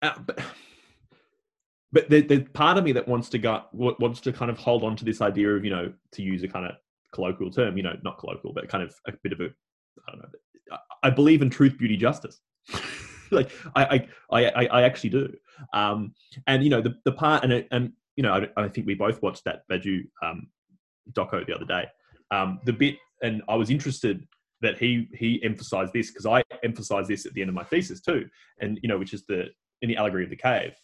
uh, 0.00 0.18
but, 0.26 0.40
but 1.92 2.08
there, 2.10 2.22
there's 2.22 2.48
part 2.52 2.76
of 2.76 2.84
me 2.84 2.92
that 2.92 3.08
wants 3.08 3.28
to 3.30 3.38
go 3.38 3.62
wants 3.72 4.20
to 4.20 4.32
kind 4.32 4.50
of 4.50 4.58
hold 4.58 4.84
on 4.84 4.96
to 4.96 5.04
this 5.04 5.20
idea 5.20 5.48
of 5.50 5.64
you 5.64 5.70
know 5.70 5.92
to 6.12 6.22
use 6.22 6.42
a 6.42 6.48
kind 6.48 6.66
of 6.66 6.72
colloquial 7.12 7.50
term, 7.50 7.76
you 7.76 7.82
know, 7.82 7.96
not 8.02 8.18
colloquial, 8.18 8.52
but 8.52 8.68
kind 8.68 8.84
of 8.84 8.94
a 9.06 9.12
bit 9.22 9.32
of 9.32 9.40
a 9.40 9.44
I 9.44 10.12
don't 10.12 10.20
know, 10.20 10.78
I 11.02 11.10
believe 11.10 11.42
in 11.42 11.50
truth, 11.50 11.78
beauty, 11.78 11.96
justice. 11.96 12.40
like 13.30 13.50
I, 13.74 14.06
I, 14.30 14.44
I, 14.44 14.66
I 14.66 14.82
actually 14.82 15.10
do. 15.10 15.34
Um, 15.72 16.14
and 16.46 16.62
you 16.62 16.70
know 16.70 16.80
the 16.80 16.94
the 17.04 17.12
part 17.12 17.44
and 17.44 17.66
and 17.70 17.92
you 18.16 18.22
know 18.22 18.34
I, 18.34 18.62
I 18.62 18.68
think 18.68 18.86
we 18.86 18.94
both 18.94 19.22
watched 19.22 19.44
that 19.44 19.62
Badiou 19.70 20.02
um, 20.22 20.48
doco 21.12 21.44
the 21.46 21.54
other 21.54 21.64
day. 21.64 21.86
Um, 22.30 22.60
the 22.64 22.72
bit 22.72 22.96
and 23.22 23.42
I 23.48 23.56
was 23.56 23.70
interested 23.70 24.26
that 24.60 24.78
he 24.78 25.08
he 25.14 25.42
emphasized 25.42 25.92
this 25.92 26.10
because 26.10 26.26
I 26.26 26.42
emphasized 26.62 27.08
this 27.08 27.26
at 27.26 27.34
the 27.34 27.40
end 27.40 27.48
of 27.48 27.54
my 27.54 27.64
thesis 27.64 28.00
too, 28.00 28.28
and 28.60 28.78
you 28.82 28.88
know 28.88 28.98
which 28.98 29.14
is 29.14 29.24
the 29.26 29.46
in 29.82 29.88
the 29.88 29.96
allegory 29.96 30.24
of 30.24 30.30
the 30.30 30.36
cave. 30.36 30.74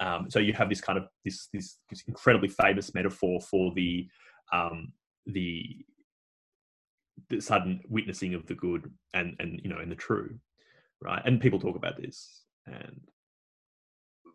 Um, 0.00 0.30
so 0.30 0.38
you 0.38 0.52
have 0.52 0.68
this 0.68 0.80
kind 0.80 0.98
of 0.98 1.04
this, 1.24 1.48
this, 1.52 1.78
this 1.90 2.02
incredibly 2.06 2.48
famous 2.48 2.94
metaphor 2.94 3.40
for 3.40 3.72
the 3.74 4.06
um, 4.52 4.92
the 5.26 5.64
the 7.28 7.40
sudden 7.40 7.80
witnessing 7.88 8.34
of 8.34 8.46
the 8.46 8.54
good 8.54 8.90
and 9.14 9.36
and 9.38 9.60
you 9.62 9.70
know 9.70 9.78
and 9.78 9.90
the 9.90 9.96
true 9.96 10.38
right? 11.02 11.22
And 11.24 11.40
people 11.40 11.58
talk 11.58 11.76
about 11.76 12.00
this. 12.00 12.42
And 12.66 13.00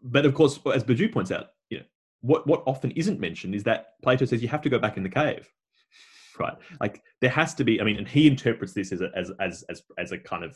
but 0.04 0.26
of 0.26 0.34
course 0.34 0.60
as 0.74 0.84
Badiou 0.84 1.12
points 1.12 1.32
out 1.32 1.48
you 1.70 1.80
know 1.80 1.86
what 2.22 2.46
what 2.46 2.64
often 2.68 2.92
isn't 2.92 3.20
mentioned 3.20 3.56
is 3.56 3.64
that 3.64 3.94
plato 4.04 4.26
says 4.26 4.42
you 4.42 4.48
have 4.48 4.62
to 4.62 4.70
go 4.70 4.78
back 4.78 4.98
in 4.98 5.04
the 5.04 5.10
cave 5.10 5.50
right? 6.40 6.56
Like 6.80 7.02
there 7.22 7.32
has 7.32 7.56
to 7.56 7.64
be 7.64 7.82
i 7.82 7.84
mean 7.84 7.98
and 7.98 8.08
he 8.08 8.28
interprets 8.28 8.74
this 8.74 8.92
as 8.92 9.02
a, 9.02 9.10
as 9.16 9.32
as 9.40 9.64
as, 9.70 9.82
as 9.98 10.12
a 10.12 10.20
kind 10.20 10.44
of 10.44 10.56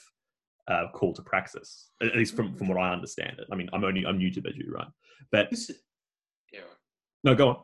uh, 0.72 0.88
call 0.94 1.14
to 1.14 1.22
praxis 1.22 1.90
at 2.02 2.16
least 2.16 2.36
from 2.36 2.56
from 2.56 2.68
what 2.68 2.78
i 2.78 2.92
understand 2.92 3.38
it 3.40 3.48
i 3.52 3.56
mean 3.56 3.70
i'm 3.74 3.84
only 3.84 4.06
i'm 4.06 4.18
new 4.18 4.32
to 4.32 4.42
Badiou 4.42 4.72
right 4.72 4.88
but 5.32 5.50
this, 5.50 5.72
yeah 6.52 6.62
no 7.24 7.36
go 7.36 7.50
on 7.50 7.58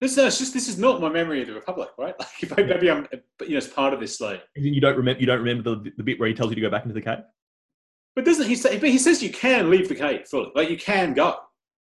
this, 0.00 0.16
no, 0.16 0.26
it's 0.26 0.38
just 0.38 0.54
this 0.54 0.66
is 0.66 0.78
not 0.78 1.00
my 1.00 1.10
memory 1.10 1.42
of 1.42 1.48
the 1.48 1.54
Republic, 1.54 1.90
right? 1.98 2.14
Like 2.18 2.42
if 2.42 2.58
I, 2.58 2.62
maybe 2.62 2.90
I'm, 2.90 3.06
you 3.42 3.50
know, 3.50 3.56
it's 3.58 3.66
part 3.66 3.92
of 3.92 4.00
this, 4.00 4.20
like 4.20 4.42
you 4.56 4.80
don't 4.80 4.96
remember, 4.96 5.20
you 5.20 5.26
don't 5.26 5.40
remember 5.40 5.74
the, 5.74 5.92
the 5.98 6.02
bit 6.02 6.18
where 6.18 6.28
he 6.28 6.34
tells 6.34 6.50
you 6.50 6.54
to 6.54 6.60
go 6.60 6.70
back 6.70 6.84
into 6.84 6.94
the 6.94 7.02
cave. 7.02 7.18
But 8.16 8.24
doesn't 8.24 8.48
he 8.48 8.56
say? 8.56 8.78
But 8.78 8.88
he 8.88 8.98
says 8.98 9.22
you 9.22 9.30
can 9.30 9.70
leave 9.70 9.88
the 9.88 9.94
cave 9.94 10.26
fully, 10.26 10.52
like 10.54 10.70
you 10.70 10.78
can 10.78 11.12
go, 11.12 11.36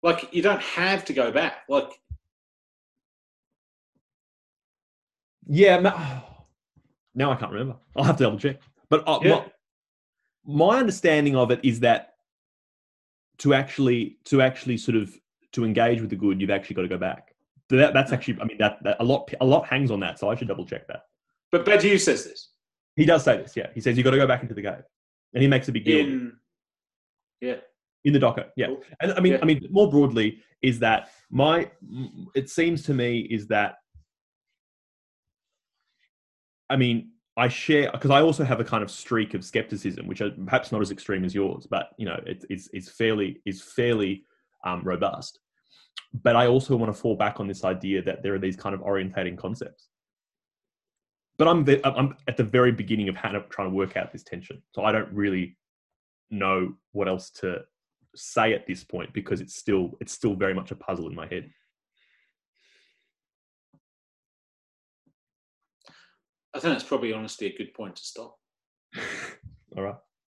like 0.02 0.32
you 0.32 0.42
don't 0.42 0.62
have 0.62 1.04
to 1.06 1.12
go 1.12 1.32
back, 1.32 1.64
like. 1.68 1.90
Yeah, 5.46 5.80
now 7.14 7.32
I 7.32 7.36
can't 7.36 7.52
remember. 7.52 7.76
I'll 7.96 8.04
have 8.04 8.16
to 8.18 8.24
double 8.24 8.38
check. 8.38 8.60
But 8.88 9.02
uh, 9.08 9.18
yeah. 9.22 9.44
My, 10.46 10.78
understanding 10.78 11.36
of 11.36 11.50
it 11.50 11.60
is 11.62 11.80
that 11.80 12.14
to 13.38 13.54
actually 13.54 14.18
to 14.24 14.42
actually 14.42 14.76
sort 14.76 14.96
of 14.96 15.14
to 15.52 15.64
engage 15.64 16.00
with 16.00 16.10
the 16.10 16.16
good, 16.16 16.40
you've 16.40 16.50
actually 16.50 16.74
got 16.76 16.82
to 16.82 16.88
go 16.88 16.98
back. 16.98 17.34
So 17.70 17.76
that, 17.76 17.94
that's 17.94 18.12
actually, 18.12 18.38
I 18.40 18.44
mean, 18.44 18.58
that, 18.58 18.82
that, 18.82 18.96
a 19.00 19.04
lot 19.04 19.30
a 19.40 19.44
lot 19.44 19.66
hangs 19.66 19.90
on 19.90 20.00
that. 20.00 20.18
So 20.18 20.28
I 20.28 20.34
should 20.34 20.48
double 20.48 20.66
check 20.66 20.86
that. 20.88 21.04
But 21.50 21.64
Badiou 21.64 21.98
says 21.98 22.24
this. 22.24 22.50
He 22.96 23.04
does 23.04 23.24
say 23.24 23.38
this. 23.38 23.56
Yeah, 23.56 23.68
he 23.74 23.80
says 23.80 23.96
you've 23.96 24.04
got 24.04 24.10
to 24.10 24.16
go 24.16 24.26
back 24.26 24.42
into 24.42 24.54
the 24.54 24.62
cave, 24.62 24.82
and 25.32 25.42
he 25.42 25.48
makes 25.48 25.68
a 25.68 25.72
big 25.72 25.84
deal. 25.84 26.06
In, 26.06 26.32
yeah. 27.40 27.56
In 28.04 28.12
the 28.12 28.18
docker, 28.18 28.46
yeah, 28.54 28.66
cool. 28.66 28.82
and 29.00 29.12
I 29.14 29.20
mean, 29.20 29.32
yeah. 29.32 29.38
I 29.40 29.46
mean, 29.46 29.66
more 29.70 29.90
broadly, 29.90 30.42
is 30.60 30.78
that 30.80 31.08
my? 31.30 31.70
It 32.34 32.50
seems 32.50 32.82
to 32.82 32.94
me 32.94 33.20
is 33.20 33.46
that. 33.48 33.76
I 36.68 36.76
mean, 36.76 37.12
I 37.36 37.48
share 37.48 37.90
because 37.92 38.10
I 38.10 38.20
also 38.20 38.44
have 38.44 38.60
a 38.60 38.64
kind 38.64 38.82
of 38.82 38.90
streak 38.90 39.34
of 39.34 39.44
skepticism, 39.44 40.06
which 40.06 40.20
are 40.20 40.30
perhaps 40.30 40.70
not 40.70 40.80
as 40.80 40.90
extreme 40.90 41.24
as 41.24 41.34
yours, 41.34 41.66
but 41.68 41.90
you 41.96 42.06
know, 42.06 42.20
it, 42.26 42.44
it's 42.48 42.68
it's 42.72 42.88
fairly 42.88 43.40
is 43.44 43.60
fairly 43.60 44.24
um, 44.64 44.82
robust. 44.84 45.40
But 46.22 46.36
I 46.36 46.46
also 46.46 46.76
want 46.76 46.94
to 46.94 46.98
fall 46.98 47.16
back 47.16 47.40
on 47.40 47.48
this 47.48 47.64
idea 47.64 48.02
that 48.02 48.22
there 48.22 48.34
are 48.34 48.38
these 48.38 48.56
kind 48.56 48.74
of 48.74 48.82
orientating 48.82 49.36
concepts. 49.36 49.88
But 51.36 51.48
I'm 51.48 51.64
the, 51.64 51.84
I'm 51.84 52.16
at 52.28 52.36
the 52.36 52.44
very 52.44 52.70
beginning 52.70 53.08
of 53.08 53.16
how 53.16 53.30
trying 53.50 53.68
to 53.68 53.74
work 53.74 53.96
out 53.96 54.12
this 54.12 54.22
tension, 54.22 54.62
so 54.72 54.84
I 54.84 54.92
don't 54.92 55.12
really 55.12 55.56
know 56.30 56.74
what 56.92 57.08
else 57.08 57.30
to 57.30 57.62
say 58.14 58.54
at 58.54 58.66
this 58.66 58.84
point 58.84 59.12
because 59.12 59.40
it's 59.40 59.56
still 59.56 59.92
it's 60.00 60.12
still 60.12 60.34
very 60.34 60.54
much 60.54 60.70
a 60.70 60.76
puzzle 60.76 61.08
in 61.08 61.14
my 61.16 61.26
head. 61.26 61.50
I 66.54 66.60
think 66.60 66.74
that's 66.74 66.84
probably 66.84 67.12
honestly 67.12 67.48
a 67.48 67.56
good 67.56 67.74
point 67.74 67.96
to 67.96 68.02
stop. 68.02 68.38
All 69.76 69.82
right. 69.82 69.96